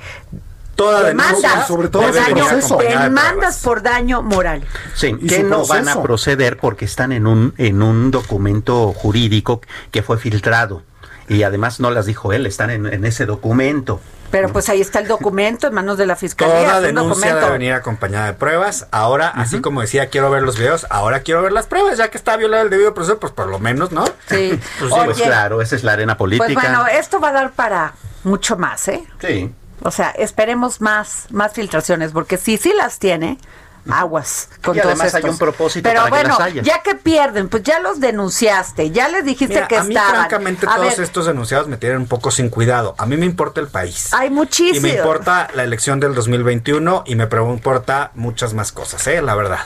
Toda 0.75 1.03
demandas, 1.03 1.67
sobre 1.67 1.89
todo 1.89 2.03
por 2.03 2.15
daño, 2.15 2.45
de 2.79 2.99
demandas 2.99 3.59
por 3.59 3.83
daño 3.83 4.23
moral. 4.23 4.65
Sí, 4.95 5.15
que 5.17 5.43
no 5.43 5.67
van 5.67 5.89
a 5.89 6.03
proceder 6.03 6.57
porque 6.57 6.85
están 6.85 7.13
en 7.13 7.27
un, 7.27 7.55
en 7.59 7.83
un 7.83 8.11
documento 8.11 8.93
jurídico 8.93 9.61
que 9.91 10.03
fue 10.03 10.19
filtrado. 10.19 10.83
Y 11.29 11.45
además 11.45 11.79
no 11.79 11.91
las 11.91 12.07
dijo 12.07 12.33
él, 12.33 12.47
están 12.47 12.71
en, 12.71 12.87
en 12.87 13.05
ese 13.05 13.27
documento. 13.27 14.01
Pero 14.33 14.49
pues 14.49 14.71
ahí 14.71 14.81
está 14.81 14.99
el 14.99 15.07
documento 15.09 15.67
en 15.67 15.75
manos 15.75 15.99
de 15.99 16.07
la 16.07 16.17
fiscalía. 16.17 16.65
Toda 16.65 16.81
denuncia 16.81 17.35
debe 17.37 17.51
venir 17.51 17.75
acompañada 17.75 18.27
de 18.27 18.33
pruebas. 18.33 18.87
Ahora, 18.91 19.29
así 19.29 19.61
como 19.61 19.83
decía, 19.83 20.07
quiero 20.09 20.31
ver 20.31 20.43
los 20.43 20.57
videos, 20.57 20.87
ahora 20.89 21.21
quiero 21.21 21.43
ver 21.43 21.53
las 21.53 21.67
pruebas, 21.67 21.99
ya 21.99 22.09
que 22.09 22.17
está 22.17 22.39
violado 22.39 22.65
el 22.65 22.71
debido 22.71 22.95
proceso, 22.95 23.19
pues 23.21 23.31
por 23.31 23.49
lo 23.49 23.59
menos, 23.59 23.93
¿no? 23.93 24.05
Sí. 24.29 24.59
Pues, 24.79 24.93
sí, 24.93 24.99
Oye, 24.99 25.05
pues 25.05 25.21
claro, 25.21 25.61
esa 25.61 25.77
es 25.77 25.85
la 25.85 25.93
arena 25.93 26.17
política. 26.17 26.45
Pues 26.45 26.57
bueno, 26.57 26.87
esto 26.87 27.21
va 27.21 27.29
a 27.29 27.33
dar 27.33 27.53
para 27.53 27.93
mucho 28.25 28.57
más, 28.57 28.89
¿eh? 28.89 29.05
sí. 29.21 29.53
O 29.85 29.91
sea, 29.91 30.11
esperemos 30.11 30.81
más, 30.81 31.27
más 31.31 31.53
filtraciones, 31.53 32.13
porque 32.13 32.37
si 32.37 32.57
sí 32.59 32.73
las 32.77 32.99
tiene, 32.99 33.39
aguas 33.91 34.49
con 34.63 34.77
Y 34.77 34.81
todos 34.81 34.95
además 34.95 35.15
hay 35.17 35.25
un 35.25 35.39
propósito 35.39 35.89
Pero 35.89 36.03
para 36.03 36.11
que 36.11 36.11
bueno, 36.23 36.29
las 36.39 36.41
haya. 36.47 36.63
ya 36.63 36.83
que 36.83 36.95
pierden, 36.95 37.49
pues 37.49 37.65
ya 37.65 37.81
los 37.81 37.99
denunciaste, 37.99 38.93
ya 38.93 39.09
les 39.09 39.25
dijiste 39.25 39.55
Mira, 39.57 39.67
que 39.69 39.77
a 39.77 39.83
mí, 39.83 39.95
estaban. 39.95 40.15
francamente, 40.21 40.67
A 40.67 40.77
todos 40.77 40.91
ver, 40.97 41.01
estos 41.01 41.27
denunciados 41.27 41.67
me 41.67 41.77
tienen 41.77 41.99
un 41.99 42.07
poco 42.07 42.31
sin 42.31 42.49
cuidado. 42.49 42.95
A 42.99 43.07
mí 43.07 43.17
me 43.17 43.27
importa 43.27 43.61
el 43.61 43.67
país. 43.69 44.15
Hay 44.15 44.29
Y 44.29 44.31
muchísimo. 44.31 44.83
me 44.87 44.95
importa 44.95 45.49
la 45.55 45.65
elección 45.65 45.99
del 45.99 46.15
2021 46.15 47.03
y 47.07 47.17
me 47.17 47.25
importa 47.25 48.13
muchas 48.15 48.55
más 48.55 48.71
cosas, 48.71 49.05
¿eh? 49.09 49.21
La 49.21 49.35
verdad. 49.35 49.61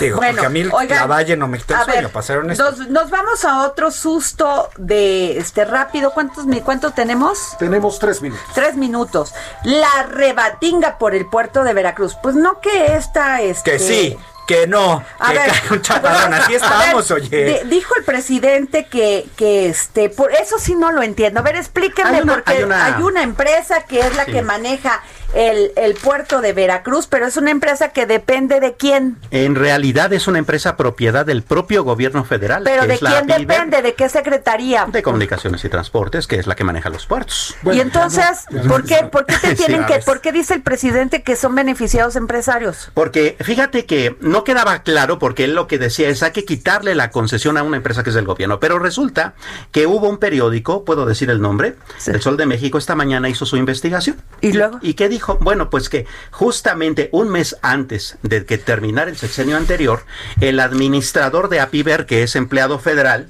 Digo, 0.00 0.16
Bueno, 0.16 0.32
porque 0.42 0.46
a 0.46 0.50
mí 0.50 0.64
oigan, 0.72 0.98
la 1.00 1.06
valle 1.06 1.36
no 1.36 1.48
me 1.48 1.58
ver, 1.84 2.10
para 2.10 2.22
ser 2.22 2.38
honesto. 2.38 2.70
Nos, 2.70 2.88
nos 2.88 3.10
vamos 3.10 3.44
a 3.44 3.62
otro 3.62 3.90
susto 3.90 4.70
de 4.76 5.38
este 5.38 5.64
rápido. 5.64 6.10
¿Cuántos 6.12 6.46
mi 6.46 6.60
cuánto 6.60 6.92
tenemos? 6.92 7.56
Tenemos 7.58 7.98
tres 7.98 8.22
minutos. 8.22 8.44
Tres 8.54 8.76
minutos. 8.76 9.34
La 9.64 10.04
rebatinga 10.08 10.98
por 10.98 11.14
el 11.14 11.26
puerto 11.26 11.64
de 11.64 11.72
Veracruz. 11.72 12.16
Pues 12.22 12.34
no 12.34 12.60
que 12.60 12.94
esta 12.96 13.40
este 13.42 13.72
Que 13.72 13.78
sí, 13.78 14.18
que 14.46 14.66
no, 14.66 15.02
A 15.18 15.28
que 15.32 15.38
ver, 15.38 15.50
cae 15.50 15.60
un 15.72 15.82
chaparrón. 15.82 16.34
Así 16.34 16.54
a 16.56 16.58
ver, 16.58 16.62
estamos, 16.78 17.10
oye. 17.10 17.60
di- 17.62 17.68
dijo 17.68 17.94
el 17.96 18.04
presidente 18.04 18.86
que, 18.86 19.26
que 19.36 19.68
este, 19.68 20.08
por 20.08 20.32
eso 20.32 20.58
sí 20.58 20.74
no 20.74 20.90
lo 20.92 21.02
entiendo. 21.02 21.40
A 21.40 21.42
ver, 21.42 21.56
explíquenme, 21.56 22.16
Hay 22.16 22.22
una- 22.22 22.32
porque 22.34 22.52
hay 22.52 22.62
una- 22.62 22.86
empresa 23.22 23.82
que 23.82 24.00
es 24.00 24.14
la 24.16 24.24
Sí. 24.24 24.32
que 24.32 24.42
maneja 24.42 25.02
el, 25.34 25.72
el 25.76 25.94
puerto 25.94 26.40
de 26.40 26.52
Veracruz, 26.52 27.06
pero 27.06 27.26
es 27.26 27.36
una 27.36 27.50
empresa 27.50 27.90
que 27.90 28.06
depende 28.06 28.60
de 28.60 28.74
quién. 28.74 29.16
En 29.30 29.54
realidad 29.54 30.12
es 30.12 30.26
una 30.26 30.38
empresa 30.38 30.76
propiedad 30.76 31.26
del 31.26 31.42
propio 31.42 31.84
gobierno 31.84 32.24
federal. 32.24 32.62
Pero 32.64 32.82
que 32.82 32.88
de 32.88 32.94
es 32.94 33.00
quién 33.00 33.26
depende, 33.26 33.82
de 33.82 33.94
qué 33.94 34.08
secretaría. 34.08 34.86
De 34.86 35.02
Comunicaciones 35.02 35.64
y 35.64 35.68
Transportes, 35.68 36.26
que 36.26 36.36
es 36.36 36.46
la 36.46 36.54
que 36.54 36.64
maneja 36.64 36.88
los 36.90 37.06
puertos. 37.06 37.56
y 37.72 37.80
entonces, 37.80 38.46
¿por 38.66 38.84
qué, 38.84 39.08
por 39.10 39.26
qué 39.26 39.36
te 39.36 39.54
tienen 39.56 39.84
que, 39.86 39.98
por 39.98 40.20
qué 40.20 40.32
dice 40.32 40.54
el 40.54 40.62
presidente 40.62 41.22
que 41.22 41.36
son 41.36 41.54
beneficiados 41.54 42.16
empresarios? 42.16 42.90
Porque 42.94 43.36
fíjate 43.40 43.86
que 43.86 44.16
no 44.20 44.44
quedaba 44.44 44.82
claro 44.82 45.18
porque 45.18 45.44
él 45.44 45.54
lo 45.54 45.66
que 45.66 45.78
decía 45.78 46.08
es 46.08 46.22
hay 46.22 46.32
que 46.32 46.44
quitarle 46.44 46.94
la 46.94 47.10
concesión 47.10 47.56
a 47.56 47.62
una 47.62 47.76
empresa 47.76 48.02
que 48.02 48.10
es 48.10 48.16
del 48.16 48.24
gobierno. 48.24 48.60
Pero 48.60 48.78
resulta 48.78 49.34
que 49.72 49.86
hubo 49.86 50.08
un 50.08 50.18
periódico, 50.18 50.84
puedo 50.84 51.06
decir 51.06 51.30
el 51.30 51.40
nombre, 51.40 51.76
El 52.06 52.20
Sol 52.20 52.36
de 52.36 52.46
México, 52.46 52.78
esta 52.78 52.94
mañana 52.94 53.28
hizo 53.28 53.46
su 53.46 53.56
investigación. 53.56 54.16
¿Y 54.40 54.52
luego? 54.52 54.78
¿Y 54.82 54.94
qué 54.94 55.08
dijo? 55.18 55.36
Bueno, 55.40 55.68
pues 55.70 55.88
que 55.88 56.06
justamente 56.30 57.08
un 57.12 57.28
mes 57.28 57.56
antes 57.62 58.16
de 58.22 58.44
que 58.46 58.56
terminara 58.58 59.10
el 59.10 59.16
sexenio 59.16 59.56
anterior, 59.56 60.04
el 60.40 60.60
administrador 60.60 61.48
de 61.48 61.60
Apiver, 61.60 62.06
que 62.06 62.22
es 62.22 62.34
empleado 62.36 62.78
federal, 62.78 63.28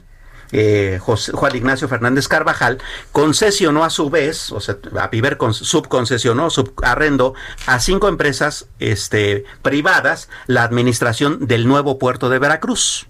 eh, 0.52 0.98
José- 1.00 1.32
Juan 1.32 1.54
Ignacio 1.56 1.88
Fernández 1.88 2.26
Carvajal, 2.26 2.78
concesionó 3.12 3.84
a 3.84 3.90
su 3.90 4.08
vez, 4.08 4.50
o 4.52 4.60
sea, 4.60 4.78
Apiver 4.98 5.36
con- 5.36 5.52
subconcesionó, 5.52 6.48
subarrendó 6.48 7.34
a 7.66 7.80
cinco 7.80 8.08
empresas 8.08 8.66
este, 8.78 9.44
privadas 9.60 10.28
la 10.46 10.62
administración 10.62 11.46
del 11.46 11.66
nuevo 11.68 11.98
puerto 11.98 12.30
de 12.30 12.38
Veracruz. 12.38 13.07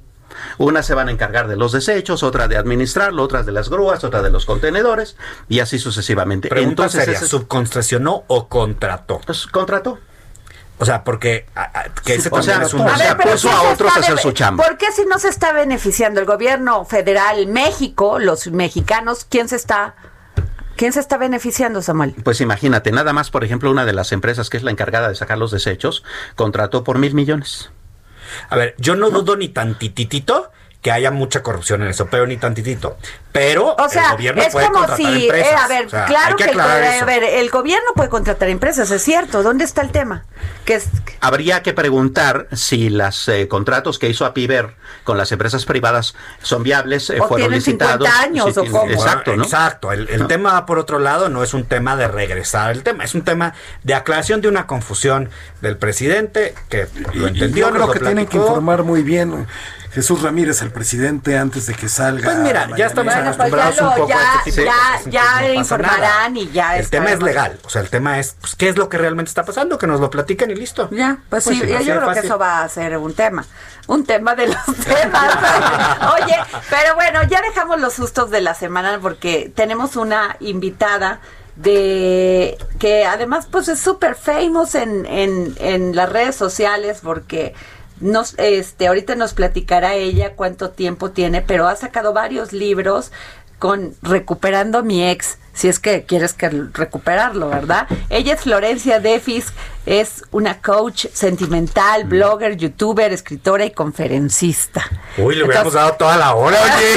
Unas 0.59 0.86
se 0.86 0.95
van 0.95 1.09
a 1.09 1.11
encargar 1.11 1.49
de 1.49 1.57
los 1.57 1.72
desechos, 1.72 2.22
otra 2.22 2.49
de 2.49 2.57
administrarlo, 2.57 3.22
otras 3.22 3.47
de 3.47 3.53
las 3.53 3.68
grúas, 3.68 4.05
otra 4.05 4.22
de 4.22 4.30
los 4.30 4.45
contenedores 4.47 5.16
y 5.49 5.61
así 5.61 5.78
sucesivamente. 5.78 6.49
Pregunta 6.49 6.70
Entonces, 6.84 7.05
seria, 7.05 7.18
ese- 7.18 7.28
¿subconcesionó 7.28 8.24
o 8.28 8.49
contrató? 8.49 9.20
pues, 9.26 9.47
contrató. 9.47 9.99
O 10.80 10.84
sea, 10.84 11.03
porque 11.03 11.47
a- 11.57 11.62
a- 11.80 11.84
que 12.05 12.14
ese 12.14 12.28
O 12.28 12.32
también 12.36 12.57
sea, 12.59 12.66
es 12.66 12.72
un... 12.74 12.82
o 12.82 12.97
sea, 12.97 13.16
pero 13.16 13.32
puso 13.32 13.49
¿quién 13.49 13.59
a 13.59 13.62
se 13.62 13.72
otros 13.72 13.97
a 13.97 14.01
hacer 14.01 14.18
su 14.18 14.30
chamba. 14.32 14.64
¿Por 14.64 14.78
qué 14.78 14.93
si 14.93 15.05
no 15.07 15.18
se 15.18 15.28
está 15.28 15.53
beneficiando 15.53 16.20
el 16.20 16.26
gobierno 16.26 16.84
federal, 16.84 17.49
México, 17.49 18.20
los 18.20 18.47
mexicanos, 18.53 19.26
quién 19.28 19.49
se 19.49 19.57
está, 19.57 19.97
quién 20.76 20.93
se 20.93 21.01
está 21.01 21.16
beneficiando, 21.18 21.82
Samuel? 21.82 22.14
Pues 22.22 22.41
imagínate, 22.41 22.93
nada 22.93 23.12
más, 23.12 23.30
por 23.30 23.43
ejemplo, 23.43 23.72
una 23.72 23.84
de 23.86 23.93
las 23.93 24.12
empresas 24.12 24.51
que 24.51 24.57
es 24.57 24.62
la 24.62 24.70
encargada 24.70 25.09
de 25.09 25.16
sacar 25.16 25.36
los 25.39 25.51
desechos, 25.51 26.05
contrató 26.36 26.84
por 26.84 26.99
mil 26.99 27.12
millones. 27.12 27.70
A 28.49 28.57
ver, 28.57 28.74
yo 28.79 28.95
no 28.95 29.11
dudo 29.11 29.37
ni 29.37 29.49
tantititito 29.49 30.51
que 30.81 30.93
haya 30.93 31.11
mucha 31.11 31.43
corrupción 31.43 31.83
en 31.83 31.89
eso, 31.89 32.07
pero 32.07 32.24
ni 32.26 32.37
tantitito. 32.37 32.97
Pero 33.33 33.74
O 33.76 33.89
sea, 33.89 34.07
el 34.07 34.12
gobierno 34.12 34.43
es 34.43 34.53
puede 34.53 34.66
como 34.68 34.79
contratar 34.87 34.97
si, 34.97 35.24
empresas. 35.24 35.53
eh, 35.53 35.57
a 35.57 35.68
ver, 35.68 35.87
O 35.87 35.91
sea, 35.91 36.05
claro 36.07 36.29
hay 36.29 36.35
que, 36.37 36.45
el, 36.45 36.51
aclarar 36.51 36.83
a 36.83 36.97
eso. 36.97 37.07
ver, 37.07 37.24
el 37.24 37.51
gobierno 37.51 37.91
puede 37.97 38.09
contratar 38.09 38.49
empresas, 38.49 38.91
es 38.93 39.03
cierto. 39.03 39.43
¿Dónde 39.43 39.64
está 39.64 39.83
el 39.83 39.91
tema? 39.91 40.24
Que 40.64 40.74
es, 40.74 40.87
Habría 41.20 41.62
que 41.62 41.72
preguntar 41.72 42.47
si 42.53 42.91
los 42.91 43.29
contratos 43.49 43.99
que 43.99 44.09
hizo 44.09 44.24
Apiver 44.24 44.76
con 45.05 45.18
las 45.18 45.33
empresas 45.33 45.64
privadas 45.66 46.14
son 46.43 46.62
viables, 46.62 47.11
eh, 47.11 47.18
O 47.20 47.26
fueron 47.29 47.49
tienen 47.49 47.61
50 47.62 47.97
licitados. 47.99 48.24
años, 48.24 48.45
si 48.47 48.51
o 48.51 48.62
tienen- 48.62 48.72
cómo. 48.72 48.93
Exacto, 48.93 49.37
¿no? 49.37 49.43
Exacto. 49.43 49.93
El, 49.93 50.09
el 50.09 50.26
tema, 50.29 50.64
por 50.64 50.79
otro 50.79 51.01
lado, 51.01 51.29
no 51.29 51.43
es 51.43 51.55
un 51.55 51.64
tema 51.64 51.97
de 51.97 52.07
regresar 52.09 52.70
el 52.70 52.83
tema, 52.85 53.03
es 53.05 53.14
un 53.16 53.22
tema 53.22 53.53
de 53.83 53.95
aclaración 53.95 54.41
de 54.41 54.49
una 54.49 54.66
confusión 54.68 55.29
del 55.61 55.76
presidente 55.76 56.55
que 56.68 56.87
lo 57.14 57.26
entendió. 57.26 57.66
Yo 57.66 57.70
nos 57.72 57.74
creo 57.74 57.87
lo 57.89 57.93
que 57.93 57.99
tienen 58.01 58.26
que 58.26 58.37
informar 58.37 58.85
muy 58.85 59.03
bien 59.03 59.47
Jesús 59.99 60.22
Ramírez, 60.22 60.62
el 60.62 60.70
presidente, 60.70 61.36
antes 61.36 61.66
de 61.66 61.74
que 61.74 61.88
salga. 61.88 62.24
Pues 62.26 62.36
mira, 62.38 62.68
ya 62.76 62.86
estamos. 62.86 63.12
Bueno, 63.12 63.32
pues 63.34 63.34
acostumbrados 63.34 63.76
ya 63.76 63.88
un 63.88 63.94
poco 63.96 64.09
ya- 64.09 64.16
a 64.16 64.38
este 64.38 64.51
tipo 64.53 64.57
de 64.61 64.64
ya- 64.66 64.72
cosas, 64.72 64.86
entonces 65.07 65.12
ya 65.12 65.40
no 65.42 65.55
informarán 65.55 66.01
nada. 66.34 66.38
y 66.38 66.51
ya 66.53 66.74
El 66.76 66.84
está 66.84 66.90
tema 66.99 67.11
es 67.11 67.20
legal, 67.22 67.59
o 67.64 67.68
sea, 67.68 67.82
el 67.82 67.90
tema 67.90 68.18
es 68.20 68.36
pues, 68.40 68.55
qué 68.55 68.68
es 68.68 68.76
lo 68.76 68.88
que 68.88 68.96
realmente 68.96 69.28
está 69.28 69.44
pasando, 69.44 69.76
que 69.76 69.88
nos 69.88 69.99
lo 69.99 70.09
platiquen 70.09 70.53
y 70.53 70.55
listo. 70.55 70.88
Ya, 70.92 71.18
pues, 71.28 71.42
Pues 71.42 71.57
sí, 71.59 71.62
sí, 71.64 71.68
yo 71.68 71.78
de 71.78 71.84
creo 72.01 72.12
que 72.12 72.20
eso 72.20 72.38
va 72.38 72.62
a 72.62 72.68
ser 72.68 72.96
un 72.96 73.12
tema. 73.12 73.44
Un 73.88 74.05
tema 74.07 74.36
de 74.36 74.46
los 74.46 74.57
temas. 74.86 75.34
Oye, 76.22 76.36
pero 76.70 76.94
bueno, 76.94 77.24
ya 77.24 77.42
dejamos 77.42 77.80
los 77.80 77.94
sustos 77.94 78.30
de 78.30 78.40
la 78.40 78.55
semana 78.55 79.01
porque 79.03 79.51
tenemos 79.53 79.96
una 79.96 80.36
invitada 80.38 81.18
de 81.57 82.57
que 82.78 83.05
además 83.05 83.49
pues 83.51 83.66
es 83.66 83.80
súper 83.80 84.14
famous 84.14 84.76
en, 84.76 85.05
en, 85.07 85.55
en 85.59 85.96
las 85.96 86.09
redes 86.09 86.36
sociales 86.36 87.01
porque 87.03 87.53
nos 88.01 88.34
este 88.38 88.88
ahorita 88.88 89.14
nos 89.14 89.34
platicará 89.34 89.94
ella 89.94 90.34
cuánto 90.36 90.70
tiempo 90.70 91.11
tiene, 91.11 91.42
pero 91.42 91.68
ha 91.68 91.76
sacado 91.76 92.12
varios 92.12 92.53
libros 92.53 93.12
con 93.59 93.94
recuperando 94.03 94.78
a 94.78 94.82
mi 94.82 95.03
ex, 95.11 95.36
si 95.53 95.66
es 95.66 95.80
que 95.80 96.05
quieres 96.05 96.32
que 96.32 96.49
recuperarlo, 96.49 97.49
¿verdad? 97.49 97.88
Ella 98.09 98.34
es 98.34 98.42
Florencia 98.42 99.01
Defis, 99.01 99.46
es 99.84 100.22
una 100.30 100.61
coach 100.62 101.07
sentimental, 101.12 102.05
Mm. 102.05 102.09
blogger, 102.09 102.57
youtuber, 102.57 103.12
escritora 103.12 103.64
y 103.64 103.72
conferencista. 103.72 104.84
Uy, 105.16 105.34
le 105.34 105.42
hubiéramos 105.42 105.72
dado 105.72 105.94
toda 105.94 106.16
la 106.16 106.34
hora, 106.36 106.57
oye. 106.62 106.94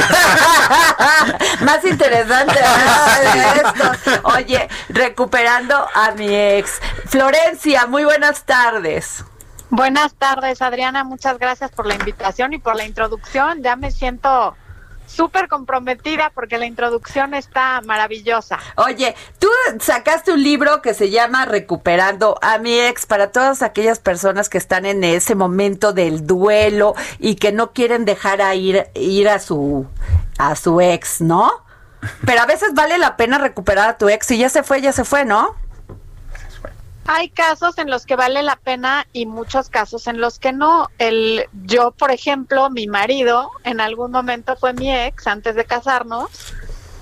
Más 1.65 1.83
interesante 1.83 2.53
¿verdad? 2.53 3.73
esto. 4.05 4.19
Oye, 4.25 4.69
recuperando 4.89 5.87
a 5.95 6.11
mi 6.11 6.27
ex. 6.31 6.73
Florencia, 7.07 7.87
muy 7.87 8.03
buenas 8.03 8.43
tardes. 8.45 9.23
Buenas 9.72 10.13
tardes, 10.15 10.61
Adriana. 10.61 11.05
Muchas 11.05 11.39
gracias 11.39 11.72
por 11.72 11.86
la 11.86 11.95
invitación 11.95 12.53
y 12.53 12.57
por 12.57 12.76
la 12.76 12.84
introducción. 12.84 13.63
Ya 13.63 13.78
me 13.78 13.89
siento 13.89 14.57
súper 15.07 15.47
comprometida 15.47 16.30
porque 16.36 16.57
la 16.57 16.65
introducción 16.65 17.34
está 17.34 17.80
maravillosa. 17.86 18.59
Oye, 18.76 19.15
tú 19.39 19.47
sacaste 19.80 20.34
un 20.34 20.43
libro 20.43 20.82
que 20.82 20.93
se 20.93 21.09
llama 21.09 21.45
Recuperando 21.45 22.38
a 22.41 22.57
mi 22.57 22.78
ex 22.78 23.05
para 23.05 23.32
todas 23.32 23.61
aquellas 23.61 23.99
personas 23.99 24.49
que 24.49 24.57
están 24.57 24.86
en 24.86 25.05
ese 25.05 25.36
momento 25.36 25.93
del 25.93 26.28
duelo 26.28 26.93
y 27.17 27.36
que 27.36 27.53
no 27.53 27.72
quieren 27.72 28.03
dejar 28.03 28.41
ir, 28.53 28.89
ir 28.93 29.30
a 29.30 29.39
su 29.39 29.88
a 30.38 30.57
su 30.57 30.82
ex, 30.82 31.22
¿no? 31.22 31.49
Pero 32.26 32.41
a 32.41 32.45
veces 32.45 32.74
vale 32.74 32.97
la 32.97 33.15
pena 33.15 33.38
recuperar 33.38 33.88
a 33.89 33.97
tu 33.97 34.09
ex. 34.09 34.26
Si 34.26 34.38
ya 34.38 34.49
se 34.49 34.63
fue, 34.63 34.82
ya 34.82 34.91
se 34.91 35.05
fue, 35.05 35.24
¿no? 35.24 35.55
Hay 37.07 37.29
casos 37.29 37.77
en 37.77 37.89
los 37.89 38.05
que 38.05 38.15
vale 38.15 38.43
la 38.43 38.55
pena 38.55 39.07
y 39.11 39.25
muchos 39.25 39.69
casos 39.69 40.07
en 40.07 40.21
los 40.21 40.39
que 40.39 40.53
no. 40.53 40.89
El 40.97 41.47
yo, 41.63 41.91
por 41.91 42.11
ejemplo, 42.11 42.69
mi 42.69 42.87
marido 42.87 43.49
en 43.63 43.81
algún 43.81 44.11
momento 44.11 44.55
fue 44.55 44.73
mi 44.73 44.93
ex 44.93 45.25
antes 45.27 45.55
de 45.55 45.65
casarnos. 45.65 46.29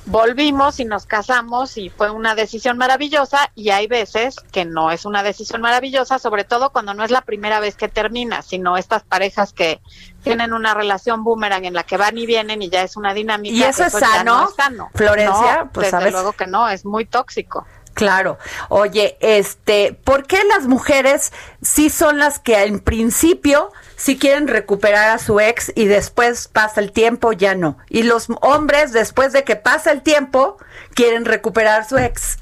Volvimos 0.05 0.79
y 0.79 0.85
nos 0.85 1.05
casamos 1.05 1.77
y 1.77 1.91
fue 1.91 2.09
una 2.09 2.33
decisión 2.33 2.79
maravillosa 2.79 3.51
y 3.53 3.69
hay 3.69 3.85
veces 3.85 4.37
que 4.51 4.65
no 4.65 4.89
es 4.89 5.05
una 5.05 5.21
decisión 5.21 5.61
maravillosa, 5.61 6.17
sobre 6.17 6.45
todo 6.45 6.71
cuando 6.71 6.95
no 6.95 7.03
es 7.03 7.11
la 7.11 7.21
primera 7.21 7.59
vez 7.59 7.75
que 7.75 7.89
termina, 7.89 8.41
sino 8.41 8.75
estas 8.75 9.03
parejas 9.03 9.53
que 9.53 9.81
tienen 10.23 10.53
una 10.53 10.73
relación 10.73 11.23
boomerang 11.23 11.65
en 11.65 11.75
la 11.75 11.83
que 11.83 11.97
van 11.97 12.17
y 12.17 12.25
vienen 12.25 12.63
y 12.63 12.69
ya 12.69 12.81
es 12.81 12.97
una 12.97 13.13
dinámica. 13.13 13.53
¿Y 13.53 13.61
eso 13.61 13.83
es 13.83 13.93
ya 13.93 13.99
sano, 13.99 14.37
no 14.37 14.49
es 14.49 14.55
sano. 14.55 14.89
Florencia? 14.95 15.63
No, 15.65 15.71
Pues, 15.71 15.87
desde 15.87 15.97
¿sabes? 15.97 16.11
luego 16.13 16.33
que 16.33 16.47
no, 16.47 16.67
es 16.67 16.85
muy 16.85 17.05
tóxico. 17.05 17.67
Claro. 17.99 18.37
Oye, 18.69 19.17
este, 19.19 19.91
¿por 20.05 20.25
qué 20.25 20.41
las 20.45 20.67
mujeres 20.67 21.33
sí 21.61 21.89
son 21.89 22.17
las 22.17 22.39
que 22.39 22.63
en 22.63 22.79
principio 22.79 23.73
sí 23.97 24.17
quieren 24.17 24.47
recuperar 24.47 25.09
a 25.09 25.19
su 25.19 25.41
ex 25.41 25.73
y 25.75 25.83
después 25.83 26.47
pasa 26.47 26.79
el 26.79 26.93
tiempo 26.93 27.33
ya 27.33 27.55
no? 27.55 27.77
Y 27.89 28.03
los 28.03 28.27
hombres 28.39 28.93
después 28.93 29.33
de 29.33 29.43
que 29.43 29.57
pasa 29.57 29.91
el 29.91 30.01
tiempo 30.01 30.55
quieren 30.93 31.25
recuperar 31.25 31.81
a 31.81 31.89
su 31.89 31.97
ex. 31.97 32.37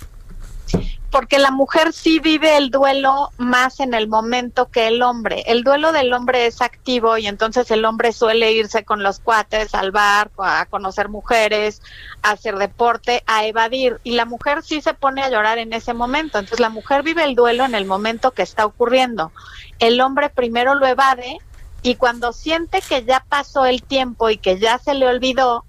Porque 1.11 1.39
la 1.39 1.51
mujer 1.51 1.93
sí 1.93 2.19
vive 2.19 2.57
el 2.57 2.69
duelo 2.69 3.31
más 3.37 3.79
en 3.79 3.93
el 3.93 4.07
momento 4.07 4.69
que 4.69 4.87
el 4.87 5.01
hombre. 5.01 5.43
El 5.47 5.63
duelo 5.63 5.91
del 5.91 6.11
hombre 6.13 6.47
es 6.47 6.61
activo 6.61 7.17
y 7.17 7.27
entonces 7.27 7.71
el 7.71 7.85
hombre 7.85 8.11
suele 8.11 8.51
irse 8.51 8.83
con 8.83 9.03
los 9.03 9.19
cuates 9.19 9.73
al 9.73 9.91
bar, 9.91 10.31
a 10.37 10.65
conocer 10.65 11.09
mujeres, 11.09 11.81
a 12.21 12.31
hacer 12.31 12.57
deporte, 12.57 13.23
a 13.25 13.45
evadir. 13.45 13.99
Y 14.03 14.11
la 14.11 14.25
mujer 14.25 14.63
sí 14.63 14.81
se 14.81 14.93
pone 14.93 15.23
a 15.23 15.29
llorar 15.29 15.57
en 15.57 15.73
ese 15.73 15.93
momento. 15.93 16.39
Entonces 16.39 16.59
la 16.59 16.69
mujer 16.69 17.03
vive 17.03 17.23
el 17.23 17.35
duelo 17.35 17.63
en 17.63 17.75
el 17.75 17.85
momento 17.85 18.31
que 18.31 18.41
está 18.41 18.65
ocurriendo. 18.65 19.31
El 19.79 20.01
hombre 20.01 20.29
primero 20.29 20.75
lo 20.75 20.85
evade 20.87 21.39
y 21.83 21.95
cuando 21.95 22.33
siente 22.33 22.81
que 22.81 23.05
ya 23.05 23.23
pasó 23.29 23.65
el 23.65 23.81
tiempo 23.81 24.29
y 24.29 24.37
que 24.37 24.59
ya 24.59 24.77
se 24.77 24.93
le 24.93 25.07
olvidó, 25.07 25.63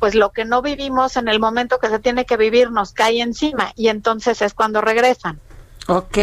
pues 0.00 0.16
lo 0.16 0.32
que 0.32 0.44
no 0.44 0.62
vivimos 0.62 1.16
en 1.16 1.28
el 1.28 1.38
momento 1.38 1.78
que 1.78 1.88
se 1.88 2.00
tiene 2.00 2.24
que 2.24 2.36
vivir 2.36 2.72
nos 2.72 2.92
cae 2.92 3.20
encima 3.20 3.72
y 3.76 3.88
entonces 3.88 4.42
es 4.42 4.54
cuando 4.54 4.80
regresan. 4.80 5.38
Ok. 5.86 6.18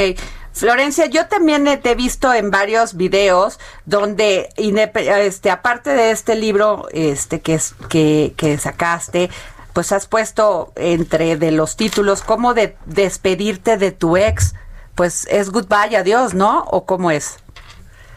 Florencia, 0.51 1.05
yo 1.05 1.27
también 1.27 1.65
te 1.81 1.91
he 1.91 1.95
visto 1.95 2.33
en 2.33 2.49
varios 2.49 2.95
videos 2.95 3.59
donde, 3.85 4.49
este, 4.57 5.51
aparte 5.51 5.91
de 5.91 6.09
este 6.09 6.35
libro 6.35 6.87
este, 6.91 7.41
que, 7.41 7.59
que, 7.87 8.33
que 8.35 8.57
sacaste, 8.57 9.29
pues 9.73 9.91
has 9.91 10.07
puesto 10.07 10.73
entre 10.75 11.37
de 11.37 11.51
los 11.51 11.75
títulos 11.75 12.23
cómo 12.23 12.55
de 12.55 12.75
despedirte 12.87 13.77
de 13.77 13.91
tu 13.91 14.17
ex, 14.17 14.55
pues 14.95 15.27
es 15.29 15.51
goodbye, 15.51 15.95
adiós, 15.95 16.33
¿no? 16.33 16.63
¿O 16.71 16.85
cómo 16.87 17.11
es? 17.11 17.37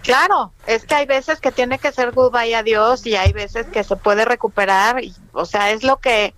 Claro, 0.03 0.53
es 0.66 0.84
que 0.84 0.94
hay 0.94 1.07
veces 1.07 1.40
que 1.40 1.53
tiene 1.53 1.78
que 1.78 1.92
ser 1.92 2.12
goodbye 2.12 2.55
adiós 2.55 3.07
y 3.07 3.16
hay 3.16 3.32
veces 3.32 3.66
que 3.66 3.84
se 3.84 3.96
puede 3.96 4.24
recuperar, 4.24 5.03
y, 5.03 5.14
o 5.32 5.44
sea, 5.44 5.70
es 5.70 5.82
lo 5.82 5.98
que 5.98 6.34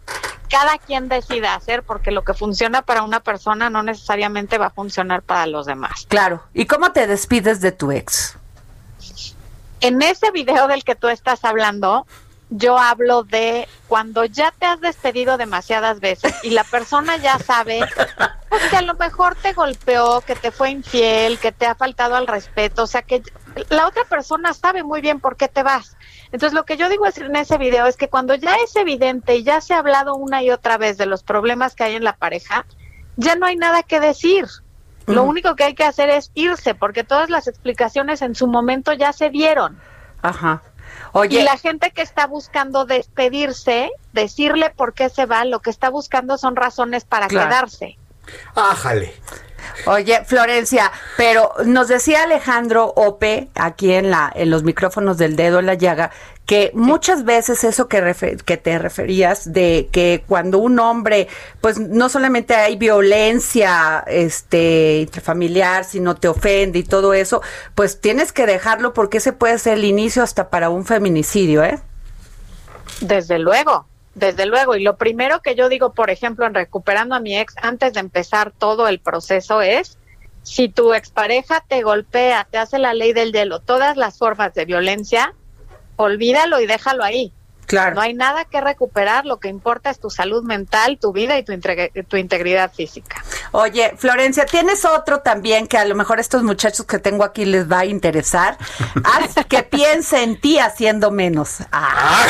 cada 0.50 0.76
quien 0.78 1.08
decida 1.08 1.54
hacer 1.54 1.82
porque 1.82 2.10
lo 2.10 2.24
que 2.24 2.34
funciona 2.34 2.82
para 2.82 3.02
una 3.02 3.20
persona 3.20 3.70
no 3.70 3.82
necesariamente 3.82 4.58
va 4.58 4.66
a 4.66 4.70
funcionar 4.70 5.22
para 5.22 5.46
los 5.46 5.64
demás. 5.64 6.06
Claro, 6.08 6.42
¿y 6.52 6.66
cómo 6.66 6.92
te 6.92 7.06
despides 7.06 7.60
de 7.60 7.72
tu 7.72 7.90
ex? 7.90 8.36
En 9.80 10.02
ese 10.02 10.30
video 10.30 10.68
del 10.68 10.84
que 10.84 10.94
tú 10.94 11.08
estás 11.08 11.44
hablando, 11.44 12.06
yo 12.50 12.78
hablo 12.78 13.22
de 13.22 13.66
cuando 13.88 14.24
ya 14.26 14.52
te 14.52 14.66
has 14.66 14.80
despedido 14.80 15.38
demasiadas 15.38 16.00
veces 16.00 16.34
y 16.42 16.50
la 16.50 16.64
persona 16.64 17.16
ya 17.16 17.38
sabe 17.38 17.80
que 18.72 18.78
a 18.78 18.82
lo 18.82 18.94
mejor 18.94 19.34
te 19.34 19.52
golpeó, 19.52 20.22
que 20.22 20.34
te 20.34 20.50
fue 20.50 20.70
infiel, 20.70 21.38
que 21.38 21.52
te 21.52 21.66
ha 21.66 21.74
faltado 21.74 22.16
al 22.16 22.26
respeto, 22.26 22.84
o 22.84 22.86
sea 22.86 23.02
que 23.02 23.22
la 23.68 23.86
otra 23.86 24.04
persona 24.04 24.54
sabe 24.54 24.82
muy 24.82 25.02
bien 25.02 25.20
por 25.20 25.36
qué 25.36 25.46
te 25.46 25.62
vas. 25.62 25.98
Entonces 26.32 26.54
lo 26.54 26.64
que 26.64 26.78
yo 26.78 26.88
digo 26.88 27.04
en 27.04 27.36
ese 27.36 27.58
video 27.58 27.84
es 27.84 27.98
que 27.98 28.08
cuando 28.08 28.34
ya 28.34 28.54
es 28.64 28.74
evidente 28.76 29.36
y 29.36 29.42
ya 29.42 29.60
se 29.60 29.74
ha 29.74 29.78
hablado 29.80 30.14
una 30.14 30.42
y 30.42 30.50
otra 30.50 30.78
vez 30.78 30.96
de 30.96 31.04
los 31.04 31.22
problemas 31.22 31.74
que 31.74 31.84
hay 31.84 31.96
en 31.96 32.04
la 32.04 32.16
pareja, 32.16 32.64
ya 33.16 33.36
no 33.36 33.44
hay 33.44 33.56
nada 33.56 33.82
que 33.82 34.00
decir. 34.00 34.46
Lo 35.04 35.24
único 35.24 35.54
que 35.54 35.64
hay 35.64 35.74
que 35.74 35.84
hacer 35.84 36.08
es 36.08 36.30
irse, 36.32 36.74
porque 36.74 37.04
todas 37.04 37.28
las 37.28 37.48
explicaciones 37.48 38.22
en 38.22 38.34
su 38.34 38.46
momento 38.46 38.94
ya 38.94 39.12
se 39.12 39.28
dieron. 39.28 39.78
Ajá. 40.22 40.62
Oye. 41.12 41.40
Y 41.40 41.42
la 41.42 41.58
gente 41.58 41.90
que 41.90 42.00
está 42.00 42.26
buscando 42.26 42.86
despedirse, 42.86 43.90
decirle 44.14 44.70
por 44.70 44.94
qué 44.94 45.10
se 45.10 45.26
va, 45.26 45.44
lo 45.44 45.60
que 45.60 45.68
está 45.68 45.90
buscando 45.90 46.38
son 46.38 46.56
razones 46.56 47.04
para 47.04 47.28
quedarse. 47.28 47.98
Ájale. 48.54 49.14
Oye, 49.86 50.24
Florencia, 50.24 50.92
pero 51.16 51.52
nos 51.64 51.88
decía 51.88 52.24
Alejandro 52.24 52.92
Ope, 52.94 53.48
aquí 53.54 53.92
en, 53.92 54.10
la, 54.10 54.30
en 54.34 54.50
los 54.50 54.62
micrófonos 54.62 55.18
del 55.18 55.34
dedo 55.34 55.58
en 55.58 55.66
la 55.66 55.74
llaga, 55.74 56.10
que 56.46 56.70
muchas 56.74 57.24
veces 57.24 57.64
eso 57.64 57.88
que, 57.88 58.36
que 58.44 58.56
te 58.56 58.78
referías 58.78 59.52
de 59.52 59.88
que 59.90 60.24
cuando 60.26 60.58
un 60.58 60.78
hombre, 60.78 61.28
pues 61.60 61.78
no 61.78 62.08
solamente 62.08 62.54
hay 62.54 62.76
violencia 62.76 64.04
este, 64.06 65.00
intrafamiliar, 65.00 65.84
sino 65.84 66.16
te 66.16 66.28
ofende 66.28 66.80
y 66.80 66.84
todo 66.84 67.14
eso, 67.14 67.42
pues 67.74 68.00
tienes 68.00 68.32
que 68.32 68.46
dejarlo 68.46 68.92
porque 68.92 69.18
ese 69.18 69.32
puede 69.32 69.58
ser 69.58 69.74
el 69.74 69.84
inicio 69.84 70.22
hasta 70.22 70.50
para 70.50 70.68
un 70.68 70.84
feminicidio, 70.84 71.64
¿eh? 71.64 71.78
Desde 73.00 73.38
luego, 73.38 73.86
desde 74.14 74.46
luego, 74.46 74.76
y 74.76 74.82
lo 74.82 74.96
primero 74.96 75.40
que 75.40 75.54
yo 75.54 75.68
digo, 75.68 75.92
por 75.92 76.10
ejemplo, 76.10 76.46
en 76.46 76.54
recuperando 76.54 77.14
a 77.14 77.20
mi 77.20 77.38
ex, 77.38 77.54
antes 77.62 77.94
de 77.94 78.00
empezar 78.00 78.52
todo 78.52 78.88
el 78.88 78.98
proceso 78.98 79.62
es, 79.62 79.98
si 80.42 80.68
tu 80.68 80.92
expareja 80.92 81.64
te 81.66 81.82
golpea, 81.82 82.46
te 82.50 82.58
hace 82.58 82.78
la 82.78 82.94
ley 82.94 83.12
del 83.12 83.32
hielo, 83.32 83.60
todas 83.60 83.96
las 83.96 84.18
formas 84.18 84.52
de 84.54 84.64
violencia, 84.64 85.34
olvídalo 85.96 86.60
y 86.60 86.66
déjalo 86.66 87.04
ahí. 87.04 87.32
Claro. 87.72 87.94
No 87.94 88.02
hay 88.02 88.12
nada 88.12 88.44
que 88.44 88.60
recuperar, 88.60 89.24
lo 89.24 89.40
que 89.40 89.48
importa 89.48 89.88
es 89.88 89.98
tu 89.98 90.10
salud 90.10 90.44
mental, 90.44 90.98
tu 91.00 91.10
vida 91.10 91.38
y 91.38 91.42
tu, 91.42 91.58
tu 92.06 92.18
integridad 92.18 92.70
física. 92.70 93.24
Oye, 93.52 93.94
Florencia, 93.96 94.44
tienes 94.44 94.84
otro 94.84 95.20
también 95.20 95.66
que 95.66 95.78
a 95.78 95.86
lo 95.86 95.94
mejor 95.94 96.18
a 96.18 96.20
estos 96.20 96.42
muchachos 96.42 96.84
que 96.84 96.98
tengo 96.98 97.24
aquí 97.24 97.46
les 97.46 97.72
va 97.72 97.78
a 97.78 97.84
interesar. 97.86 98.58
Haz 99.04 99.46
que 99.48 99.62
piense 99.62 100.22
en 100.22 100.38
ti 100.38 100.58
haciendo 100.58 101.10
menos. 101.10 101.60
¡Ah! 101.72 102.26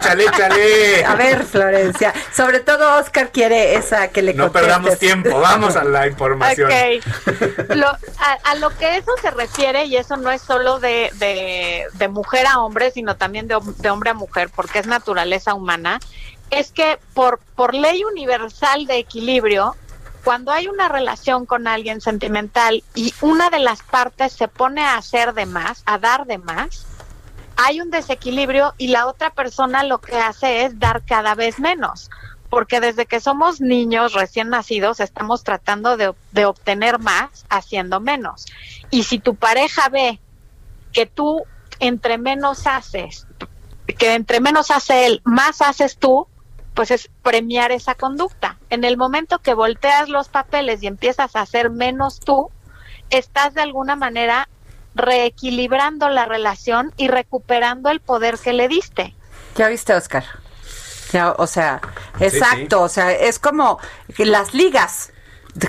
¡Chale, 0.00 0.24
chale! 0.34 1.04
A 1.04 1.14
ver, 1.14 1.44
Florencia, 1.44 2.14
sobre 2.34 2.60
todo 2.60 2.98
Oscar 2.98 3.32
quiere 3.32 3.74
esa 3.74 4.08
que 4.08 4.22
le 4.22 4.32
No 4.32 4.50
perdamos 4.50 4.98
tiempo, 4.98 5.40
vamos 5.40 5.76
a 5.76 5.84
la 5.84 6.06
información. 6.06 6.70
Lo, 7.68 7.88
a, 7.88 8.54
lo 8.54 8.70
que 8.70 8.96
eso 8.96 9.12
se 9.20 9.30
refiere, 9.30 9.84
y 9.84 9.96
eso 9.96 10.16
no 10.16 10.30
es 10.30 10.40
solo 10.40 10.80
de, 10.80 11.10
de, 11.16 11.84
de 11.92 12.08
mujer 12.08 12.46
a 12.46 12.60
hombre, 12.60 12.90
sino 12.90 13.16
también 13.16 13.46
de 13.46 13.56
de 13.78 13.90
hombre 13.90 14.10
a 14.10 14.14
mujer, 14.14 14.50
porque 14.54 14.78
es 14.78 14.86
naturaleza 14.86 15.54
humana, 15.54 16.00
es 16.50 16.72
que 16.72 16.98
por, 17.14 17.40
por 17.56 17.74
ley 17.74 18.04
universal 18.04 18.86
de 18.86 18.98
equilibrio, 18.98 19.74
cuando 20.22 20.52
hay 20.52 20.68
una 20.68 20.88
relación 20.88 21.46
con 21.46 21.66
alguien 21.66 22.00
sentimental 22.00 22.82
y 22.94 23.12
una 23.20 23.50
de 23.50 23.58
las 23.58 23.82
partes 23.82 24.32
se 24.32 24.48
pone 24.48 24.82
a 24.82 24.96
hacer 24.96 25.34
de 25.34 25.46
más, 25.46 25.82
a 25.84 25.98
dar 25.98 26.26
de 26.26 26.38
más, 26.38 26.86
hay 27.56 27.80
un 27.80 27.90
desequilibrio 27.90 28.74
y 28.78 28.88
la 28.88 29.06
otra 29.06 29.30
persona 29.30 29.84
lo 29.84 30.00
que 30.00 30.16
hace 30.16 30.64
es 30.64 30.78
dar 30.78 31.04
cada 31.04 31.34
vez 31.34 31.60
menos. 31.60 32.10
Porque 32.50 32.80
desde 32.80 33.06
que 33.06 33.20
somos 33.20 33.60
niños 33.60 34.12
recién 34.12 34.48
nacidos 34.48 35.00
estamos 35.00 35.42
tratando 35.42 35.96
de, 35.96 36.14
de 36.32 36.46
obtener 36.46 36.98
más 36.98 37.46
haciendo 37.48 38.00
menos. 38.00 38.46
Y 38.90 39.04
si 39.04 39.18
tu 39.18 39.34
pareja 39.34 39.88
ve 39.88 40.20
que 40.92 41.06
tú 41.06 41.44
entre 41.80 42.16
menos 42.18 42.66
haces, 42.66 43.26
que 43.92 44.14
entre 44.14 44.40
menos 44.40 44.70
hace 44.70 45.06
él, 45.06 45.20
más 45.24 45.60
haces 45.60 45.98
tú, 45.98 46.26
pues 46.74 46.90
es 46.90 47.10
premiar 47.22 47.70
esa 47.72 47.94
conducta. 47.94 48.58
En 48.70 48.84
el 48.84 48.96
momento 48.96 49.38
que 49.38 49.54
volteas 49.54 50.08
los 50.08 50.28
papeles 50.28 50.82
y 50.82 50.86
empiezas 50.86 51.36
a 51.36 51.42
hacer 51.42 51.70
menos 51.70 52.20
tú, 52.20 52.50
estás 53.10 53.54
de 53.54 53.62
alguna 53.62 53.96
manera 53.96 54.48
reequilibrando 54.94 56.08
la 56.08 56.24
relación 56.24 56.92
y 56.96 57.08
recuperando 57.08 57.90
el 57.90 58.00
poder 58.00 58.38
que 58.38 58.52
le 58.52 58.68
diste. 58.68 59.14
¿Ya 59.56 59.68
viste, 59.68 59.94
Oscar? 59.94 60.24
o 61.36 61.46
sea, 61.46 61.80
exacto, 62.18 62.82
o 62.82 62.88
sea, 62.88 63.12
es 63.12 63.38
como 63.38 63.78
las 64.18 64.52
ligas. 64.52 65.12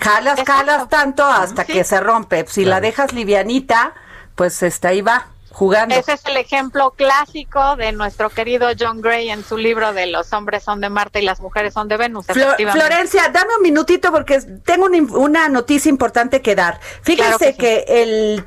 Jalas, 0.01 0.39
jalas 0.43 0.89
tanto 0.89 1.23
hasta 1.23 1.65
que 1.65 1.83
se 1.83 1.99
rompe. 1.99 2.45
Si 2.47 2.65
la 2.65 2.81
dejas 2.81 3.13
livianita, 3.13 3.93
pues 4.33 4.63
está 4.63 4.87
ahí 4.87 5.01
va 5.01 5.27
jugando. 5.55 5.95
Ese 5.95 6.13
es 6.13 6.25
el 6.25 6.35
ejemplo 6.35 6.91
clásico 6.91 7.77
de 7.77 7.93
nuestro 7.93 8.29
querido 8.29 8.67
John 8.77 9.01
Gray 9.01 9.29
en 9.29 9.41
su 9.41 9.57
libro 9.57 9.93
de 9.93 10.05
Los 10.05 10.33
hombres 10.33 10.63
son 10.63 10.81
de 10.81 10.89
Marte 10.89 11.21
y 11.21 11.21
las 11.23 11.39
mujeres 11.39 11.73
son 11.73 11.87
de 11.87 11.95
Venus. 11.95 12.25
Florencia, 12.25 13.29
dame 13.29 13.55
un 13.55 13.61
minutito 13.61 14.11
porque 14.11 14.41
tengo 14.65 14.87
una, 15.17 15.47
noticia 15.47 15.89
importante 15.89 16.41
que 16.41 16.55
dar. 16.55 16.81
Fíjense 17.03 17.55
que, 17.55 17.85
el, 17.87 18.45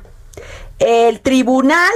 el 0.77 1.19
Tribunal 1.21 1.89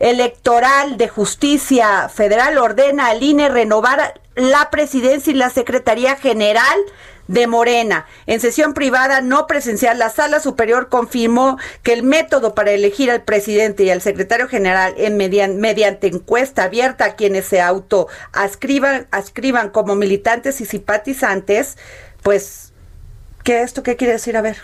Electoral 0.00 0.96
de 0.96 1.08
Justicia 1.08 2.08
Federal 2.08 2.58
ordena 2.58 3.08
al 3.08 3.22
INE 3.22 3.48
renovar 3.48 4.20
la 4.34 4.70
presidencia 4.70 5.30
y 5.30 5.36
la 5.36 5.50
Secretaría 5.50 6.16
General 6.16 6.78
de 7.28 7.46
Morena. 7.46 8.06
En 8.26 8.40
sesión 8.40 8.74
privada 8.74 9.20
no 9.20 9.46
presencial, 9.46 9.98
la 9.98 10.10
Sala 10.10 10.40
Superior 10.40 10.88
confirmó 10.88 11.58
que 11.82 11.92
el 11.92 12.02
método 12.02 12.54
para 12.54 12.72
elegir 12.72 13.10
al 13.10 13.22
presidente 13.22 13.84
y 13.84 13.90
al 13.90 14.02
secretario 14.02 14.48
general 14.48 14.94
en 14.96 15.16
mediante 15.16 16.08
encuesta 16.08 16.64
abierta 16.64 17.04
a 17.04 17.16
quienes 17.16 17.44
se 17.44 17.60
auto 17.60 18.08
ascriban 18.32 19.70
como 19.70 19.94
militantes 19.94 20.60
y 20.60 20.64
simpatizantes, 20.64 21.76
pues, 22.22 22.72
¿qué 23.44 23.62
esto 23.62 23.82
qué 23.82 23.96
quiere 23.96 24.14
decir? 24.14 24.36
A 24.36 24.42
ver. 24.42 24.56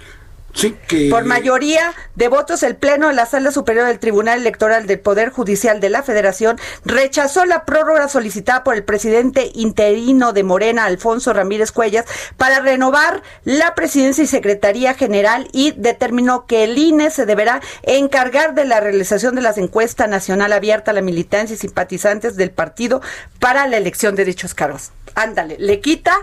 Por 1.11 1.25
mayoría 1.25 1.93
de 2.15 2.29
votos, 2.29 2.63
el 2.63 2.77
Pleno 2.77 3.09
de 3.09 3.15
la 3.15 3.27
Sala 3.27 3.51
Superior 3.51 3.87
del 3.87 3.99
Tribunal 3.99 4.41
Electoral 4.41 4.87
del 4.87 5.01
Poder 5.01 5.31
Judicial 5.31 5.81
de 5.81 5.91
la 5.91 6.03
Federación 6.03 6.59
rechazó 6.85 7.45
la 7.45 7.65
prórroga 7.65 8.09
solicitada 8.09 8.63
por 8.63 8.75
el 8.75 8.85
presidente 8.85 9.51
interino 9.55 10.33
de 10.33 10.45
Morena, 10.45 10.85
Alfonso 10.85 11.33
Ramírez 11.33 11.73
Cuellas, 11.73 12.05
para 12.37 12.61
renovar 12.61 13.23
la 13.45 13.75
presidencia 13.75 14.25
y 14.25 14.29
secretaría 14.29 14.95
general 14.95 15.49
y 15.53 15.73
determinó 15.73 16.47
que 16.47 16.65
el 16.65 16.79
INE 16.79 17.11
se 17.11 17.27
deberá 17.27 17.61
encargar 17.83 18.55
de 18.55 18.65
la 18.65 18.81
realización 18.81 19.35
de 19.35 19.43
las 19.43 19.59
encuestas 19.59 20.09
nacional 20.09 20.53
abierta 20.53 20.93
a 20.93 20.95
la 20.95 21.03
militancia 21.03 21.55
y 21.55 21.59
simpatizantes 21.59 22.37
del 22.37 22.53
partido 22.53 23.03
para 23.41 23.67
la 23.67 23.77
elección 23.77 24.15
de 24.15 24.25
dichos 24.25 24.55
cargos. 24.55 24.93
Ándale, 25.15 25.57
le 25.59 25.81
quita 25.81 26.17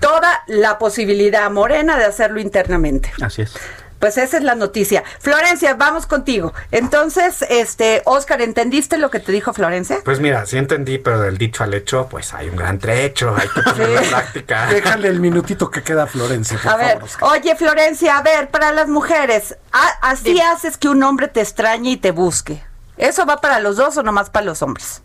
toda 0.00 0.42
la 0.46 0.78
posibilidad 0.78 1.50
morena 1.50 1.96
de 1.96 2.04
hacerlo 2.04 2.40
internamente. 2.40 3.12
Así 3.22 3.42
es. 3.42 3.54
Pues 3.98 4.18
esa 4.18 4.36
es 4.36 4.42
la 4.42 4.54
noticia. 4.54 5.02
Florencia, 5.20 5.72
vamos 5.72 6.04
contigo. 6.06 6.52
Entonces, 6.70 7.40
este, 7.48 8.02
Oscar, 8.04 8.42
¿entendiste 8.42 8.98
lo 8.98 9.10
que 9.10 9.20
te 9.20 9.32
dijo 9.32 9.54
Florencia? 9.54 10.00
Pues 10.04 10.20
mira, 10.20 10.44
sí 10.44 10.58
entendí, 10.58 10.98
pero 10.98 11.18
del 11.22 11.38
dicho 11.38 11.64
al 11.64 11.72
hecho, 11.72 12.06
pues 12.10 12.34
hay 12.34 12.50
un 12.50 12.56
gran 12.56 12.78
trecho, 12.78 13.34
hay 13.34 13.48
que 13.48 13.62
ponerlo 13.62 13.98
en 13.98 14.08
práctica. 14.10 14.66
Déjale 14.70 15.08
el 15.08 15.18
minutito 15.18 15.70
que 15.70 15.82
queda 15.82 16.02
a 16.02 16.06
Florencia, 16.06 16.58
por 16.62 16.72
A 16.72 16.76
ver, 16.76 16.88
favor. 16.88 17.04
Oscar. 17.04 17.28
oye 17.30 17.56
Florencia, 17.56 18.18
a 18.18 18.22
ver, 18.22 18.48
para 18.50 18.70
las 18.70 18.86
mujeres, 18.88 19.56
¿a- 19.72 20.10
¿así 20.10 20.38
haces 20.42 20.76
que 20.76 20.88
un 20.90 21.02
hombre 21.02 21.28
te 21.28 21.40
extrañe 21.40 21.92
y 21.92 21.96
te 21.96 22.10
busque? 22.10 22.62
¿Eso 22.98 23.24
va 23.24 23.40
para 23.40 23.60
los 23.60 23.76
dos 23.76 23.96
o 23.96 24.02
nomás 24.02 24.28
para 24.28 24.44
los 24.44 24.60
hombres? 24.60 25.00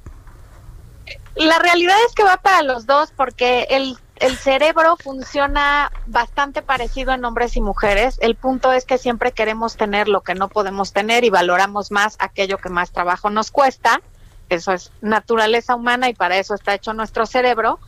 La 1.35 1.59
realidad 1.59 1.95
es 2.09 2.13
que 2.13 2.23
va 2.23 2.37
para 2.37 2.61
los 2.61 2.85
dos 2.85 3.13
porque 3.15 3.67
el, 3.69 3.97
el 4.22 4.38
cerebro 4.38 4.95
funciona 4.97 5.91
bastante 6.05 6.61
parecido 6.61 7.11
en 7.13 7.26
hombres 7.26 7.55
y 7.57 7.61
mujeres. 7.61 8.17
El 8.22 8.36
punto 8.36 8.72
es 8.72 8.86
que 8.86 8.97
siempre 8.97 9.32
queremos 9.32 9.76
tener 9.78 10.07
lo 10.07 10.22
que 10.22 10.36
no 10.36 10.47
podemos 10.47 10.93
tener 10.93 11.24
y 11.24 11.30
valoramos 11.30 11.91
más 11.91 12.15
aquello 12.19 12.57
que 12.57 12.69
más 12.69 12.91
trabajo 12.91 13.30
nos 13.30 13.51
cuesta. 13.51 14.01
Eso 14.49 14.74
es 14.74 14.91
naturaleza 15.01 15.76
humana 15.76 16.09
y 16.09 16.13
para 16.13 16.38
eso 16.38 16.53
está 16.55 16.74
hecho 16.74 16.93
nuestro 16.93 17.26
cerebro. 17.26 17.80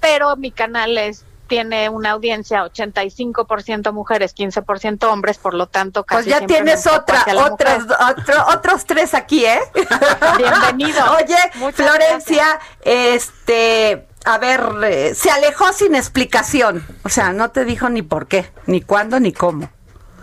Pero 0.00 0.36
mi 0.36 0.50
canal 0.50 0.98
es 0.98 1.24
tiene 1.46 1.88
una 1.88 2.10
audiencia 2.10 2.62
85% 2.62 3.90
mujeres, 3.92 4.34
15% 4.36 5.04
hombres, 5.10 5.38
por 5.38 5.54
lo 5.54 5.66
tanto 5.66 6.04
casi 6.04 6.28
Pues 6.28 6.40
ya 6.40 6.46
tienes 6.46 6.86
otra, 6.86 7.20
mujer. 7.20 7.36
otro- 7.38 8.46
otros 8.52 8.84
tres 8.84 9.14
aquí, 9.14 9.46
¿eh? 9.46 9.60
Bienvenido. 10.36 11.02
Oye, 11.16 11.36
Muchas 11.54 11.74
Florencia, 11.88 12.60
este, 12.82 14.06
a 14.34 14.38
ver, 14.38 14.60
eh, 14.84 15.14
se 15.14 15.30
alejó 15.30 15.72
sin 15.72 15.94
explicación. 15.94 16.86
O 17.02 17.08
sea, 17.08 17.32
no 17.32 17.50
te 17.50 17.64
dijo 17.64 17.88
ni 17.88 18.02
por 18.02 18.26
qué, 18.26 18.50
ni 18.66 18.82
cuándo, 18.82 19.18
ni 19.20 19.32
cómo. 19.32 19.70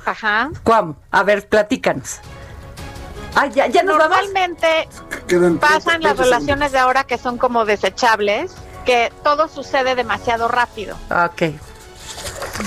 Ajá. 0.05 0.49
¿Cómo? 0.63 0.97
A 1.11 1.23
ver, 1.23 1.47
platícanos. 1.47 2.19
Ah, 3.33 3.47
ya, 3.47 3.67
ya 3.67 3.81
nos 3.83 3.97
vamos. 3.97 4.17
Normalmente 4.17 4.87
Quedan 5.27 5.57
pasan 5.57 5.99
30 6.01 6.07
las 6.09 6.17
relaciones 6.17 6.71
de 6.71 6.77
ahora 6.79 7.03
que 7.05 7.17
son 7.17 7.37
como 7.37 7.65
desechables, 7.65 8.51
que 8.85 9.11
todo 9.23 9.47
sucede 9.47 9.95
demasiado 9.95 10.47
rápido. 10.47 10.95
Ok. 11.09 11.41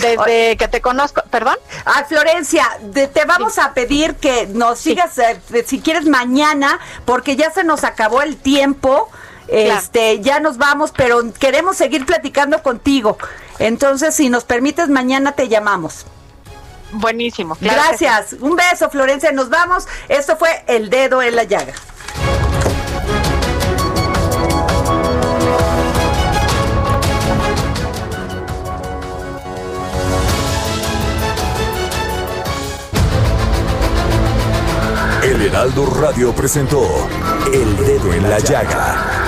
Desde 0.01 0.57
que 0.59 0.68
te 0.68 0.80
conozco, 0.82 1.22
perdón. 1.30 1.57
Ah, 1.86 2.05
Florencia, 2.07 2.66
de- 2.82 3.09
te 3.09 3.24
vamos 3.24 3.59
a 3.59 3.72
pedir 3.72 4.16
que 4.16 4.47
nos 4.49 4.78
sigas, 4.80 5.16
eh, 5.18 5.41
si 5.66 5.80
quieres, 5.80 6.05
mañana, 6.07 6.78
porque 7.07 7.36
ya 7.36 7.51
se 7.51 7.64
nos 7.64 7.84
acabó 7.84 8.20
el 8.22 8.36
tiempo. 8.36 9.09
Este, 9.49 10.20
ya 10.20 10.40
nos 10.40 10.59
vamos, 10.59 10.92
pero 10.94 11.32
queremos 11.32 11.76
seguir 11.76 12.05
platicando 12.05 12.62
contigo. 12.62 13.16
Entonces, 13.59 14.14
si 14.14 14.28
nos 14.28 14.44
permites, 14.44 14.88
mañana 14.88 15.32
te 15.32 15.49
llamamos. 15.49 16.07
Buenísimo. 16.92 17.55
claro 17.57 17.82
que 17.90 17.99
sí. 17.99 18.05
Gracias. 18.05 18.40
Un 18.40 18.57
beso, 18.57 18.90
Florencia. 18.90 19.32
Nos 19.32 19.49
vamos. 19.49 19.86
Esto 20.09 20.36
fue 20.36 20.64
El 20.66 20.90
Dedo 20.90 21.22
en 21.22 21.36
la 21.36 21.44
Llaga. 21.44 21.72
El 35.22 35.42
Heraldo 35.42 35.84
Radio 35.86 36.32
presentó 36.32 36.86
El 37.53 37.76
Dedo 37.76 38.14
en 38.14 38.30
la 38.30 38.38
Llaga 38.38 39.27